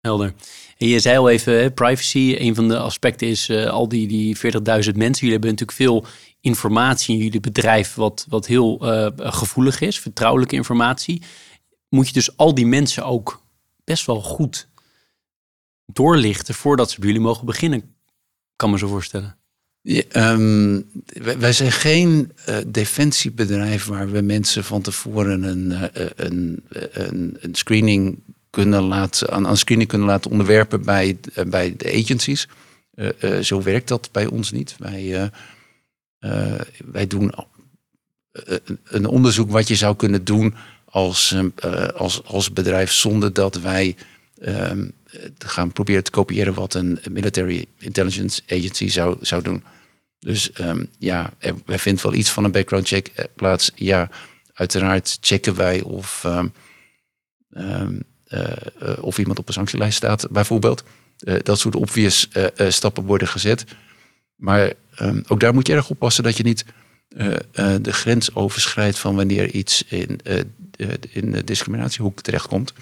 Helder. 0.00 0.34
En 0.76 0.88
je 0.88 1.00
zei 1.00 1.18
al 1.18 1.28
even, 1.28 1.74
privacy, 1.74 2.34
een 2.38 2.54
van 2.54 2.68
de 2.68 2.78
aspecten 2.78 3.28
is 3.28 3.48
uh, 3.48 3.66
al 3.66 3.88
die, 3.88 4.08
die 4.08 4.36
40.000 4.36 4.42
mensen. 4.42 5.26
Jullie 5.26 5.30
hebben 5.30 5.50
natuurlijk 5.50 5.72
veel 5.72 6.06
informatie 6.40 7.16
in 7.16 7.22
jullie 7.22 7.40
bedrijf 7.40 7.94
wat, 7.94 8.26
wat 8.28 8.46
heel 8.46 8.78
gevoelig 9.16 9.80
is, 9.80 10.00
vertrouwelijke 10.00 10.54
informatie. 10.54 11.22
Moet 11.88 12.06
je 12.06 12.12
dus 12.12 12.36
al 12.36 12.54
die 12.54 12.66
mensen 12.66 13.04
ook 13.04 13.42
best 13.84 14.06
wel 14.06 14.22
goed 14.22 14.68
doorlichten 15.86 16.54
voordat 16.54 16.90
ze 16.90 16.98
bij 16.98 17.08
jullie 17.08 17.22
mogen 17.22 17.46
beginnen, 17.46 17.94
kan 18.56 18.70
me 18.70 18.78
zo 18.78 18.88
voorstellen. 18.88 19.38
Um, 20.12 20.84
wij, 21.38 21.52
zijn 21.52 21.72
geen 21.72 22.32
uh, 22.48 22.56
defensiebedrijf 22.66 23.84
waar 23.84 24.10
we 24.10 24.20
mensen 24.20 24.64
van 24.64 24.82
tevoren 24.82 25.42
een, 25.42 25.70
uh, 25.70 25.82
een, 26.16 26.62
een, 26.92 27.36
een, 27.40 27.54
screening 27.54 28.18
kunnen 28.50 28.82
laten, 28.82 29.30
aan, 29.30 29.46
aan 29.46 29.56
screening 29.56 29.88
kunnen 29.88 30.06
laten 30.06 30.30
onderwerpen 30.30 30.84
bij, 30.84 31.16
bij 31.46 31.74
de 31.76 32.02
agencies. 32.02 32.48
zo 33.42 33.62
werkt 33.62 33.88
dat 33.88 34.08
bij 34.12 34.26
ons 34.26 34.52
niet. 34.52 34.76
Wij, 34.78 35.30
wij 36.84 37.06
doen 37.06 37.32
een 38.84 39.06
onderzoek 39.06 39.50
wat 39.50 39.68
je 39.68 39.74
zou 39.74 39.96
kunnen 39.96 40.24
doen 40.24 40.54
als, 40.84 41.36
als, 41.94 42.24
als 42.24 42.52
bedrijf 42.52 42.92
zonder 42.92 43.32
dat 43.32 43.60
wij 43.60 43.96
um, 44.42 44.92
gaan 45.38 45.72
proberen 45.72 46.04
te 46.04 46.10
kopiëren 46.10 46.54
wat 46.54 46.74
een 46.74 46.98
military 47.10 47.66
intelligence 47.78 48.42
agency 48.48 48.88
zou, 48.88 49.16
zou 49.20 49.42
doen. 49.42 49.62
Dus 50.26 50.50
um, 50.60 50.88
ja, 50.98 51.32
wij 51.66 51.78
vinden 51.78 52.02
wel 52.02 52.14
iets 52.14 52.30
van 52.30 52.44
een 52.44 52.50
background 52.50 52.86
check 52.86 53.08
eh, 53.08 53.24
plaats. 53.36 53.70
Ja, 53.74 54.10
uiteraard 54.52 55.18
checken 55.20 55.56
wij 55.56 55.82
of, 55.82 56.24
um, 56.26 56.52
uh, 58.28 58.52
of 59.00 59.18
iemand 59.18 59.38
op 59.38 59.48
een 59.48 59.54
sanctielijst 59.54 59.96
staat, 59.96 60.30
bijvoorbeeld. 60.30 60.84
Dat 61.42 61.58
soort 61.58 61.76
obvious 61.76 62.28
stappen 62.68 63.04
worden 63.04 63.28
gezet. 63.28 63.64
Maar 64.36 64.72
ook 65.28 65.40
daar 65.40 65.54
moet 65.54 65.66
je 65.66 65.72
erg 65.72 65.90
oppassen 65.90 66.24
dat 66.24 66.36
je 66.36 66.42
niet 66.42 66.64
de 67.82 67.92
grens 67.92 68.34
overschrijdt 68.34 68.98
van 68.98 69.16
wanneer 69.16 69.50
iets 69.50 69.84
in, 69.84 70.20
in 71.10 71.32
de 71.32 71.44
discriminatiehoek 71.44 72.20
terechtkomt. 72.20 72.72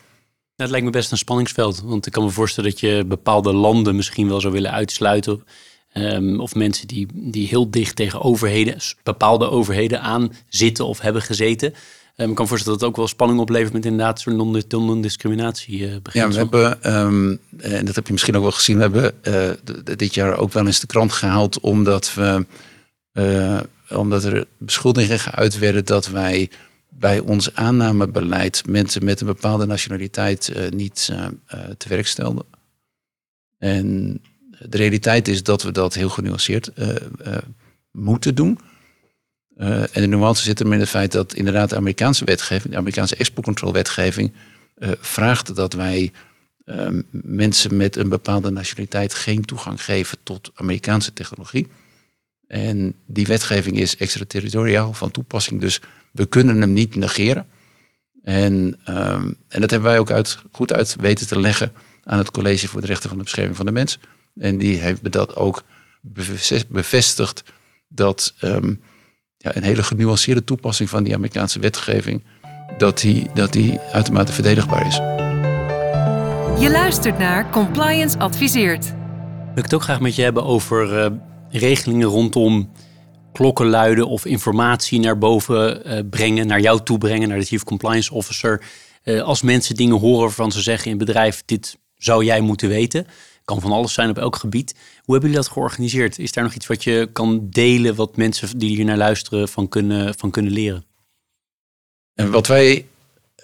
Dat 0.57 0.70
lijkt 0.70 0.84
me 0.84 0.92
best 0.92 1.11
een 1.11 1.18
spanningsveld. 1.18 1.80
Want 1.80 2.07
ik 2.07 2.12
kan 2.12 2.24
me 2.24 2.30
voorstellen 2.30 2.70
dat 2.70 2.80
je 2.80 3.05
bepaalde 3.07 3.53
landen 3.53 3.97
misschien 3.97 4.28
wel 4.28 4.40
zou 4.40 4.53
willen 4.53 4.72
uitsluiten. 4.72 5.45
Um, 5.97 6.40
of 6.40 6.55
mensen 6.55 6.88
die, 6.88 7.07
die 7.14 7.49
heel 7.49 7.70
dicht 7.70 7.97
tegen 7.97 8.20
overheden, 8.20 8.76
bepaalde 9.03 9.51
overheden 9.51 10.01
aan 10.01 10.32
zitten 10.49 10.86
of 10.86 11.01
hebben 11.01 11.22
gezeten. 11.22 11.74
Um, 12.16 12.28
ik 12.28 12.34
kan 12.34 12.45
me 12.45 12.51
voorstellen 12.51 12.78
dat 12.78 12.80
het 12.80 12.88
ook 12.88 12.97
wel 12.97 13.09
spanning 13.09 13.40
oplevert 13.40 13.72
met 13.72 13.84
inderdaad 13.84 14.20
zo'n 14.20 14.36
non-discriminatie 14.68 15.78
uh, 15.78 15.95
Ja, 16.12 16.28
we 16.28 16.34
hebben, 16.34 16.97
um, 16.97 17.38
en 17.59 17.84
dat 17.84 17.95
heb 17.95 18.07
je 18.07 18.12
misschien 18.12 18.36
ook 18.36 18.42
wel 18.42 18.53
gezien, 18.53 18.76
we 18.76 18.82
hebben 18.82 19.14
uh, 19.22 19.97
dit 19.97 20.14
jaar 20.14 20.36
ook 20.36 20.53
wel 20.53 20.66
eens 20.66 20.80
de 20.80 20.86
krant 20.86 21.12
gehaald 21.12 21.61
omdat 21.61 22.14
we 22.14 22.47
Uh, 23.12 23.61
omdat 23.90 24.24
er 24.24 24.47
beschuldigingen 24.59 25.18
geuit 25.18 25.59
werden 25.59 25.84
dat 25.84 26.07
wij 26.07 26.51
bij 26.88 27.18
ons 27.18 27.55
aannamebeleid 27.55 28.62
mensen 28.66 29.05
met 29.05 29.20
een 29.20 29.26
bepaalde 29.26 29.66
nationaliteit 29.66 30.53
niet 30.70 31.05
te 31.78 31.88
werk 31.88 32.07
stelden. 32.07 32.45
En 33.59 34.20
de 34.61 34.76
realiteit 34.76 35.28
is 35.28 35.42
dat 35.42 35.62
we 35.62 35.72
dat 35.72 35.94
heel 35.94 36.09
genuanceerd 36.09 36.70
moeten 37.90 38.34
doen. 38.34 38.59
en 39.57 39.88
de 39.92 40.07
nuance 40.07 40.42
zit 40.42 40.59
hem 40.59 40.72
in 40.72 40.80
het 40.80 40.88
feit 40.88 41.12
dat 41.12 41.34
inderdaad 41.34 41.70
de 41.70 41.76
Amerikaanse 41.76 42.24
wetgeving, 42.24 42.72
de 42.72 42.78
Amerikaanse 42.78 43.16
exportcontrolwetgeving, 43.16 44.32
vraagt 45.00 45.57
dat 45.57 45.72
wij 45.72 46.12
Ehm, 46.64 47.02
mensen 47.11 47.76
met 47.76 47.96
een 47.96 48.09
bepaalde 48.09 48.50
nationaliteit 48.50 49.14
geen 49.14 49.44
toegang 49.44 49.84
geven 49.84 50.18
tot 50.22 50.50
Amerikaanse 50.55 51.12
technologie. 51.12 51.68
En 52.46 52.94
die 53.07 53.26
wetgeving 53.26 53.78
is 53.78 53.96
extraterritoriaal 53.96 54.92
van 54.92 55.11
toepassing, 55.11 55.61
dus 55.61 55.80
we 56.12 56.26
kunnen 56.26 56.61
hem 56.61 56.72
niet 56.72 56.96
negeren. 56.96 57.46
En, 58.22 58.78
ehm, 58.84 59.32
en 59.48 59.61
dat 59.61 59.70
hebben 59.70 59.88
wij 59.88 59.98
ook 59.98 60.11
uit, 60.11 60.38
goed 60.52 60.72
uit 60.72 60.96
weten 61.00 61.26
te 61.26 61.40
leggen 61.40 61.72
aan 62.05 62.18
het 62.18 62.30
College 62.30 62.68
voor 62.68 62.80
de 62.80 62.86
Rechten 62.86 63.09
van 63.09 63.18
de 63.18 63.24
Bescherming 63.24 63.57
van 63.57 63.66
de 63.66 63.72
Mens. 63.72 63.98
En 64.37 64.59
die 64.59 64.78
heeft 64.78 65.12
dat 65.12 65.37
ook 65.37 65.62
bevestigd 66.68 67.43
dat 67.89 68.35
um, 68.41 68.80
ja, 69.37 69.57
een 69.57 69.62
hele 69.62 69.82
genuanceerde 69.82 70.45
toepassing 70.45 70.89
van 70.89 71.05
die 71.05 71.14
Amerikaanse 71.14 71.59
wetgeving, 71.59 72.24
dat 72.78 73.01
die, 73.01 73.26
dat 73.35 73.53
die 73.53 73.78
uitermate 73.93 74.32
verdedigbaar 74.32 74.87
is. 74.87 74.95
Je 76.62 76.70
luistert 76.70 77.18
naar 77.18 77.51
Compliance 77.51 78.18
Adviseert. 78.18 78.85
Wil 78.85 79.57
ik 79.57 79.62
het 79.62 79.74
ook 79.74 79.82
graag 79.82 80.01
met 80.01 80.14
je 80.14 80.22
hebben 80.22 80.45
over 80.45 81.05
uh, 81.05 81.07
regelingen 81.51 82.09
rondom 82.09 82.72
klokken 83.32 83.66
luiden 83.66 84.09
of 84.09 84.24
informatie 84.24 85.01
naar 85.01 85.18
boven 85.18 85.87
uh, 85.87 85.99
brengen, 86.11 86.47
naar 86.47 86.61
jou 86.61 86.80
toe 86.82 86.99
brengen, 86.99 87.28
naar 87.28 87.39
de 87.39 87.45
Chief 87.45 87.64
Compliance 87.64 88.14
Officer. 88.14 88.62
Uh, 89.05 89.22
als 89.22 89.43
mensen 89.43 89.74
dingen 89.74 89.99
horen 89.99 90.20
waarvan 90.20 90.53
ze 90.53 90.62
zeggen 90.62 90.91
in 90.91 90.99
bedrijf, 90.99 91.43
dit 91.45 91.78
zou 91.97 92.24
jij 92.24 92.41
moeten 92.41 92.68
weten. 92.68 93.07
Kan 93.45 93.61
van 93.61 93.72
alles 93.72 93.92
zijn 93.92 94.11
op 94.11 94.18
elk 94.18 94.36
gebied. 94.36 94.74
Hoe 94.74 95.14
hebben 95.14 95.30
jullie 95.30 95.45
dat 95.45 95.55
georganiseerd? 95.55 96.18
Is 96.18 96.32
daar 96.32 96.45
nog 96.45 96.55
iets 96.55 96.66
wat 96.66 96.84
je 96.84 97.09
kan 97.12 97.51
delen, 97.51 97.95
wat 97.95 98.16
mensen 98.16 98.59
die 98.59 98.76
hier 98.76 98.84
naar 98.84 98.97
luisteren 98.97 99.49
van 99.49 99.68
kunnen, 99.68 100.14
van 100.14 100.30
kunnen 100.30 100.53
leren? 100.53 100.84
En 102.14 102.30
wat 102.30 102.47
wij 102.47 102.86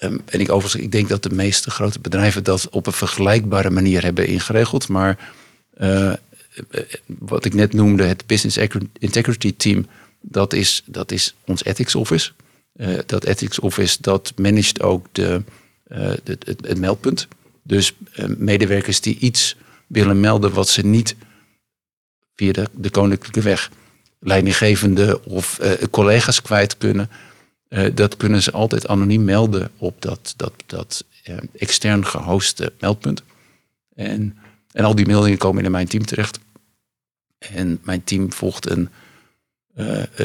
Ehm, 0.01 0.19
en 0.25 0.41
ik 0.41 0.51
overigens, 0.51 0.83
ik 0.83 0.93
denk 0.93 1.09
dat 1.09 1.23
de 1.23 1.31
meeste 1.31 1.71
grote 1.71 2.01
bedrijven 2.01 2.45
dat 2.45 2.69
op 2.69 2.87
een 2.87 2.93
vergelijkbare 2.93 3.71
manier 3.71 4.03
hebben 4.03 4.27
ingeregeld. 4.27 4.89
Maar 4.89 5.33
uh, 5.81 6.13
wat 7.07 7.45
ik 7.45 7.55
net 7.55 7.73
noemde, 7.73 8.03
het 8.03 8.27
Business 8.27 8.57
Integrity 8.99 9.55
Team, 9.57 9.87
dat 10.21 10.53
is, 10.53 10.83
dat 10.87 11.13
is 11.13 11.35
ons 11.47 11.65
Ethics 11.65 11.95
Office. 11.95 12.31
Uh, 12.77 12.99
dat 13.07 13.25
Ethics 13.25 13.59
Office 13.59 13.97
dat 14.01 14.33
managt 14.37 14.83
ook 14.83 15.07
de, 15.13 15.43
de 15.89 16.23
het, 16.25 16.47
het, 16.47 16.79
meldpunt. 16.79 17.29
Dus 17.63 17.95
medewerkers 18.37 19.01
die 19.01 19.19
iets 19.19 19.57
willen 19.91 20.21
melden 20.21 20.53
wat 20.53 20.69
ze 20.69 20.87
niet 20.87 21.17
via 22.35 22.53
de, 22.53 22.69
de 22.73 22.91
koninklijke 22.91 23.41
weg 23.41 23.71
leidinggevende 24.19 25.25
of 25.25 25.61
collega's 25.91 26.43
kwijt 26.43 26.77
kunnen 26.77 27.11
uh, 27.71 27.91
dat 27.95 28.17
kunnen 28.17 28.43
ze 28.43 28.53
altijd 28.53 28.89
anoniem 28.89 29.25
melden 29.25 29.71
op 29.77 30.03
dat, 30.03 30.35
dat, 30.37 30.53
dat 30.67 31.05
uh, 31.29 31.37
extern 31.57 32.07
gehoste 32.07 32.73
meldpunt. 32.81 33.23
En, 33.95 34.39
en 34.73 34.85
al 34.85 34.95
die 34.95 35.07
meldingen 35.07 35.39
komen 35.39 35.65
in 35.65 35.71
mijn 35.71 35.89
team 35.89 36.05
terecht. 36.05 36.39
En 37.39 37.81
mijn 37.83 38.05
team 38.05 38.33
volgt 38.33 38.71
een, 38.71 38.89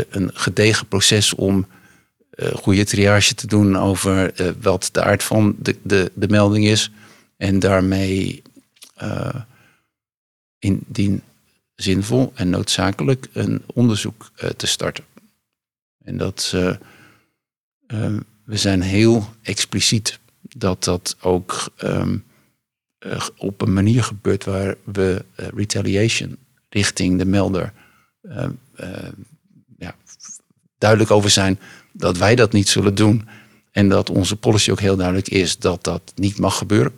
een 0.09 0.31
gedegen 0.33 0.87
proces 0.87 1.33
om 1.33 1.67
goede 2.53 2.85
triage 2.85 3.33
te 3.33 3.47
doen 3.47 3.77
over 3.77 4.33
wat 4.61 4.89
de 4.91 5.03
aard 5.03 5.23
van 5.23 5.55
de, 5.59 5.75
de, 5.83 6.11
de 6.15 6.27
melding 6.27 6.65
is. 6.65 6.91
En 7.37 7.59
daarmee 7.59 8.41
indien 10.65 11.21
zinvol 11.75 12.31
en 12.35 12.49
noodzakelijk 12.49 13.27
een 13.33 13.61
onderzoek 13.73 14.31
te 14.57 14.67
starten. 14.67 15.03
En 16.03 16.17
dat 16.17 16.53
Ehm, 17.87 18.19
we 18.43 18.57
zijn 18.57 18.81
heel 18.81 19.29
expliciet 19.41 20.19
dat 20.41 20.83
dat 20.83 21.15
ook 21.21 21.73
um, 21.83 22.23
op 23.37 23.61
een 23.61 23.73
manier 23.73 24.03
gebeurt 24.03 24.43
waar 24.43 24.75
we 24.83 25.25
retaliation 25.35 26.37
richting 26.69 27.17
de 27.17 27.25
melder 27.25 27.73
uh, 28.21 28.47
ja, 29.77 29.95
duidelijk 30.77 31.11
over 31.11 31.29
zijn 31.29 31.59
dat 31.91 32.17
wij 32.17 32.35
dat 32.35 32.51
niet 32.51 32.67
zullen 32.67 32.95
doen. 32.95 33.27
En 33.71 33.89
dat 33.89 34.09
onze 34.09 34.35
policy 34.35 34.71
ook 34.71 34.79
heel 34.79 34.95
duidelijk 34.95 35.27
is 35.27 35.57
dat 35.57 35.83
dat 35.83 36.13
niet 36.15 36.37
mag 36.37 36.57
gebeuren. 36.57 36.93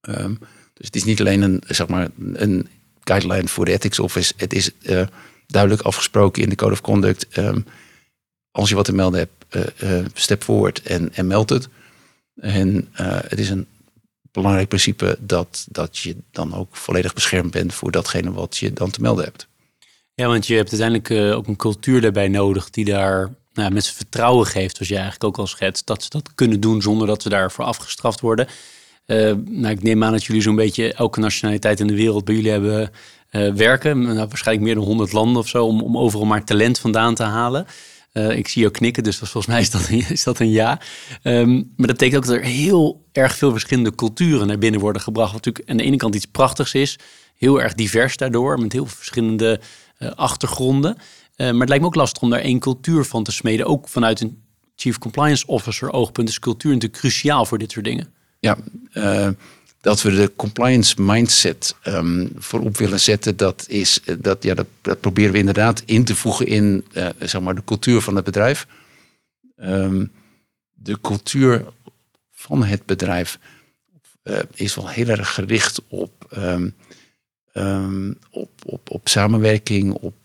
Um, 0.00 0.38
dus 0.76 0.86
het 0.86 0.96
is 0.96 1.04
niet 1.04 1.20
alleen 1.20 1.42
een, 1.42 1.62
zeg 1.66 1.88
maar, 1.88 2.08
een 2.32 2.68
guideline 3.04 3.48
voor 3.48 3.64
de 3.64 3.72
ethics 3.72 3.98
office. 3.98 4.32
Het 4.36 4.52
is 4.52 4.70
uh, 4.80 5.06
duidelijk 5.46 5.82
afgesproken 5.82 6.42
in 6.42 6.48
de 6.48 6.54
code 6.54 6.72
of 6.72 6.80
conduct 6.80 7.26
als 8.50 8.68
je 8.68 8.74
wat 8.74 8.84
te 8.84 8.94
melden 8.94 9.18
hebt, 9.18 9.64
uh, 9.82 10.04
step 10.14 10.42
forward 10.42 10.82
en, 10.82 11.14
en 11.14 11.26
meld 11.26 11.48
het. 11.48 11.68
En 12.34 12.88
uh, 13.00 13.18
het 13.28 13.38
is 13.38 13.50
een 13.50 13.66
belangrijk 14.32 14.68
principe 14.68 15.16
dat, 15.20 15.66
dat 15.70 15.98
je 15.98 16.16
dan 16.30 16.54
ook 16.54 16.76
volledig 16.76 17.14
beschermd 17.14 17.50
bent 17.50 17.74
voor 17.74 17.90
datgene 17.90 18.32
wat 18.32 18.56
je 18.56 18.72
dan 18.72 18.90
te 18.90 19.00
melden 19.00 19.24
hebt. 19.24 19.46
Ja, 20.14 20.26
want 20.26 20.46
je 20.46 20.54
hebt 20.54 20.70
uiteindelijk 20.70 21.34
ook 21.36 21.46
een 21.46 21.56
cultuur 21.56 22.00
daarbij 22.00 22.28
nodig 22.28 22.70
die 22.70 22.84
daar 22.84 23.34
nou, 23.52 23.72
mensen 23.72 23.94
vertrouwen 23.94 24.46
geeft, 24.46 24.76
zoals 24.76 24.88
je 24.88 24.94
eigenlijk 24.94 25.24
ook 25.24 25.38
al 25.38 25.46
schetst, 25.46 25.86
dat 25.86 26.02
ze 26.02 26.08
dat 26.08 26.34
kunnen 26.34 26.60
doen 26.60 26.82
zonder 26.82 27.06
dat 27.06 27.22
ze 27.22 27.28
daarvoor 27.28 27.64
afgestraft 27.64 28.20
worden. 28.20 28.48
Nou, 29.06 29.68
ik 29.68 29.82
neem 29.82 30.04
aan 30.04 30.12
dat 30.12 30.24
jullie 30.24 30.42
zo'n 30.42 30.56
beetje 30.56 30.92
elke 30.92 31.20
nationaliteit 31.20 31.80
in 31.80 31.86
de 31.86 31.94
wereld 31.94 32.24
bij 32.24 32.34
jullie 32.34 32.50
hebben 32.50 32.90
werken. 33.54 34.02
Nou, 34.02 34.16
waarschijnlijk 34.16 34.66
meer 34.66 34.74
dan 34.74 34.84
100 34.84 35.12
landen 35.12 35.42
of 35.42 35.48
zo, 35.48 35.66
om, 35.66 35.80
om 35.82 35.98
overal 35.98 36.26
maar 36.26 36.44
talent 36.44 36.78
vandaan 36.78 37.14
te 37.14 37.22
halen. 37.22 37.66
Uh, 38.16 38.36
ik 38.36 38.48
zie 38.48 38.60
jou 38.60 38.72
knikken, 38.72 39.02
dus 39.02 39.16
volgens 39.16 39.46
mij 39.46 39.60
is 39.60 39.70
dat 39.70 39.88
een, 39.88 40.04
is 40.18 40.22
dat 40.22 40.38
een 40.38 40.50
ja. 40.50 40.80
Um, 41.22 41.54
maar 41.76 41.86
dat 41.86 41.98
betekent 41.98 42.16
ook 42.16 42.26
dat 42.26 42.34
er 42.34 42.50
heel 42.50 43.04
erg 43.12 43.34
veel 43.34 43.50
verschillende 43.50 43.94
culturen 43.94 44.46
naar 44.46 44.58
binnen 44.58 44.80
worden 44.80 45.02
gebracht. 45.02 45.32
Wat 45.32 45.44
natuurlijk 45.44 45.70
aan 45.70 45.76
de 45.76 45.82
ene 45.82 45.96
kant 45.96 46.14
iets 46.14 46.26
prachtigs 46.26 46.74
is. 46.74 46.98
Heel 47.36 47.60
erg 47.60 47.74
divers 47.74 48.16
daardoor, 48.16 48.58
met 48.60 48.72
heel 48.72 48.86
verschillende 48.86 49.60
achtergronden. 50.14 50.96
Maar 51.36 51.46
het 51.46 51.68
lijkt 51.68 51.82
me 51.82 51.88
ook 51.88 51.94
lastig 51.94 52.22
om 52.22 52.30
daar 52.30 52.40
één 52.40 52.58
cultuur 52.58 53.04
van 53.04 53.24
te 53.24 53.32
smeden. 53.32 53.66
Ook 53.66 53.88
vanuit 53.88 54.20
een 54.20 54.42
Chief 54.76 54.98
Compliance 54.98 55.46
Officer 55.46 55.92
oogpunt 55.92 56.28
is 56.28 56.38
cultuur 56.38 56.72
natuurlijk 56.72 57.00
cruciaal 57.00 57.44
voor 57.44 57.58
dit 57.58 57.72
soort 57.72 57.84
dingen. 57.84 58.14
Ja, 58.38 58.56
dat 59.86 60.02
we 60.02 60.10
de 60.10 60.32
compliance 60.36 61.02
mindset 61.02 61.74
um, 61.84 62.30
voorop 62.36 62.76
willen 62.76 63.00
zetten, 63.00 63.36
dat, 63.36 63.64
is, 63.68 64.00
eh, 64.04 64.14
dat, 64.18 64.42
ja, 64.42 64.54
dat, 64.54 65.00
proberen 65.00 65.32
we 65.32 65.38
inderdaad 65.38 65.82
in 65.84 66.04
te 66.04 66.16
voegen 66.16 66.46
in 66.46 66.84
uh, 66.94 67.08
zeg 67.18 67.40
maar 67.40 67.54
de 67.54 67.64
cultuur 67.64 68.00
van 68.00 68.16
het 68.16 68.24
bedrijf. 68.24 68.66
Um, 69.56 70.12
de 70.72 71.00
cultuur 71.00 71.64
van 72.32 72.64
het 72.64 72.86
bedrijf 72.86 73.38
is 74.54 74.74
wel 74.74 74.88
heel 74.88 75.08
erg 75.08 75.34
gericht 75.34 75.82
op, 75.88 76.36
um, 76.36 78.18
op, 78.30 78.50
op, 78.64 78.90
op 78.90 79.08
samenwerking, 79.08 79.92
op 79.92 80.16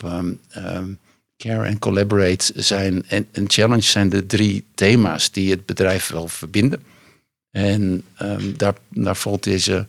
care 1.38 1.66
en 1.66 1.80
collaborate 1.80 2.54
zijn. 2.56 3.08
En, 3.08 3.28
en 3.32 3.50
challenge 3.50 3.82
zijn 3.82 4.10
de 4.10 4.26
drie 4.26 4.66
thema's 4.76 5.32
die 5.32 5.52
het 5.52 5.66
bedrijf 5.66 6.08
wel 6.08 6.28
verbinden. 6.28 6.84
En 7.52 8.04
um, 8.22 8.58
daar, 8.58 8.76
daar 8.90 9.16
valt 9.16 9.44
deze, 9.44 9.88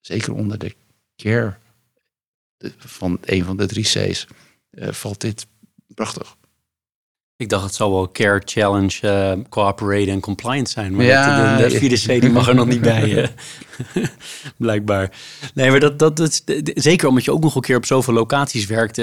zeker 0.00 0.32
onder 0.32 0.58
de 0.58 0.74
care 1.16 1.56
van 2.78 3.18
een 3.24 3.44
van 3.44 3.56
de 3.56 3.66
drie 3.66 3.84
C's, 3.84 4.26
uh, 4.70 4.88
valt 4.92 5.20
dit 5.20 5.46
prachtig. 5.94 6.36
Ik 7.36 7.48
dacht 7.48 7.64
het 7.64 7.74
zou 7.74 7.92
wel 7.92 8.10
care, 8.10 8.42
challenge, 8.44 8.98
uh, 9.02 9.44
cooperate 9.48 10.10
en 10.10 10.20
compliance 10.20 10.72
zijn. 10.72 10.94
Maar 10.94 11.04
ja, 11.04 11.56
de, 11.56 11.68
de, 11.68 11.78
vierde 11.78 12.18
C 12.18 12.20
die 12.20 12.30
mag 12.30 12.48
er 12.48 12.54
nog 12.54 12.66
niet 12.66 12.80
bij, 12.80 13.22
uh, 13.22 13.28
blijkbaar. 14.56 15.16
Nee, 15.54 15.70
maar 15.70 15.80
dat, 15.80 15.98
dat, 15.98 16.16
dat, 16.16 16.42
zeker 16.74 17.08
omdat 17.08 17.24
je 17.24 17.32
ook 17.32 17.42
nog 17.42 17.54
een 17.54 17.60
keer 17.60 17.76
op 17.76 17.86
zoveel 17.86 18.14
locaties 18.14 18.66
werkt. 18.66 18.96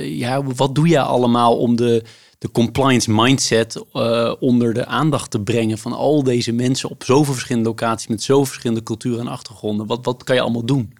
ja, 0.00 0.44
wat 0.44 0.74
doe 0.74 0.88
je 0.88 1.00
allemaal 1.00 1.58
om 1.58 1.76
de, 1.76 2.02
de 2.42 2.50
compliance 2.50 3.10
mindset 3.10 3.84
uh, 3.92 4.34
onder 4.40 4.74
de 4.74 4.86
aandacht 4.86 5.30
te 5.30 5.40
brengen 5.40 5.78
van 5.78 5.92
al 5.92 6.22
deze 6.22 6.52
mensen 6.52 6.88
op 6.90 7.04
zoveel 7.04 7.32
verschillende 7.32 7.68
locaties 7.68 8.06
met 8.06 8.22
zoveel 8.22 8.44
verschillende 8.44 8.82
culturen 8.82 9.20
en 9.20 9.26
achtergronden? 9.26 9.86
Wat, 9.86 10.04
wat 10.04 10.24
kan 10.24 10.34
je 10.34 10.40
allemaal 10.40 10.64
doen? 10.64 10.92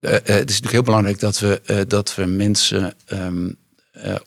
Uh, 0.00 0.10
het 0.10 0.26
is 0.26 0.34
natuurlijk 0.36 0.72
heel 0.72 0.82
belangrijk 0.82 1.20
dat 1.20 1.38
we, 1.38 1.84
dat 1.88 2.14
we 2.14 2.24
mensen 2.24 2.94
um, 3.12 3.56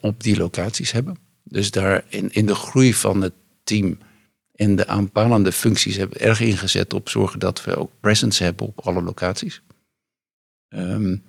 op 0.00 0.22
die 0.22 0.36
locaties 0.36 0.92
hebben. 0.92 1.18
Dus 1.42 1.70
daar 1.70 2.04
in, 2.08 2.32
in 2.32 2.46
de 2.46 2.54
groei 2.54 2.94
van 2.94 3.22
het 3.22 3.34
team 3.64 3.98
en 4.54 4.76
de 4.76 4.86
aanpalende 4.86 5.52
functies 5.52 5.96
hebben 5.96 6.20
erg 6.20 6.40
ingezet 6.40 6.94
op 6.94 7.08
zorgen 7.08 7.38
dat 7.38 7.64
we 7.64 7.76
ook 7.76 7.90
presence 8.00 8.44
hebben 8.44 8.66
op 8.66 8.80
alle 8.80 9.02
locaties. 9.02 9.62
Um, 10.68 11.22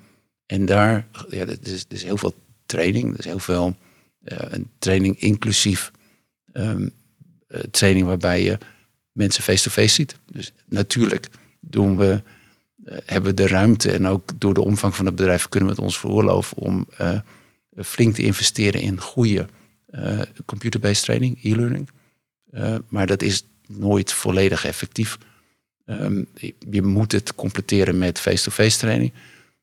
en 0.45 0.65
daar, 0.65 1.07
ja, 1.29 1.39
er 1.39 1.57
is, 1.61 1.85
is 1.87 2.03
heel 2.03 2.17
veel 2.17 2.33
training. 2.65 3.13
Er 3.13 3.19
is 3.19 3.25
heel 3.25 3.39
veel 3.39 3.75
een 4.23 4.69
training 4.79 5.19
inclusief 5.19 5.91
um, 6.53 6.91
training 7.71 8.05
waarbij 8.05 8.43
je 8.43 8.57
mensen 9.11 9.43
face-to-face 9.43 9.93
ziet. 9.93 10.15
Dus 10.31 10.53
natuurlijk 10.65 11.29
doen 11.59 11.97
we, 11.97 12.21
hebben 12.85 13.29
we 13.29 13.41
de 13.41 13.47
ruimte 13.47 13.91
en 13.91 14.07
ook 14.07 14.29
door 14.35 14.53
de 14.53 14.61
omvang 14.61 14.95
van 14.95 15.05
het 15.05 15.15
bedrijf 15.15 15.49
kunnen 15.49 15.69
we 15.69 15.75
het 15.75 15.83
ons 15.83 15.99
veroorloven 15.99 16.57
om 16.57 16.87
flink 17.75 18.15
te 18.15 18.23
investeren 18.23 18.81
in 18.81 19.01
goede 19.01 19.47
computer-based 20.45 21.03
training, 21.03 21.43
e-learning. 21.43 21.89
maar 22.87 23.07
dat 23.07 23.21
is 23.21 23.45
nooit 23.67 24.13
volledig 24.13 24.65
effectief. 24.65 25.17
Um, 25.85 26.27
je 26.69 26.81
moet 26.81 27.11
het 27.11 27.35
completeren 27.35 27.97
met 27.97 28.19
face-to-face 28.19 28.77
training. 28.77 29.13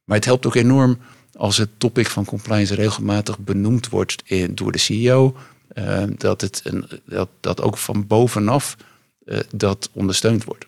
Maar 0.05 0.17
het 0.17 0.25
helpt 0.25 0.47
ook 0.47 0.55
enorm 0.55 0.99
als 1.33 1.57
het 1.57 1.69
topic 1.79 2.07
van 2.07 2.25
compliance 2.25 2.75
regelmatig 2.75 3.39
benoemd 3.39 3.89
wordt 3.89 4.23
in, 4.25 4.55
door 4.55 4.73
de 4.73 4.79
CEO. 4.79 5.37
Uh, 5.75 6.03
ehm, 6.03 6.15
dat, 6.17 6.41
het 6.41 6.61
een, 6.65 6.89
dat, 7.05 7.29
dat 7.41 7.61
ook 7.61 7.77
van 7.77 8.07
bovenaf 8.07 8.77
uh, 9.25 9.39
dat 9.55 9.91
ondersteund 9.93 10.45
wordt. 10.45 10.67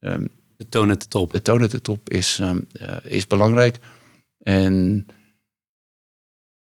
Um, 0.00 0.28
de 0.56 0.68
toon 0.68 0.90
at 0.90 1.00
de 1.00 1.08
top. 1.08 1.32
De 1.32 1.42
toon 1.42 1.62
at 1.62 1.70
de 1.70 1.80
top 1.80 2.10
is, 2.10 2.38
um, 2.38 2.66
uh, 2.80 2.96
is 3.02 3.26
belangrijk. 3.26 3.78
En 4.42 5.06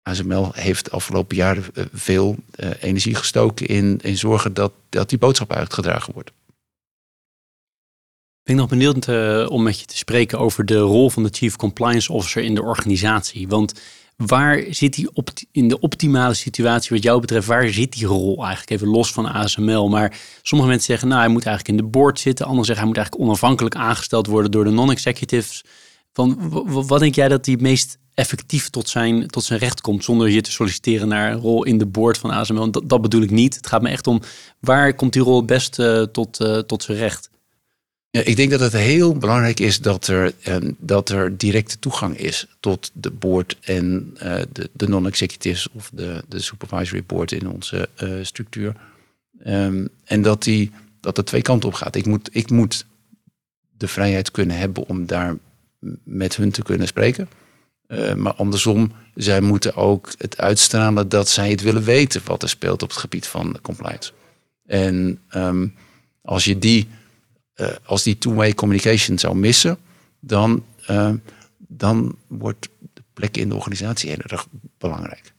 ASML 0.01 0.51
heeft 0.53 0.85
de 0.85 0.91
afgelopen 0.91 1.35
jaren 1.35 1.63
eh, 1.73 1.85
veel 1.93 2.35
energie 2.79 3.15
gestoken 3.15 3.67
in, 3.67 3.99
in 4.01 4.17
zorgen 4.17 4.53
dat, 4.53 4.73
dat 4.89 5.09
die 5.09 5.17
boodschap 5.17 5.53
uitgedragen 5.53 6.13
wordt. 6.13 6.31
Ik 8.49 8.55
ben 8.55 8.63
nog 8.63 8.73
benieuwd 8.73 9.07
uh, 9.07 9.45
om 9.49 9.63
met 9.63 9.79
je 9.79 9.85
te 9.85 9.97
spreken 9.97 10.39
over 10.39 10.65
de 10.65 10.79
rol 10.79 11.09
van 11.09 11.23
de 11.23 11.29
Chief 11.31 11.55
Compliance 11.55 12.11
Officer 12.11 12.43
in 12.43 12.55
de 12.55 12.61
organisatie. 12.61 13.47
Want 13.47 13.73
waar 14.15 14.63
zit 14.69 14.93
die 14.93 15.09
in 15.51 15.67
de 15.67 15.79
optimale 15.79 16.33
situatie 16.33 16.89
wat 16.91 17.03
jou 17.03 17.21
betreft, 17.21 17.47
waar 17.47 17.67
zit 17.67 17.93
die 17.93 18.05
rol 18.05 18.37
eigenlijk? 18.37 18.69
Even 18.69 18.87
los 18.87 19.11
van 19.11 19.25
ASML. 19.25 19.89
Maar 19.89 20.19
sommige 20.41 20.69
mensen 20.69 20.87
zeggen, 20.87 21.07
nou 21.07 21.21
hij 21.21 21.29
moet 21.29 21.45
eigenlijk 21.45 21.77
in 21.77 21.85
de 21.85 21.91
board 21.91 22.19
zitten. 22.19 22.45
Anderen 22.45 22.65
zeggen, 22.65 22.85
hij 22.85 22.93
moet 22.93 23.03
eigenlijk 23.03 23.29
onafhankelijk 23.29 23.75
aangesteld 23.75 24.27
worden 24.27 24.51
door 24.51 24.63
de 24.63 24.69
non-executives. 24.69 25.63
Van, 26.13 26.37
wat 26.87 26.99
denk 26.99 27.15
jij 27.15 27.27
dat 27.27 27.43
die 27.43 27.57
meest 27.57 27.97
effectief 28.13 28.69
tot 28.69 28.89
zijn, 28.89 29.27
tot 29.27 29.43
zijn 29.43 29.59
recht 29.59 29.81
komt 29.81 30.03
zonder 30.03 30.29
je 30.29 30.41
te 30.41 30.51
solliciteren 30.51 31.07
naar 31.07 31.31
een 31.31 31.39
rol 31.39 31.63
in 31.63 31.77
de 31.77 31.87
board 31.87 32.17
van 32.17 32.31
ASML. 32.31 32.71
Dat, 32.71 32.89
dat 32.89 33.01
bedoel 33.01 33.21
ik 33.21 33.31
niet. 33.31 33.55
Het 33.55 33.67
gaat 33.67 33.81
me 33.81 33.89
echt 33.89 34.07
om 34.07 34.21
waar 34.59 34.93
komt 34.95 35.13
die 35.13 35.21
rol 35.21 35.45
best 35.45 35.79
uh, 35.79 36.01
tot, 36.01 36.41
uh, 36.41 36.57
tot 36.57 36.83
zijn 36.83 36.97
recht? 36.97 37.29
Ik 38.11 38.35
denk 38.35 38.51
dat 38.51 38.59
het 38.59 38.73
heel 38.73 39.17
belangrijk 39.17 39.59
is 39.59 39.81
dat 39.81 40.07
er, 40.07 40.33
uh, 40.47 40.55
dat 40.77 41.09
er 41.09 41.37
directe 41.37 41.79
toegang 41.79 42.17
is 42.17 42.47
tot 42.59 42.91
de 42.93 43.11
board 43.11 43.57
en 43.61 44.13
uh, 44.13 44.41
de, 44.51 44.69
de 44.73 44.87
non-executives 44.87 45.67
of 45.71 45.89
de, 45.93 46.23
de 46.27 46.39
supervisory 46.39 47.03
board 47.05 47.31
in 47.31 47.49
onze 47.49 47.89
uh, 48.03 48.23
structuur. 48.23 48.75
Um, 49.45 49.89
en 50.03 50.21
dat, 50.21 50.43
die, 50.43 50.71
dat 50.99 51.17
er 51.17 51.25
twee 51.25 51.41
kanten 51.41 51.69
op 51.69 51.75
gaat. 51.75 51.95
Ik 51.95 52.05
moet, 52.05 52.29
ik 52.31 52.49
moet 52.49 52.85
de 53.77 53.87
vrijheid 53.87 54.31
kunnen 54.31 54.57
hebben 54.57 54.87
om 54.87 55.05
daar 55.05 55.37
met 56.03 56.35
hun 56.35 56.51
te 56.51 56.63
kunnen 56.63 56.87
spreken. 56.87 57.29
Uh, 57.87 58.13
maar 58.13 58.33
andersom, 58.33 58.91
zij 59.15 59.41
moeten 59.41 59.75
ook 59.75 60.11
het 60.17 60.37
uitstralen 60.37 61.09
dat 61.09 61.29
zij 61.29 61.49
het 61.49 61.61
willen 61.61 61.83
weten 61.83 62.21
wat 62.25 62.43
er 62.43 62.49
speelt 62.49 62.83
op 62.83 62.89
het 62.89 62.97
gebied 62.97 63.27
van 63.27 63.57
compliance. 63.61 64.11
En 64.65 65.19
um, 65.35 65.75
als 66.21 66.43
je 66.43 66.59
die, 66.59 66.87
als 67.85 68.03
die 68.03 68.17
two-way 68.17 68.53
communication 68.53 69.17
zou 69.17 69.35
missen, 69.35 69.77
dan, 70.19 70.65
uh, 70.89 71.13
dan 71.57 72.15
wordt 72.27 72.69
de 72.93 73.03
plek 73.13 73.37
in 73.37 73.49
de 73.49 73.55
organisatie 73.55 74.09
heel 74.09 74.19
erg 74.19 74.47
belangrijk. 74.77 75.33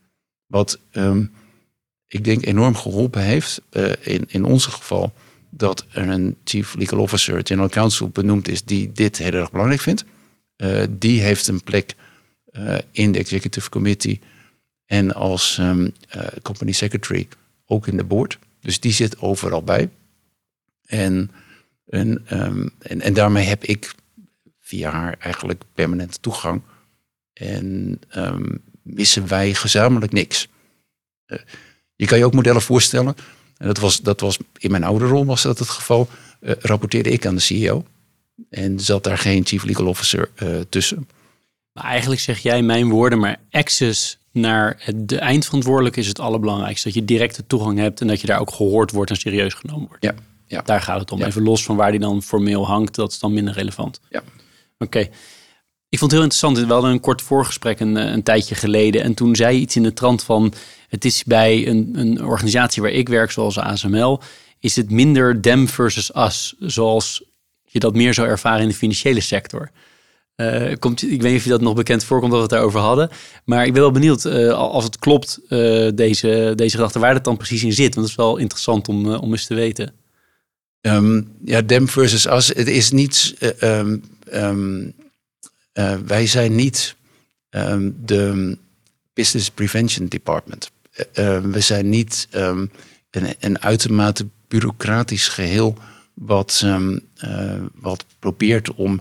Wat 0.47 0.79
um, 0.93 1.33
ik 2.07 2.25
denk 2.25 2.47
enorm 2.47 2.75
geholpen 2.75 3.23
heeft, 3.23 3.63
in, 4.01 4.25
in 4.29 4.45
ons 4.45 4.67
geval, 4.67 5.13
dat 5.51 5.87
er 5.93 6.09
een 6.09 6.37
chief 6.45 6.75
legal 6.75 6.99
officer, 6.99 7.41
general 7.45 7.69
counsel 7.69 8.09
benoemd 8.09 8.49
is 8.49 8.65
die 8.65 8.93
dit 8.93 9.19
heel 9.19 9.33
erg 9.33 9.51
belangrijk 9.51 9.81
vindt. 9.81 10.05
die 10.91 11.21
heeft 11.21 11.49
een 11.49 11.63
plek 11.63 11.95
in 12.91 13.13
de 13.13 13.19
executive 13.19 13.69
committee 13.69 14.21
en 14.91 15.15
als 15.15 15.59
uh, 15.61 15.87
company 16.43 16.73
secretary 16.73 17.29
ook 17.67 17.87
in 17.87 17.97
de 17.97 18.05
board. 18.05 18.39
Dus 18.61 18.81
die 18.81 18.93
zit 18.93 19.21
overal 19.21 19.63
bij. 19.63 19.91
En, 20.87 21.31
en, 21.91 22.27
um, 22.33 22.71
en, 22.79 23.01
en, 23.01 23.15
daarmee 23.15 23.47
heb 23.47 23.65
ik 23.65 23.95
via 24.61 24.91
haar 24.91 25.17
eigenlijk 25.19 25.63
permanente 25.75 26.21
toegang. 26.21 26.63
En 27.33 28.01
um, 28.17 28.63
missen 28.83 29.29
wij 29.29 29.55
gezamenlijk 29.55 30.13
niks. 30.13 30.49
Uh, 31.27 31.39
je 31.97 32.07
kan 32.07 32.19
je 32.19 32.25
ook 32.25 32.35
modellen 32.35 32.63
voorstellen. 32.63 33.15
En 33.57 33.67
dat 33.67 33.79
was, 33.79 34.01
dat 34.01 34.21
was 34.21 34.39
in 34.59 34.71
mijn 34.71 34.85
oude 34.85 35.07
rol 35.07 35.25
was 35.25 35.43
dat 35.43 35.59
het 35.59 35.69
geval. 35.69 36.09
rapporteerde 36.41 37.11
ik 37.11 37.27
aan 37.27 37.35
de 37.35 37.41
CEO. 37.41 37.85
En 38.51 38.81
zat 38.81 39.05
daar 39.05 39.19
geen 39.19 39.47
chief 39.47 39.65
legal 39.65 39.87
officer 39.87 40.31
tussen. 40.69 41.09
Maar 41.73 41.85
eigenlijk 41.85 42.21
zeg 42.21 42.39
jij 42.39 42.63
mijn 42.63 42.89
woorden, 42.89 43.19
maar 43.19 43.37
access 43.51 44.19
naar 44.33 44.77
het, 44.79 45.09
de 45.09 45.19
eindverantwoordelijke 45.19 46.01
is 46.01 46.07
het 46.07 46.19
allerbelangrijkste. 46.19 46.87
Dat 46.87 46.97
je 46.97 47.05
directe 47.05 47.47
toegang 47.47 47.79
hebt 47.79 48.01
en 48.01 48.07
dat 48.07 48.21
je 48.21 48.27
daar 48.27 48.41
ook 48.41 48.53
gehoord 48.53 48.91
wordt 48.91 49.11
en 49.11 49.17
serieus 49.17 49.55
genomen 49.55 49.89
wordt. 49.89 50.05
Ja. 50.05 50.15
Ja. 50.51 50.63
Daar 50.63 50.81
gaat 50.81 51.01
het 51.01 51.13
om. 51.13 51.23
Even 51.23 51.43
los 51.43 51.65
van 51.65 51.77
waar 51.77 51.91
die 51.91 52.01
dan 52.01 52.23
formeel 52.23 52.67
hangt, 52.67 52.95
dat 52.95 53.11
is 53.11 53.19
dan 53.19 53.33
minder 53.33 53.55
relevant. 53.55 54.01
Ja. 54.09 54.23
Oké. 54.79 55.09
Ik 55.89 55.99
vond 55.99 56.11
het 56.11 56.21
heel 56.21 56.23
interessant. 56.23 56.59
We 56.59 56.73
hadden 56.73 56.91
een 56.91 57.01
kort 57.01 57.23
voorgesprek 57.23 57.81
een, 57.81 57.97
een 57.97 58.23
tijdje 58.23 58.55
geleden. 58.55 59.03
En 59.03 59.15
toen 59.15 59.37
zei 59.37 59.59
iets 59.59 59.77
in 59.77 59.83
de 59.83 59.93
trant 59.93 60.23
van... 60.23 60.53
het 60.89 61.05
is 61.05 61.25
bij 61.25 61.69
een, 61.69 61.93
een 61.95 62.25
organisatie 62.25 62.83
waar 62.83 62.91
ik 62.91 63.09
werk, 63.09 63.31
zoals 63.31 63.59
ASML... 63.59 64.21
is 64.59 64.77
het 64.77 64.91
minder 64.91 65.41
them 65.41 65.69
versus 65.69 66.17
us. 66.17 66.55
Zoals 66.59 67.25
je 67.63 67.79
dat 67.79 67.95
meer 67.95 68.15
zou 68.15 68.29
ervaren 68.29 68.63
in 68.63 68.69
de 68.69 68.75
financiële 68.75 69.21
sector. 69.21 69.71
Uh, 70.37 70.73
komt, 70.79 71.03
ik 71.03 71.23
weet 71.23 71.31
niet 71.31 71.39
of 71.39 71.45
je 71.45 71.51
dat 71.51 71.61
nog 71.61 71.75
bekend 71.75 72.05
voorkomt 72.05 72.31
dat 72.31 72.41
we 72.41 72.47
het 72.47 72.55
daarover 72.55 72.81
hadden. 72.81 73.11
Maar 73.45 73.67
ik 73.67 73.73
ben 73.73 73.83
wel 73.83 73.91
benieuwd 73.91 74.25
uh, 74.25 74.53
als 74.53 74.85
het 74.85 74.99
klopt, 74.99 75.41
uh, 75.49 75.89
deze, 75.95 76.53
deze 76.57 76.77
gedachte, 76.77 76.99
waar 76.99 77.15
het 77.15 77.25
dan 77.25 77.37
precies 77.37 77.63
in 77.63 77.73
zit. 77.73 77.95
Want 77.95 78.07
dat 78.07 78.09
is 78.09 78.15
wel 78.15 78.37
interessant 78.37 78.89
om, 78.89 79.15
om 79.15 79.31
eens 79.31 79.47
te 79.47 79.55
weten. 79.55 80.00
Um, 80.81 81.33
ja, 81.45 81.63
dem 81.63 81.89
versus 81.89 82.27
us. 82.27 82.49
Het 82.49 82.69
is 82.69 82.91
niet. 82.91 83.37
Um, 83.63 84.03
um, 84.33 84.95
wij 86.07 86.27
zijn 86.27 86.55
niet 86.55 86.97
de 88.05 88.57
Business 89.13 89.51
Prevention 89.51 90.07
Department. 90.07 90.71
we 91.43 91.61
zijn 91.61 91.89
niet 91.89 92.29
een, 92.31 92.71
een 93.41 93.61
uitermate 93.61 94.27
bureaucratisch 94.49 95.29
geheel. 95.29 95.77
Wat, 96.15 96.67
wat 97.75 98.05
probeert 98.19 98.75
om 98.75 99.01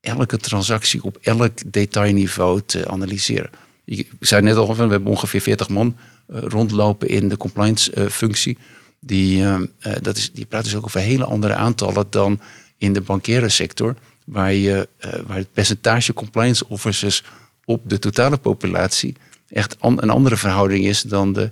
elke 0.00 0.36
transactie 0.36 1.02
op 1.02 1.18
elk 1.20 1.72
detailniveau 1.72 2.62
te 2.66 2.88
analyseren. 2.88 3.50
Ik 3.84 4.08
zei 4.20 4.42
net 4.42 4.56
al, 4.56 4.76
we 4.76 4.80
hebben 4.80 5.04
ongeveer 5.04 5.40
40 5.40 5.68
man 5.68 5.96
rondlopen 6.26 7.08
in 7.08 7.28
de 7.28 7.36
compliance 7.36 8.10
functie. 8.10 8.58
Die, 9.00 9.42
uh, 9.42 9.60
dat 10.02 10.16
is, 10.16 10.32
die 10.32 10.46
praten 10.46 10.68
dus 10.68 10.78
ook 10.78 10.84
over 10.84 11.00
hele 11.00 11.24
andere 11.24 11.54
aantallen 11.54 12.06
dan 12.10 12.40
in 12.76 12.92
de 12.92 13.00
bankaire 13.00 13.48
sector. 13.48 13.96
Waar, 14.24 14.52
je, 14.52 14.88
waar 15.26 15.36
het 15.36 15.52
percentage 15.52 16.12
compliance 16.12 16.68
officers 16.68 17.24
op 17.64 17.88
de 17.88 17.98
totale 17.98 18.36
populatie 18.36 19.16
echt 19.48 19.76
een 19.80 20.10
andere 20.10 20.36
verhouding 20.36 20.84
is 20.84 21.02
dan 21.02 21.32
de 21.32 21.50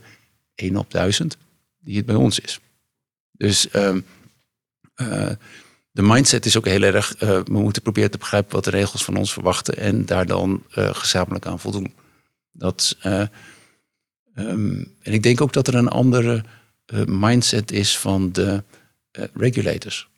1 0.54 0.76
op 0.76 0.90
1000 0.90 1.36
die 1.78 1.96
het 1.96 2.06
bij 2.06 2.14
ons 2.14 2.40
is. 2.40 2.60
Dus 3.32 3.70
ehm, 3.70 4.00
de 5.90 6.02
mindset 6.02 6.46
is 6.46 6.56
ook 6.56 6.66
heel 6.66 6.82
erg, 6.82 7.14
we 7.18 7.42
moeten 7.48 7.82
proberen 7.82 8.10
te 8.10 8.18
begrijpen 8.18 8.54
wat 8.54 8.64
de 8.64 8.70
regels 8.70 9.04
van 9.04 9.16
ons 9.16 9.32
verwachten 9.32 9.76
en 9.76 10.06
daar 10.06 10.26
dan 10.26 10.62
gezamenlijk 10.72 11.46
aan 11.46 11.60
voldoen. 11.60 11.94
Dat, 12.52 12.96
um, 13.02 14.94
en 15.02 15.12
ik 15.12 15.22
denk 15.22 15.40
ook 15.40 15.52
dat 15.52 15.68
er 15.68 15.74
een 15.74 15.88
andere 15.88 16.44
mindset 17.06 17.72
is 17.72 17.98
van 17.98 18.32
de 18.32 18.62
regulators. 19.32 20.08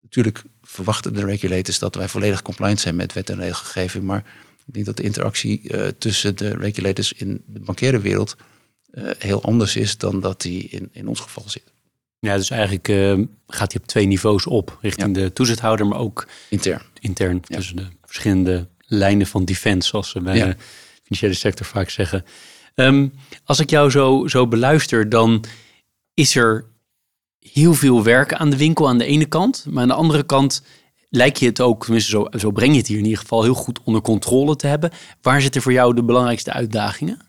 Natuurlijk 0.00 0.42
verwachten 0.62 1.14
de 1.14 1.24
regulators 1.24 1.78
dat 1.78 1.94
wij 1.94 2.08
volledig 2.08 2.42
compliant 2.42 2.80
zijn 2.80 2.96
met 2.96 3.12
wet 3.12 3.30
en 3.30 3.38
regelgeving, 3.38 4.04
maar 4.04 4.24
ik 4.66 4.74
denk 4.74 4.86
dat 4.86 4.96
de 4.96 5.02
interactie 5.02 5.70
tussen 5.98 6.36
de 6.36 6.48
regulators 6.48 7.12
in 7.12 7.42
de 7.46 7.60
bankaire 7.60 8.00
wereld 8.00 8.36
heel 9.18 9.42
anders 9.42 9.76
is 9.76 9.96
dan 9.96 10.20
dat 10.20 10.40
die 10.40 10.68
in, 10.68 10.88
in 10.92 11.08
ons 11.08 11.20
geval 11.20 11.44
zit. 11.46 11.72
Ja, 12.18 12.36
dus 12.36 12.50
eigenlijk 12.50 12.88
uh, 12.88 13.18
gaat 13.46 13.72
hij 13.72 13.80
op 13.82 13.86
twee 13.86 14.06
niveaus 14.06 14.46
op. 14.46 14.78
Richting 14.80 15.14
de 15.14 15.32
toezichthouder, 15.32 15.86
maar 15.86 15.98
ook 15.98 16.26
intern. 16.48 16.82
Intern, 17.00 17.42
ja. 17.46 17.56
tussen 17.56 17.76
de 17.76 17.86
verschillende 18.04 18.68
lijnen 18.86 19.26
van 19.26 19.44
defense, 19.44 19.88
zoals 19.88 20.10
ze 20.10 20.20
bij 20.20 20.34
de 20.34 20.56
financiële 21.02 21.34
sector 21.34 21.66
vaak 21.66 21.90
zeggen. 21.90 22.24
Um, 22.74 23.12
als 23.44 23.60
ik 23.60 23.70
jou 23.70 23.90
zo, 23.90 24.26
zo 24.26 24.46
beluister, 24.46 25.08
dan 25.08 25.44
is 26.14 26.34
er 26.34 26.64
heel 27.38 27.74
veel 27.74 28.02
werk 28.02 28.34
aan 28.34 28.50
de 28.50 28.56
winkel 28.56 28.88
aan 28.88 28.98
de 28.98 29.04
ene 29.04 29.26
kant. 29.26 29.66
Maar 29.68 29.82
aan 29.82 29.88
de 29.88 29.94
andere 29.94 30.22
kant 30.22 30.62
lijkt 31.08 31.38
je 31.38 31.46
het 31.46 31.60
ook, 31.60 31.82
tenminste 31.82 32.10
zo, 32.10 32.26
zo 32.38 32.50
breng 32.50 32.72
je 32.72 32.78
het 32.78 32.86
hier 32.86 32.98
in 32.98 33.04
ieder 33.04 33.18
geval, 33.18 33.42
heel 33.42 33.54
goed 33.54 33.80
onder 33.82 34.02
controle 34.02 34.56
te 34.56 34.66
hebben. 34.66 34.90
Waar 35.22 35.40
zitten 35.40 35.62
voor 35.62 35.72
jou 35.72 35.94
de 35.94 36.04
belangrijkste 36.04 36.52
uitdagingen? 36.52 37.20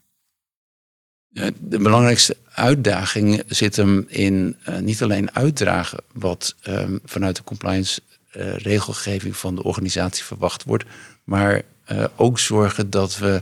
De 1.59 1.79
belangrijkste 1.79 2.37
uitdaging 2.51 3.43
zit 3.47 3.75
hem 3.75 4.05
in 4.07 4.57
uh, 4.69 4.79
niet 4.79 5.03
alleen 5.03 5.35
uitdragen 5.35 5.99
wat 6.11 6.55
um, 6.67 6.99
vanuit 7.03 7.35
de 7.35 7.43
compliance 7.43 8.01
uh, 8.33 8.55
regelgeving 8.55 9.37
van 9.37 9.55
de 9.55 9.63
organisatie 9.63 10.23
verwacht 10.23 10.63
wordt, 10.63 10.83
maar 11.23 11.61
uh, 11.91 12.05
ook 12.15 12.39
zorgen 12.39 12.89
dat 12.89 13.17
we 13.17 13.41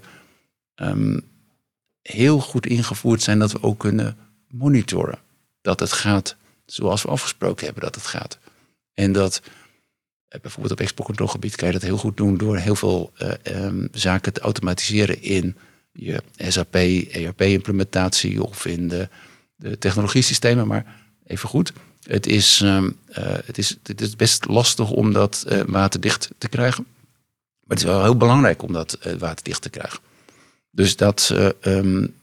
um, 0.75 1.21
heel 2.01 2.39
goed 2.39 2.65
ingevoerd 2.65 3.21
zijn, 3.21 3.39
dat 3.39 3.51
we 3.51 3.63
ook 3.63 3.79
kunnen 3.79 4.17
monitoren. 4.47 5.19
Dat 5.61 5.79
het 5.79 5.91
gaat 5.91 6.35
zoals 6.65 7.01
we 7.01 7.09
afgesproken 7.09 7.65
hebben 7.65 7.83
dat 7.83 7.95
het 7.95 8.05
gaat. 8.05 8.39
En 8.93 9.11
dat 9.11 9.41
bijvoorbeeld 10.41 10.73
op 10.73 10.79
exportcontrolegebied 10.79 11.55
kan 11.55 11.67
je 11.67 11.73
dat 11.73 11.81
heel 11.81 11.97
goed 11.97 12.17
doen 12.17 12.37
door 12.37 12.57
heel 12.57 12.75
veel 12.75 13.11
um, 13.43 13.87
zaken 13.91 14.33
te 14.33 14.39
automatiseren 14.39 15.21
in 15.21 15.57
je 15.91 16.23
SAP, 16.37 16.75
ERP-implementatie 16.75 18.43
of 18.43 18.65
in 18.65 18.87
de, 18.87 19.09
de 19.55 19.77
technologiesystemen. 19.77 20.67
Maar 20.67 20.95
even 21.25 21.49
goed, 21.49 21.73
het 22.03 22.27
is, 22.27 22.59
um, 22.59 22.97
uh, 23.09 23.15
het 23.45 23.57
is, 23.57 23.77
het 23.83 24.01
is 24.01 24.15
best 24.15 24.47
lastig 24.47 24.91
om 24.91 25.13
dat 25.13 25.45
waterdicht 25.65 26.29
te 26.37 26.49
krijgen. 26.49 26.85
Maar 27.63 27.77
het 27.77 27.79
is 27.79 27.93
wel 27.93 28.03
heel 28.03 28.17
belangrijk 28.17 28.61
om 28.61 28.73
dat 28.73 28.97
waterdicht 29.19 29.61
te 29.61 29.69
krijgen. 29.69 29.99
Dus 30.71 30.95
dat, 30.95 31.35
um, 31.61 32.13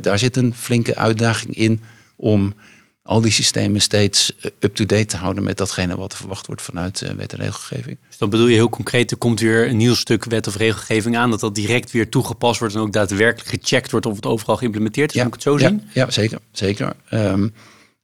daar 0.00 0.18
zit 0.18 0.36
een 0.36 0.54
flinke 0.54 0.96
uitdaging 0.96 1.56
in 1.56 1.82
om 2.16 2.54
al 3.02 3.20
die 3.20 3.30
systemen 3.32 3.80
steeds 3.80 4.36
eh, 4.36 4.50
up-to-date 4.58 5.04
te 5.04 5.16
houden 5.16 5.42
met 5.42 5.56
datgene 5.56 5.96
wat 5.96 6.12
er 6.12 6.18
verwacht 6.18 6.46
wordt 6.46 6.62
vanuit 6.62 7.00
uh, 7.00 7.10
wet 7.10 7.32
en 7.32 7.38
regelgeving. 7.38 7.98
Dus 8.08 8.18
dan 8.18 8.30
bedoel 8.30 8.46
je 8.46 8.54
heel 8.54 8.68
concreet, 8.68 9.10
er 9.10 9.16
komt 9.16 9.40
weer 9.40 9.68
een 9.68 9.76
nieuw 9.76 9.94
stuk 9.94 10.24
wet 10.24 10.46
of 10.46 10.56
regelgeving 10.56 11.16
aan, 11.16 11.30
dat 11.30 11.40
dat 11.40 11.54
direct 11.54 11.90
weer 11.90 12.08
toegepast 12.08 12.60
wordt 12.60 12.74
en 12.74 12.80
ook 12.80 12.92
daadwerkelijk 12.92 13.62
gecheckt 13.62 13.90
wordt 13.90 14.06
of 14.06 14.16
het 14.16 14.26
overal 14.26 14.56
geïmplementeerd 14.56 15.10
is. 15.10 15.16
Ja, 15.16 15.24
moet 15.24 15.34
ik 15.34 15.42
het 15.44 15.52
zo 15.52 15.58
zien? 15.58 15.82
Ja, 15.94 16.10
zeker. 16.10 16.38
zeker. 16.52 16.92
Um, 17.10 17.54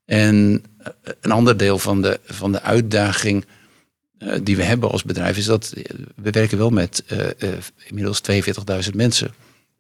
en 0.05 0.63
eh, 0.79 0.93
een 1.21 1.31
ander 1.31 1.57
deel 1.57 1.79
van 1.79 2.03
de, 2.03 2.21
van 2.25 2.53
de 2.53 2.63
uitdaging 2.63 3.45
uh, 4.19 4.35
die 4.43 4.57
we 4.57 4.63
hebben 4.63 4.91
als 4.91 5.05
bedrijf 5.05 5.37
is 5.37 5.45
dat 5.45 5.75
we 6.17 6.31
werken 6.31 6.59
wel 6.59 6.71
met 6.71 7.05
uh, 7.13 7.49
inmiddels 7.87 8.21
42.000 8.89 8.95
mensen. 8.95 9.35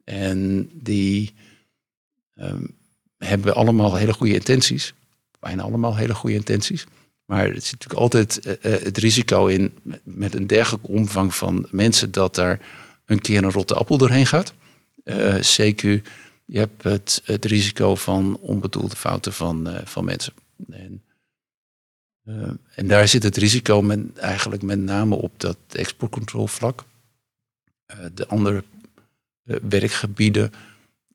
En 0.05 0.71
die 0.73 1.35
um, 2.35 2.77
hebben 3.19 3.55
allemaal 3.55 3.95
hele 3.95 4.13
goede 4.13 4.35
intenties 4.35 4.95
bijna 5.47 5.63
allemaal 5.63 5.97
hele 5.97 6.15
goede 6.15 6.37
intenties. 6.37 6.87
Maar 7.25 7.47
er 7.47 7.63
zit 7.63 7.73
natuurlijk 7.73 8.01
altijd 8.01 8.47
uh, 8.47 8.55
het 8.61 8.99
risico 8.99 9.47
in 9.47 9.79
met 10.03 10.35
een 10.35 10.47
dergelijke 10.47 10.87
omvang 10.87 11.35
van 11.35 11.67
mensen 11.71 12.11
dat 12.11 12.35
daar 12.35 12.61
een 13.05 13.21
keer 13.21 13.45
een 13.45 13.53
rotte 13.53 13.75
appel 13.75 13.99
doorheen 13.99 14.27
gaat. 14.27 14.55
Uh, 15.05 15.43
je 15.43 16.59
hebt 16.59 16.83
het, 16.83 17.23
het 17.25 17.45
risico 17.45 17.95
van 17.95 18.37
onbedoelde 18.41 18.97
fouten 18.97 19.33
van, 19.33 19.81
van 19.85 20.05
mensen. 20.05 20.33
En, 20.71 21.03
en, 22.75 22.87
daar 22.87 23.09
zit 23.09 23.23
het 23.23 23.37
risico 23.37 23.83
met, 23.83 24.19
eigenlijk 24.19 24.63
met 24.63 24.79
name 24.79 25.15
op 25.15 25.41
dat 25.41 25.57
exportcontrolevlak. 25.69 26.85
de 28.15 28.27
andere 28.27 28.65
werkgebieden 29.69 30.53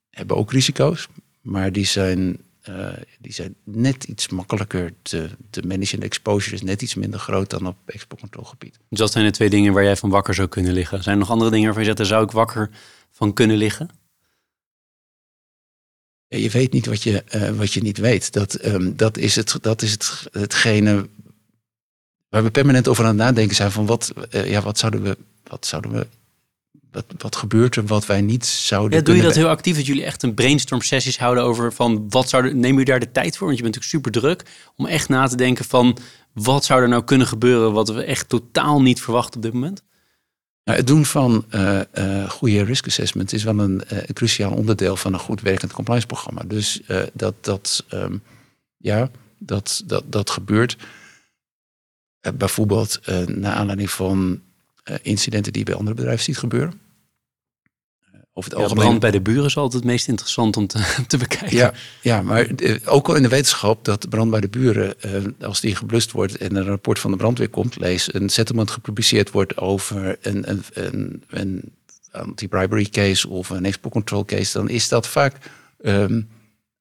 hebben 0.10 0.38
ook 0.38 0.52
risico's, 0.52 1.08
maar 1.42 1.72
die 1.72 1.86
zijn 1.86 2.38
uh, 2.70 2.94
die 3.20 3.34
zijn 3.34 3.56
net 3.64 4.04
iets 4.04 4.30
makkelijker 4.30 4.94
te, 5.02 5.30
te 5.50 5.62
managen. 5.62 6.00
De 6.00 6.06
exposure 6.06 6.56
is 6.56 6.62
net 6.62 6.82
iets 6.82 6.96
minder 6.96 7.20
groot 7.20 7.50
dan 7.50 7.68
op 7.68 7.78
exportcontrolegebied. 7.86 8.80
Dus 8.90 9.00
dat 9.00 9.12
zijn 9.12 9.26
de 9.26 9.32
twee 9.32 9.50
dingen 9.50 9.74
waar 9.74 9.84
jij 9.84 9.96
van 9.96 10.10
wakker 10.10 10.34
zou 10.34 10.48
kunnen 10.48 10.74
liggen. 10.74 11.04
Zijn 11.04 11.16
er 11.16 11.22
nog 11.22 11.32
andere 11.32 11.50
dingen 11.50 11.66
waarvan 11.66 11.84
je 11.84 11.88
zegt, 11.90 12.02
daar 12.02 12.18
zou 12.18 12.24
ik 12.24 12.32
wakker 12.32 12.70
van 13.12 13.34
kunnen 13.34 13.58
liggen? 13.58 13.90
Ja, 16.28 16.38
je 16.38 16.50
weet 16.50 16.74
niet 16.74 16.86
wat 16.86 17.04
je, 17.04 17.24
uh, 17.36 17.50
wat 17.50 17.74
je 17.74 17.82
niet 17.82 17.98
weet. 17.98 18.34
Dat, 18.34 18.66
um, 18.66 18.96
dat 18.96 19.18
is, 19.18 19.36
het, 19.36 19.58
dat 19.62 19.82
is 19.82 19.92
het, 19.92 20.28
hetgene 20.32 21.10
waar 22.30 22.44
we 22.44 22.52
permanent 22.52 22.88
over 22.88 23.04
aan 23.04 23.10
het 23.10 23.26
nadenken 23.26 23.56
zijn. 23.56 23.72
Van 23.72 23.86
wat, 23.86 24.14
uh, 24.32 24.50
ja, 24.50 24.62
wat, 24.62 24.78
zouden 24.78 25.02
we, 25.02 25.18
wat 25.44 25.66
zouden 25.66 25.92
we 25.92 26.08
wat, 26.92 27.06
wat 27.18 27.36
gebeurt 27.36 27.76
er 27.76 27.86
wat 27.86 28.06
wij 28.06 28.22
niet 28.22 28.46
zouden 28.46 28.98
ja, 28.98 29.04
Doe 29.04 29.16
je 29.16 29.22
dat 29.22 29.36
heel 29.36 29.48
actief, 29.48 29.76
dat 29.76 29.86
jullie 29.86 30.04
echt 30.04 30.24
een 30.24 30.34
brainstorm 30.34 30.82
sessies 30.82 31.20
houden 31.20 31.44
over 31.44 31.74
van 31.74 32.10
wat 32.10 32.30
zouden, 32.30 32.60
neem 32.60 32.80
je 32.80 32.86
daar 32.86 33.00
de 33.00 33.12
tijd 33.12 33.38
voor? 33.38 33.48
Want 33.48 33.58
je 33.58 33.64
bent 33.64 33.76
natuurlijk 33.76 34.06
super 34.06 34.22
druk 34.22 34.72
om 34.76 34.86
echt 34.86 35.10
na 35.10 35.28
te 35.28 35.36
denken 35.36 35.66
van 35.66 35.98
wat 36.34 36.66
zou 36.66 36.82
er 36.82 36.90
nou 36.90 37.04
kunnen 37.04 37.28
gebeuren 37.28 37.74
wat 37.74 37.90
we 37.90 38.04
echt 38.04 38.30
totaal 38.30 38.82
niet 38.82 39.02
verwachten 39.02 39.36
op 39.36 39.42
dit 39.42 39.54
moment? 39.54 39.84
Nou, 40.64 40.78
het 40.78 40.88
doen 40.88 41.06
van 41.06 41.46
uh, 41.52 41.80
uh, 41.94 42.30
goede 42.30 42.64
risk 42.64 42.88
assessment 42.88 43.34
is 43.34 43.44
wel 43.44 43.60
een, 43.60 43.82
uh, 43.94 43.98
een, 43.98 44.14
cruciaal 44.14 44.52
onderdeel 44.52 44.96
van 44.96 45.14
een 45.14 45.20
goed 45.20 45.42
werkend 45.42 45.74
compliance 45.74 46.08
programma. 46.08 46.44
Dus 46.48 46.82
dat, 47.14 47.36
dat, 47.42 47.86
um, 47.94 48.24
ja, 48.78 49.10
dat, 49.38 49.84
dat, 49.86 50.04
dat 50.08 50.30
gebeurt. 50.30 50.78
bijvoorbeeld 52.36 53.00
naar 53.28 53.54
aanleiding 53.54 53.90
van 53.92 54.42
incidenten 55.02 55.52
die 55.52 55.62
je 55.62 55.68
bij 55.68 55.78
andere 55.78 55.96
bedrijven 55.96 56.24
ziet 56.24 56.38
gebeuren. 56.38 56.81
Over 58.34 58.50
het 58.50 58.60
ja, 58.60 58.66
algemeen. 58.66 58.86
brand 58.86 59.00
bij 59.00 59.12
de 59.12 59.22
buren 59.22 59.46
is 59.46 59.58
altijd 59.58 59.84
het 59.84 59.92
meest 59.92 60.08
interessant 60.08 60.58
om 60.58 60.68
te, 60.68 60.96
te 61.08 61.18
bekijken. 61.18 61.58
Ja, 61.58 61.74
ja 62.02 62.22
maar 62.22 62.62
uh, 62.62 62.78
ook 62.86 63.08
al 63.08 63.16
in 63.16 63.22
de 63.22 63.30
wetenschap 63.30 63.86
dat 63.86 64.10
brand 64.10 64.32
bij 64.32 64.42
de 64.42 64.50
buren, 64.50 64.96
als 65.42 65.62
die 65.62 65.76
geblust 65.76 66.12
wordt 66.12 66.38
en 66.38 66.56
een 66.56 66.64
rapport 66.64 67.00
van 67.00 67.12
de 67.12 67.18
brandweer 67.18 67.50
komt, 67.50 67.80
lees 67.80 68.14
een 68.14 68.30
settlement 68.30 68.72
gepubliceerd 68.72 69.32
wordt 69.32 69.58
over 69.58 70.18
een, 70.22 70.50
een, 70.50 70.64
een, 70.74 71.24
een 71.28 71.74
anti-bribery 72.12 72.86
case 72.86 73.30
of 73.30 73.50
een 73.50 73.66
export 73.66 73.94
control 73.94 74.26
case, 74.26 74.58
dan 74.58 74.70
is 74.70 74.88
dat 74.88 75.08
vaak 75.08 75.38
um, 75.82 76.30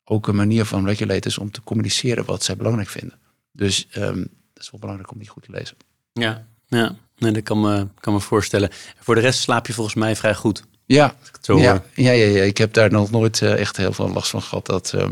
ook 0.04 0.28
een 0.28 0.36
manier 0.36 0.64
van 0.64 0.86
regulators 0.86 1.38
om 1.38 1.50
te 1.50 1.62
communiceren 1.62 2.24
wat 2.24 2.42
zij 2.42 2.56
belangrijk 2.56 2.88
vinden. 2.88 3.18
Dus 3.52 3.88
um, 3.96 4.16
dat 4.52 4.62
is 4.62 4.70
wel 4.70 4.80
belangrijk 4.80 5.12
om 5.12 5.18
die 5.18 5.28
goed 5.28 5.42
te 5.42 5.50
lezen. 5.50 5.76
Ja, 6.12 6.46
ja. 6.66 6.96
Nee, 7.18 7.32
dat 7.32 7.42
kan 7.42 7.60
me, 7.60 7.86
kan 8.00 8.12
me 8.12 8.20
voorstellen. 8.20 8.70
Voor 8.98 9.14
de 9.14 9.20
rest 9.20 9.40
slaap 9.40 9.66
je 9.66 9.72
volgens 9.72 9.96
mij 9.96 10.16
vrij 10.16 10.34
goed. 10.34 10.64
Ja, 10.92 11.14
ja, 11.42 11.82
ja, 11.94 12.10
ja, 12.10 12.26
ja, 12.26 12.42
ik 12.42 12.58
heb 12.58 12.72
daar 12.72 12.90
nog 12.90 13.10
nooit 13.10 13.40
uh, 13.40 13.58
echt 13.58 13.76
heel 13.76 13.92
veel 13.92 14.12
last 14.12 14.30
van 14.30 14.42
gehad 14.42 14.66
dat 14.66 14.92
uh, 14.94 15.08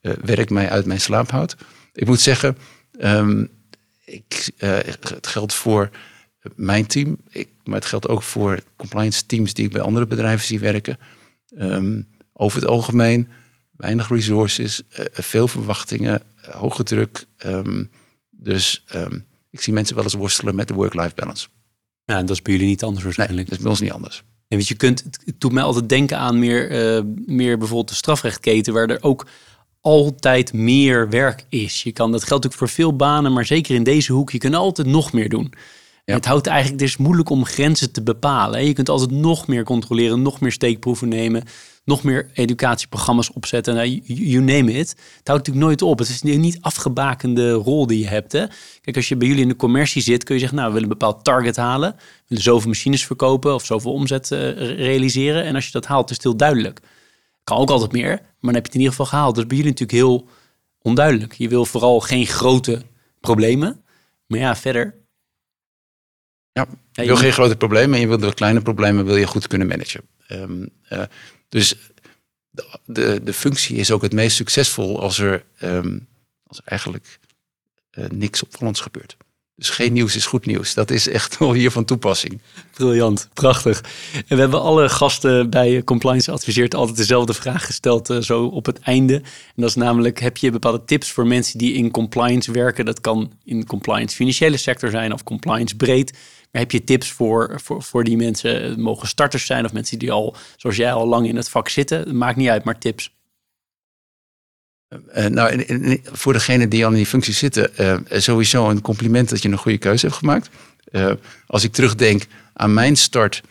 uh, 0.00 0.12
werk 0.12 0.50
mij 0.50 0.70
uit 0.70 0.86
mijn 0.86 1.00
slaap 1.00 1.30
houdt. 1.30 1.56
Ik 1.92 2.06
moet 2.06 2.20
zeggen, 2.20 2.58
um, 3.00 3.48
ik, 4.04 4.50
het 4.56 5.26
geldt 5.26 5.54
voor 5.54 5.90
mijn 6.54 6.86
team, 6.86 7.16
ik, 7.30 7.48
maar 7.64 7.74
het 7.74 7.84
geldt 7.84 8.08
ook 8.08 8.22
voor 8.22 8.60
compliance 8.76 9.26
teams 9.26 9.54
die 9.54 9.64
ik 9.64 9.72
bij 9.72 9.80
andere 9.80 10.06
bedrijven 10.06 10.46
zie 10.46 10.60
werken. 10.60 10.98
Um, 11.58 12.08
over 12.32 12.60
het 12.60 12.68
algemeen 12.68 13.28
weinig 13.76 14.08
resources, 14.08 14.82
veel 15.12 15.48
verwachtingen, 15.48 16.22
hoge 16.50 16.82
druk. 16.82 17.24
Dus 18.30 18.84
ik 19.50 19.60
zie 19.60 19.72
mensen 19.72 19.94
wel 19.94 20.04
eens 20.04 20.14
worstelen 20.14 20.54
met 20.54 20.68
de 20.68 20.74
work-life 20.74 21.14
balance. 21.14 21.48
Ja, 22.04 22.16
en 22.16 22.26
dat 22.26 22.36
is 22.36 22.42
bij 22.42 22.52
jullie 22.52 22.68
niet 22.68 22.82
anders 22.82 23.04
waarschijnlijk. 23.04 23.38
Nee, 23.38 23.48
dat 23.48 23.58
is 23.58 23.62
bij 23.62 23.72
ons 23.72 23.80
niet 23.80 23.92
anders. 23.92 24.22
Je 24.58 24.74
kunt, 24.74 25.04
het 25.24 25.40
doet 25.40 25.52
mij 25.52 25.62
altijd 25.62 25.88
denken 25.88 26.18
aan 26.18 26.38
meer, 26.38 26.96
uh, 26.96 27.02
meer 27.26 27.58
bijvoorbeeld 27.58 27.88
de 27.88 27.94
strafrechtketen, 27.94 28.72
waar 28.72 28.88
er 28.88 29.02
ook 29.02 29.26
altijd 29.80 30.52
meer 30.52 31.08
werk 31.08 31.44
is. 31.48 31.82
Je 31.82 31.92
kan, 31.92 32.12
dat 32.12 32.24
geldt 32.24 32.46
ook 32.46 32.52
voor 32.52 32.68
veel 32.68 32.96
banen, 32.96 33.32
maar 33.32 33.44
zeker 33.44 33.74
in 33.74 33.82
deze 33.82 34.12
hoek, 34.12 34.30
je 34.30 34.38
kunt 34.38 34.54
altijd 34.54 34.86
nog 34.88 35.12
meer 35.12 35.28
doen. 35.28 35.52
Ja. 36.04 36.14
Het 36.14 36.24
houdt 36.24 36.46
eigenlijk, 36.46 36.80
het 36.80 36.90
is 36.90 36.96
moeilijk 36.96 37.30
om 37.30 37.44
grenzen 37.44 37.92
te 37.92 38.02
bepalen. 38.02 38.66
Je 38.66 38.72
kunt 38.72 38.88
altijd 38.88 39.10
nog 39.10 39.46
meer 39.46 39.64
controleren, 39.64 40.22
nog 40.22 40.40
meer 40.40 40.52
steekproeven 40.52 41.08
nemen 41.08 41.44
nog 41.84 42.02
meer 42.02 42.30
educatieprogramma's 42.32 43.32
opzetten. 43.32 43.74
Nou, 43.74 44.00
you, 44.04 44.44
name 44.44 44.72
it. 44.72 44.88
Het 44.90 45.28
houdt 45.28 45.46
natuurlijk 45.46 45.66
nooit 45.66 45.82
op. 45.82 45.98
Het 45.98 46.08
is 46.08 46.22
een 46.22 46.40
niet 46.40 46.58
afgebakende 46.60 47.52
rol 47.52 47.86
die 47.86 47.98
je 47.98 48.06
hebt. 48.06 48.32
Hè? 48.32 48.46
Kijk, 48.80 48.96
als 48.96 49.08
je 49.08 49.16
bij 49.16 49.28
jullie 49.28 49.42
in 49.42 49.48
de 49.48 49.56
commercie 49.56 50.02
zit, 50.02 50.24
kun 50.24 50.34
je 50.34 50.40
zeggen, 50.40 50.58
nou, 50.58 50.68
we 50.68 50.74
willen 50.74 50.90
een 50.90 50.98
bepaald 50.98 51.24
target 51.24 51.56
halen. 51.56 51.94
We 51.96 52.22
willen 52.26 52.44
zoveel 52.44 52.68
machines 52.68 53.06
verkopen 53.06 53.54
of 53.54 53.64
zoveel 53.64 53.92
omzet 53.92 54.30
uh, 54.30 54.38
realiseren. 54.76 55.44
En 55.44 55.54
als 55.54 55.66
je 55.66 55.72
dat 55.72 55.86
haalt, 55.86 56.10
is 56.10 56.16
het 56.16 56.24
heel 56.24 56.36
duidelijk. 56.36 56.80
Kan 57.44 57.58
ook 57.58 57.70
altijd 57.70 57.92
meer, 57.92 58.08
maar 58.10 58.18
dan 58.40 58.54
heb 58.54 58.62
je 58.62 58.68
het 58.68 58.74
in 58.74 58.80
ieder 58.80 58.94
geval 58.94 59.06
gehaald. 59.06 59.34
Dus 59.34 59.46
bij 59.46 59.56
jullie 59.56 59.72
natuurlijk 59.72 59.98
heel 59.98 60.28
onduidelijk. 60.82 61.32
Je 61.32 61.48
wil 61.48 61.64
vooral 61.64 62.00
geen 62.00 62.26
grote 62.26 62.82
problemen. 63.20 63.82
Maar 64.26 64.38
ja, 64.38 64.56
verder. 64.56 64.94
Ja, 66.52 66.66
je 66.92 67.06
wil 67.06 67.16
geen 67.16 67.32
grote 67.32 67.56
problemen 67.56 67.94
en 67.94 68.00
je 68.00 68.06
wil 68.06 68.18
de 68.18 68.34
kleine 68.34 68.60
problemen 68.60 69.04
wil 69.04 69.16
je 69.16 69.26
goed 69.26 69.46
kunnen 69.46 69.66
managen. 69.66 70.00
Um, 70.28 70.68
uh, 70.92 71.02
dus 71.48 71.74
de, 72.84 73.22
de, 73.22 73.32
functie 73.32 73.76
is 73.76 73.90
ook 73.90 74.02
het 74.02 74.12
meest 74.12 74.36
succesvol 74.36 75.00
als 75.00 75.18
er, 75.18 75.44
um, 75.62 76.08
als 76.46 76.58
er 76.58 76.64
eigenlijk 76.66 77.18
uh, 77.90 78.06
niks 78.06 78.42
opvallends 78.42 78.80
gebeurt. 78.80 79.16
Dus 79.56 79.70
geen 79.70 79.92
nieuws 79.92 80.16
is 80.16 80.26
goed 80.26 80.46
nieuws. 80.46 80.74
Dat 80.74 80.90
is 80.90 81.08
echt 81.08 81.38
wel 81.38 81.52
hier 81.52 81.70
van 81.70 81.84
toepassing. 81.84 82.40
Briljant, 82.74 83.28
prachtig. 83.34 83.80
En 84.14 84.24
we 84.36 84.36
hebben 84.36 84.60
alle 84.60 84.88
gasten 84.88 85.50
bij 85.50 85.82
Compliance 85.84 86.30
Adviseert 86.32 86.74
altijd 86.74 86.96
dezelfde 86.96 87.34
vraag 87.34 87.66
gesteld, 87.66 88.10
uh, 88.10 88.18
zo 88.20 88.44
op 88.44 88.66
het 88.66 88.78
einde. 88.78 89.14
En 89.14 89.22
dat 89.56 89.68
is 89.68 89.74
namelijk, 89.74 90.20
heb 90.20 90.36
je 90.36 90.50
bepaalde 90.50 90.84
tips 90.84 91.10
voor 91.10 91.26
mensen 91.26 91.58
die 91.58 91.74
in 91.74 91.90
compliance 91.90 92.52
werken? 92.52 92.84
Dat 92.84 93.00
kan 93.00 93.32
in 93.44 93.66
compliance 93.66 94.16
financiële 94.16 94.56
sector 94.56 94.90
zijn 94.90 95.12
of 95.12 95.22
compliance 95.22 95.76
breed. 95.76 96.12
Maar 96.52 96.62
heb 96.62 96.70
je 96.70 96.84
tips 96.84 97.10
voor, 97.10 97.60
voor, 97.62 97.82
voor 97.82 98.04
die 98.04 98.16
mensen? 98.16 98.80
Mogen 98.80 99.08
starters 99.08 99.46
zijn 99.46 99.64
of 99.64 99.72
mensen 99.72 99.98
die 99.98 100.12
al, 100.12 100.36
zoals 100.56 100.76
jij, 100.76 100.92
al 100.92 101.06
lang 101.06 101.28
in 101.28 101.36
het 101.36 101.48
vak 101.48 101.68
zitten. 101.68 102.16
Maakt 102.16 102.36
niet 102.36 102.48
uit, 102.48 102.64
maar 102.64 102.78
tips. 102.78 103.10
Uh, 105.16 105.26
nou, 105.26 106.00
voor 106.12 106.32
degene 106.32 106.68
die 106.68 106.84
al 106.84 106.90
in 106.90 106.96
die 106.96 107.06
functie 107.06 107.34
zitten, 107.34 107.70
uh, 107.80 107.96
sowieso 108.10 108.68
een 108.68 108.80
compliment 108.80 109.28
dat 109.28 109.42
je 109.42 109.48
een 109.48 109.58
goede 109.58 109.78
keuze 109.78 110.06
hebt 110.06 110.18
gemaakt. 110.18 110.48
Uh, 110.92 111.12
als 111.46 111.64
ik 111.64 111.72
terugdenk 111.72 112.26
aan 112.52 112.74
mijn 112.74 112.96
start, 112.96 113.42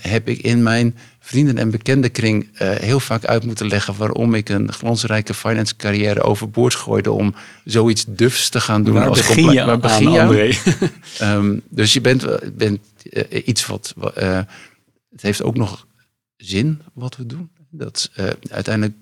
heb 0.00 0.28
ik 0.28 0.38
in 0.38 0.62
mijn 0.62 0.96
vrienden- 1.20 1.58
en 1.58 1.70
bekendenkring 1.70 2.48
heel 2.58 3.00
vaak 3.00 3.24
uit 3.24 3.44
moeten 3.44 3.68
leggen 3.68 3.96
waarom 3.96 4.34
ik 4.34 4.48
een 4.48 4.72
glansrijke 4.72 5.34
finance 5.34 5.76
carrière 5.76 6.22
overboord 6.22 6.74
gooide 6.74 7.12
om 7.12 7.34
zoiets 7.64 8.04
dufs 8.08 8.48
te 8.48 8.60
gaan 8.60 8.82
doen. 8.84 8.94
Waar 8.94 9.08
als 9.08 9.18
begin 9.18 9.50
je 9.50 9.64
Waar 9.64 9.78
begin 9.78 10.10
je 10.10 10.20
André? 10.20 10.52
um, 11.22 11.62
dus 11.68 11.92
je 11.92 12.00
bent, 12.00 12.26
bent 12.56 12.80
iets 13.44 13.66
wat, 13.66 13.94
het 15.10 15.22
heeft 15.22 15.42
ook 15.42 15.56
nog 15.56 15.86
zin 16.36 16.82
wat 16.94 17.16
we 17.16 17.26
doen. 17.26 17.50
Dat 17.70 18.10
uiteindelijk 18.50 18.94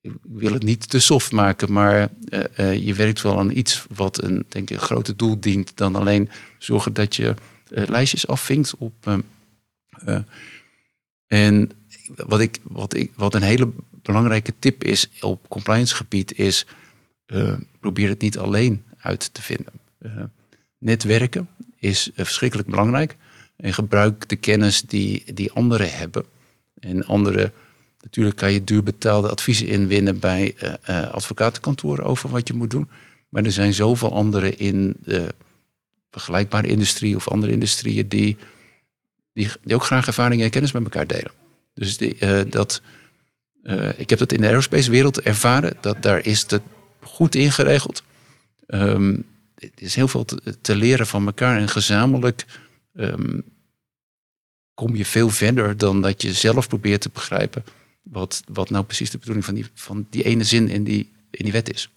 ik 0.00 0.12
wil 0.22 0.52
het 0.52 0.62
niet 0.62 0.88
te 0.88 0.98
soft 0.98 1.32
maken, 1.32 1.72
maar 1.72 2.08
uh, 2.28 2.40
uh, 2.58 2.86
je 2.86 2.94
werkt 2.94 3.22
wel 3.22 3.38
aan 3.38 3.50
iets 3.50 3.84
wat 3.94 4.22
een, 4.22 4.44
denk 4.48 4.70
ik, 4.70 4.76
een 4.76 4.82
groter 4.82 5.16
doel 5.16 5.40
dient 5.40 5.76
dan 5.76 5.96
alleen 5.96 6.30
zorgen 6.58 6.92
dat 6.92 7.16
je 7.16 7.34
uh, 7.70 7.86
lijstjes 7.86 8.26
afvinkt 8.26 8.76
op. 8.76 9.22
en 11.26 11.70
wat, 12.16 12.40
ik, 12.40 12.58
wat, 12.62 12.94
ik, 12.94 13.12
wat 13.14 13.34
een 13.34 13.42
hele 13.42 13.70
belangrijke 14.02 14.52
tip 14.58 14.84
is 14.84 15.10
op 15.20 15.48
compliance 15.48 15.94
gebied 15.94 16.38
is 16.38 16.66
probeer 17.80 18.08
het 18.08 18.20
niet 18.20 18.38
alleen 18.38 18.84
uit 18.98 19.34
te 19.34 19.42
vinden. 19.42 19.72
netwerken 20.78 21.48
is 21.78 22.10
verschrikkelijk 22.14 22.68
belangrijk 22.68 23.16
en 23.56 23.74
gebruik 23.74 24.28
de 24.28 24.36
kennis 24.36 24.82
die, 24.82 25.34
die 25.34 25.52
anderen 25.52 25.92
hebben 25.92 26.24
en 26.80 27.06
andere 27.06 27.52
Natuurlijk 28.02 28.36
kan 28.36 28.52
je 28.52 28.64
duur 28.64 28.82
betaalde 28.82 29.30
adviezen 29.30 29.66
inwinnen 29.66 30.18
bij 30.18 30.54
uh, 30.62 31.08
advocatenkantoren 31.10 32.04
over 32.04 32.30
wat 32.30 32.48
je 32.48 32.54
moet 32.54 32.70
doen. 32.70 32.88
Maar 33.28 33.44
er 33.44 33.52
zijn 33.52 33.74
zoveel 33.74 34.12
anderen 34.12 34.58
in 34.58 34.96
de 35.04 35.34
vergelijkbare 36.10 36.66
industrie 36.66 37.16
of 37.16 37.28
andere 37.28 37.52
industrieën 37.52 38.08
die, 38.08 38.36
die, 39.32 39.50
ook 39.68 39.84
graag 39.84 40.06
ervaringen 40.06 40.44
en 40.44 40.50
kennis 40.50 40.72
met 40.72 40.82
elkaar 40.82 41.06
delen. 41.06 41.30
Dus 41.74 41.96
die, 41.96 42.16
uh, 42.20 42.40
dat, 42.50 42.82
ik 43.96 44.10
heb 44.10 44.18
dat 44.18 44.32
in 44.32 44.40
de 44.40 44.46
aerospace 44.46 44.90
wereld 44.90 45.20
ervaren. 45.20 45.76
Dat 45.80 46.02
daar 46.02 46.26
is 46.26 46.40
het 46.40 46.60
goed 47.00 47.34
ingeregeld. 47.34 48.02
Um, 48.66 49.24
er 49.54 49.70
is 49.74 49.94
heel 49.94 50.08
veel 50.08 50.24
te, 50.60 50.76
leren 50.76 51.06
van 51.06 51.26
elkaar 51.26 51.58
en 51.58 51.68
gezamenlijk 51.68 52.44
um, 52.94 53.44
kom 54.74 54.96
je 54.96 55.04
veel 55.04 55.30
verder 55.30 55.76
dan 55.76 56.02
dat 56.02 56.22
je 56.22 56.32
zelf 56.32 56.68
probeert 56.68 57.00
te 57.00 57.10
begrijpen 57.12 57.64
wat, 58.02 58.42
wat 58.52 58.70
nou 58.70 58.84
precies 58.84 59.10
de 59.10 59.18
bedoeling 59.18 59.44
van 59.44 59.54
die, 59.54 59.66
van 59.74 60.06
die 60.10 60.22
ene 60.22 60.44
zin 60.44 60.68
in 60.68 60.84
die, 60.84 61.10
in 61.30 61.44
die 61.44 61.52
wet 61.52 61.72
is. 61.72 61.90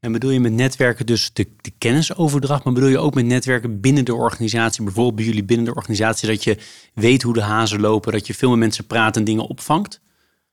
En 0.00 0.12
bedoel 0.12 0.30
je 0.30 0.40
met 0.40 0.52
netwerken 0.52 1.06
dus 1.06 1.30
de, 1.32 1.46
de 1.60 1.72
kennisoverdracht, 1.78 2.64
maar 2.64 2.72
bedoel 2.72 2.88
je 2.88 2.98
ook 2.98 3.14
met 3.14 3.24
netwerken 3.24 3.80
binnen 3.80 4.04
de 4.04 4.14
organisatie, 4.14 4.84
bijvoorbeeld 4.84 5.16
bij 5.16 5.24
jullie 5.24 5.44
binnen 5.44 5.66
de 5.66 5.74
organisatie, 5.74 6.28
dat 6.28 6.44
je 6.44 6.58
weet 6.94 7.22
hoe 7.22 7.34
de 7.34 7.42
hazen 7.42 7.80
lopen, 7.80 8.12
dat 8.12 8.26
je 8.26 8.34
veel 8.34 8.50
met 8.50 8.58
mensen 8.58 8.86
praat 8.86 9.16
en 9.16 9.24
dingen 9.24 9.46
opvangt? 9.46 10.00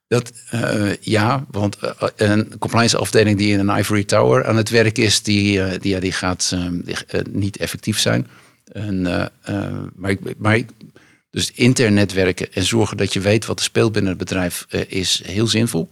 Dat, 0.07 0.31
uh, 0.53 0.95
ja, 0.95 1.45
want 1.51 1.77
uh, 1.83 1.91
een 2.15 2.57
compliance 2.59 2.97
afdeling 2.97 3.37
die 3.37 3.51
in 3.51 3.59
een 3.59 3.77
ivory 3.77 4.03
tower 4.03 4.45
aan 4.45 4.57
het 4.57 4.69
werk 4.69 4.97
is, 4.97 5.23
die, 5.23 5.57
uh, 5.57 5.71
die, 5.79 5.91
ja, 5.91 5.99
die 5.99 6.11
gaat 6.11 6.55
niet 7.29 7.57
effectief 7.57 7.99
zijn. 7.99 8.27
En, 8.71 9.01
maar, 9.95 10.11
ik, 10.11 10.19
maar 10.37 10.55
ik, 10.55 10.69
dus 11.33 11.51
intern 11.51 11.93
netwerken 11.93 12.53
en 12.53 12.63
zorgen 12.63 12.97
dat 12.97 13.13
je 13.13 13.19
weet 13.19 13.45
wat 13.45 13.59
er 13.59 13.65
speelt 13.65 13.91
binnen 13.91 14.09
het 14.09 14.19
bedrijf 14.19 14.65
uh, 14.69 14.81
is 14.87 15.23
heel 15.25 15.47
zinvol. 15.47 15.89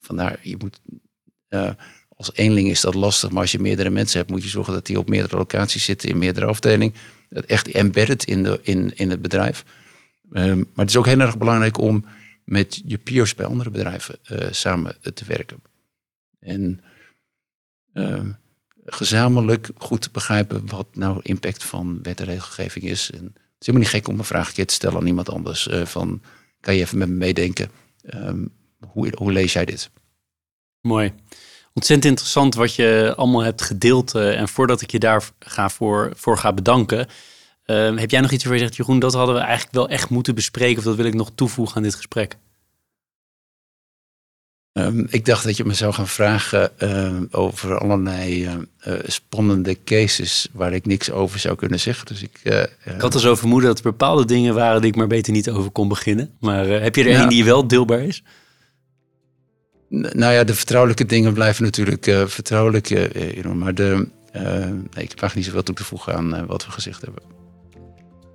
Vandaar, 0.00 0.38
je 0.42 0.56
moet, 0.56 0.80
uh, 1.48 1.70
als 2.08 2.30
eenling 2.34 2.68
is 2.68 2.80
dat 2.80 2.94
lastig, 2.94 3.30
maar 3.30 3.40
als 3.40 3.52
je 3.52 3.58
meerdere 3.58 3.90
mensen 3.90 4.18
hebt, 4.18 4.30
moet 4.30 4.42
je 4.42 4.48
zorgen 4.48 4.72
dat 4.72 4.86
die 4.86 4.98
op 4.98 5.08
meerdere 5.08 5.36
locaties 5.36 5.84
zitten, 5.84 6.08
in 6.08 6.18
meerdere 6.18 6.46
afdelingen. 6.46 6.94
Dat 7.28 7.44
echt 7.44 7.68
embedded 7.68 8.24
in, 8.24 8.42
de, 8.42 8.60
in, 8.62 8.96
in 8.96 9.10
het 9.10 9.22
bedrijf. 9.22 9.64
Um, 10.32 10.58
maar 10.58 10.84
het 10.84 10.88
is 10.88 10.96
ook 10.96 11.06
heel 11.06 11.20
erg 11.20 11.38
belangrijk 11.38 11.78
om 11.78 12.04
met 12.44 12.82
je 12.84 12.98
peers 12.98 13.34
bij 13.34 13.46
andere 13.46 13.70
bedrijven 13.70 14.18
samen 14.50 14.96
te 15.14 15.24
werken. 15.24 15.62
En 16.38 16.80
ehm, 17.92 18.30
gezamenlijk 18.84 19.70
goed 19.76 20.02
te 20.02 20.10
begrijpen 20.12 20.66
wat 20.66 20.96
nou 20.96 21.20
impact 21.22 21.64
van 21.64 22.02
wet 22.02 22.20
en 22.20 22.26
regelgeving 22.26 22.84
is. 22.84 23.10
En 23.10 23.34
is 23.66 23.70
helemaal 23.70 23.92
niet 23.92 24.02
gek 24.02 24.08
om 24.08 24.18
een 24.18 24.24
vraagje 24.24 24.64
te 24.64 24.74
stellen 24.74 24.96
aan 24.96 25.06
iemand 25.06 25.30
anders. 25.30 25.68
Uh, 25.68 25.84
van, 25.84 26.22
kan 26.60 26.74
je 26.74 26.80
even 26.80 26.98
met 26.98 27.08
me 27.08 27.14
meedenken? 27.14 27.70
Um, 28.14 28.52
hoe, 28.88 29.32
lees 29.32 29.52
jij 29.52 29.64
dit? 29.64 29.90
Mooi. 30.80 31.12
Ontzettend 31.72 32.10
interessant 32.10 32.54
wat 32.54 32.74
je 32.74 33.12
allemaal 33.16 33.42
hebt 33.42 33.62
gedeeld. 33.62 34.14
Uh, 34.14 34.40
en 34.40 34.48
voordat 34.48 34.80
ik 34.80 34.90
je 34.90 34.98
daar 34.98 35.28
ga 35.38 35.68
voor, 35.68 36.12
voor 36.16 36.38
ga 36.38 36.52
bedanken, 36.52 37.06
uh, 37.66 37.96
heb 37.96 38.10
jij 38.10 38.20
nog 38.20 38.30
iets 38.30 38.44
over 38.44 38.56
je 38.56 38.62
zegt, 38.62 38.76
Jeroen, 38.76 38.98
dat 38.98 39.14
hadden 39.14 39.34
we 39.34 39.40
eigenlijk 39.40 39.74
wel 39.74 39.88
echt 39.88 40.10
moeten 40.10 40.34
bespreken, 40.34 40.78
of 40.78 40.84
dat 40.84 40.96
wil 40.96 41.04
ik 41.04 41.14
nog 41.14 41.30
toevoegen 41.34 41.76
aan 41.76 41.82
dit 41.82 41.94
gesprek? 41.94 42.36
Um, 44.78 45.06
ik 45.10 45.24
dacht 45.24 45.44
dat 45.44 45.56
je 45.56 45.64
me 45.64 45.74
zou 45.74 45.92
gaan 45.92 46.08
vragen 46.08 46.70
uh, 46.78 47.20
over 47.30 47.78
allerlei 47.78 48.44
uh, 48.44 48.94
spannende 49.06 49.82
cases 49.84 50.48
waar 50.52 50.72
ik 50.72 50.86
niks 50.86 51.10
over 51.10 51.38
zou 51.38 51.54
kunnen 51.54 51.80
zeggen. 51.80 52.06
Dus 52.06 52.22
ik, 52.22 52.40
uh, 52.44 52.60
ik 52.94 53.00
had 53.00 53.14
er 53.14 53.20
zo 53.20 53.34
vermoeden 53.34 53.68
dat 53.68 53.78
er 53.78 53.84
bepaalde 53.84 54.24
dingen 54.24 54.54
waren 54.54 54.80
die 54.80 54.90
ik 54.90 54.96
maar 54.96 55.06
beter 55.06 55.32
niet 55.32 55.50
over 55.50 55.70
kon 55.70 55.88
beginnen. 55.88 56.30
Maar 56.40 56.66
heb 56.66 56.96
je 56.96 57.04
er 57.04 57.10
ja. 57.10 57.22
een 57.22 57.28
die 57.28 57.44
wel 57.44 57.66
deelbaar 57.66 58.02
is? 58.02 58.22
Nou 59.88 60.32
ja, 60.32 60.44
de 60.44 60.54
vertrouwelijke 60.54 61.04
dingen 61.04 61.32
blijven 61.32 61.64
natuurlijk 61.64 62.04
vertrouwelijk. 62.26 62.88
maar 63.54 63.74
de, 63.74 64.08
nee, 64.32 64.82
ik 64.82 64.96
eigenlijk 64.96 65.34
niet 65.34 65.44
zoveel 65.44 65.62
toe 65.62 65.74
te 65.74 65.84
voegen 65.84 66.14
aan 66.14 66.46
wat 66.46 66.66
we 66.66 66.72
gezegd 66.72 67.00
hebben. 67.00 67.22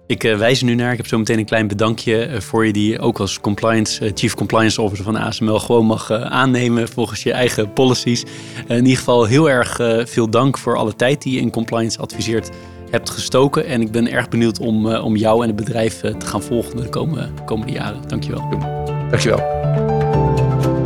Ik 0.09 0.23
uh, 0.23 0.37
wijs 0.37 0.59
er 0.59 0.65
nu 0.65 0.75
naar. 0.75 0.91
Ik 0.91 0.97
heb 0.97 1.07
zo 1.07 1.17
meteen 1.17 1.37
een 1.37 1.45
klein 1.45 1.67
bedankje 1.67 2.29
uh, 2.29 2.39
voor 2.39 2.65
je, 2.65 2.73
die 2.73 2.99
ook 2.99 3.19
als 3.19 3.39
compliance, 3.39 4.05
uh, 4.05 4.11
Chief 4.15 4.35
Compliance 4.35 4.81
Officer 4.81 5.05
van 5.05 5.15
ASML 5.15 5.59
gewoon 5.59 5.85
mag 5.85 6.11
aannemen 6.11 6.87
volgens 6.87 7.23
je 7.23 7.31
eigen 7.31 7.73
policies. 7.73 8.23
in 8.67 8.75
ieder 8.75 8.97
geval 8.97 9.25
heel 9.25 9.49
erg 9.49 9.79
veel 10.09 10.29
dank 10.29 10.57
voor 10.57 10.77
alle 10.77 10.95
tijd 10.95 11.21
die 11.21 11.33
je 11.33 11.39
in 11.39 11.51
compliance 11.51 11.99
adviseert 11.99 12.49
hebt 12.91 13.09
gestoken. 13.09 13.65
En 13.65 13.81
ik 13.81 13.91
ben 13.91 14.11
erg 14.11 14.29
benieuwd 14.29 14.59
om, 14.59 14.95
om 14.95 15.15
jou 15.15 15.41
en 15.41 15.47
het 15.47 15.55
bedrijf 15.55 15.99
te 15.99 16.25
gaan 16.25 16.43
volgen 16.43 16.77
de 16.77 16.89
komende, 16.89 17.29
komende 17.45 17.73
jaren. 17.73 18.01
Dankjewel. 18.07 18.49
Dankjewel. 19.09 19.88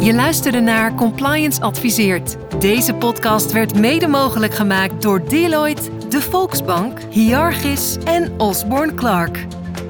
Je 0.04 0.14
luisterde 0.14 0.60
naar 0.60 0.96
Compliance 0.96 1.62
Adviseert. 1.62 2.38
Deze 2.60 2.94
podcast 2.94 3.52
werd 3.52 3.80
mede 3.80 4.08
mogelijk 4.08 4.54
gemaakt 4.54 5.02
door 5.02 5.28
Deloitte 5.28 6.08
de 6.10 6.22
Volksbank, 6.22 7.00
Hiargis 7.10 7.98
en 8.06 8.40
Osborne 8.40 8.94
Clark. 8.94 9.46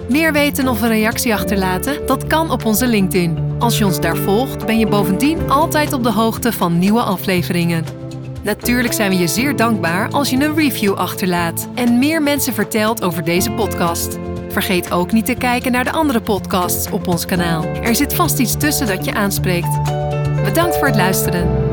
Meer 0.10 0.34
weten 0.34 0.68
of 0.68 0.82
een 0.82 0.88
reactie 0.88 1.34
achterlaten? 1.34 2.06
Dat 2.08 2.28
kan 2.28 2.52
op 2.52 2.66
onze 2.66 2.88
LinkedIn. 2.88 3.56
Als 3.60 3.78
je 3.78 3.86
ons 3.86 4.00
daar 4.00 4.18
volgt, 4.18 4.66
ben 4.66 4.80
je 4.80 4.88
bovendien 4.88 5.50
altijd 5.50 5.94
op 5.94 6.04
de 6.04 6.12
hoogte 6.12 6.52
van 6.52 6.80
nieuwe 6.80 7.02
afleveringen. 7.02 7.86
Natuurlijk 8.44 8.94
zijn 8.94 9.10
we 9.10 9.18
je 9.18 9.28
zeer 9.28 9.56
dankbaar 9.56 10.10
als 10.12 10.30
je 10.30 10.36
een 10.36 10.56
review 10.56 10.94
achterlaat 10.94 11.68
en 11.76 12.00
meer 12.00 12.22
mensen 12.22 12.54
vertelt 12.54 13.04
over 13.04 13.24
deze 13.24 13.52
podcast. 13.52 14.18
Vergeet 14.54 14.92
ook 14.92 15.12
niet 15.12 15.26
te 15.26 15.34
kijken 15.34 15.72
naar 15.72 15.84
de 15.84 15.92
andere 15.92 16.22
podcasts 16.22 16.92
op 16.92 17.08
ons 17.08 17.26
kanaal. 17.26 17.64
Er 17.64 17.96
zit 17.96 18.14
vast 18.14 18.40
iets 18.40 18.58
tussen 18.58 18.88
dat 18.88 19.06
je 19.06 19.14
aanspreekt. 19.14 19.84
Bedankt 20.44 20.78
voor 20.78 20.88
het 20.88 20.96
luisteren. 20.96 21.73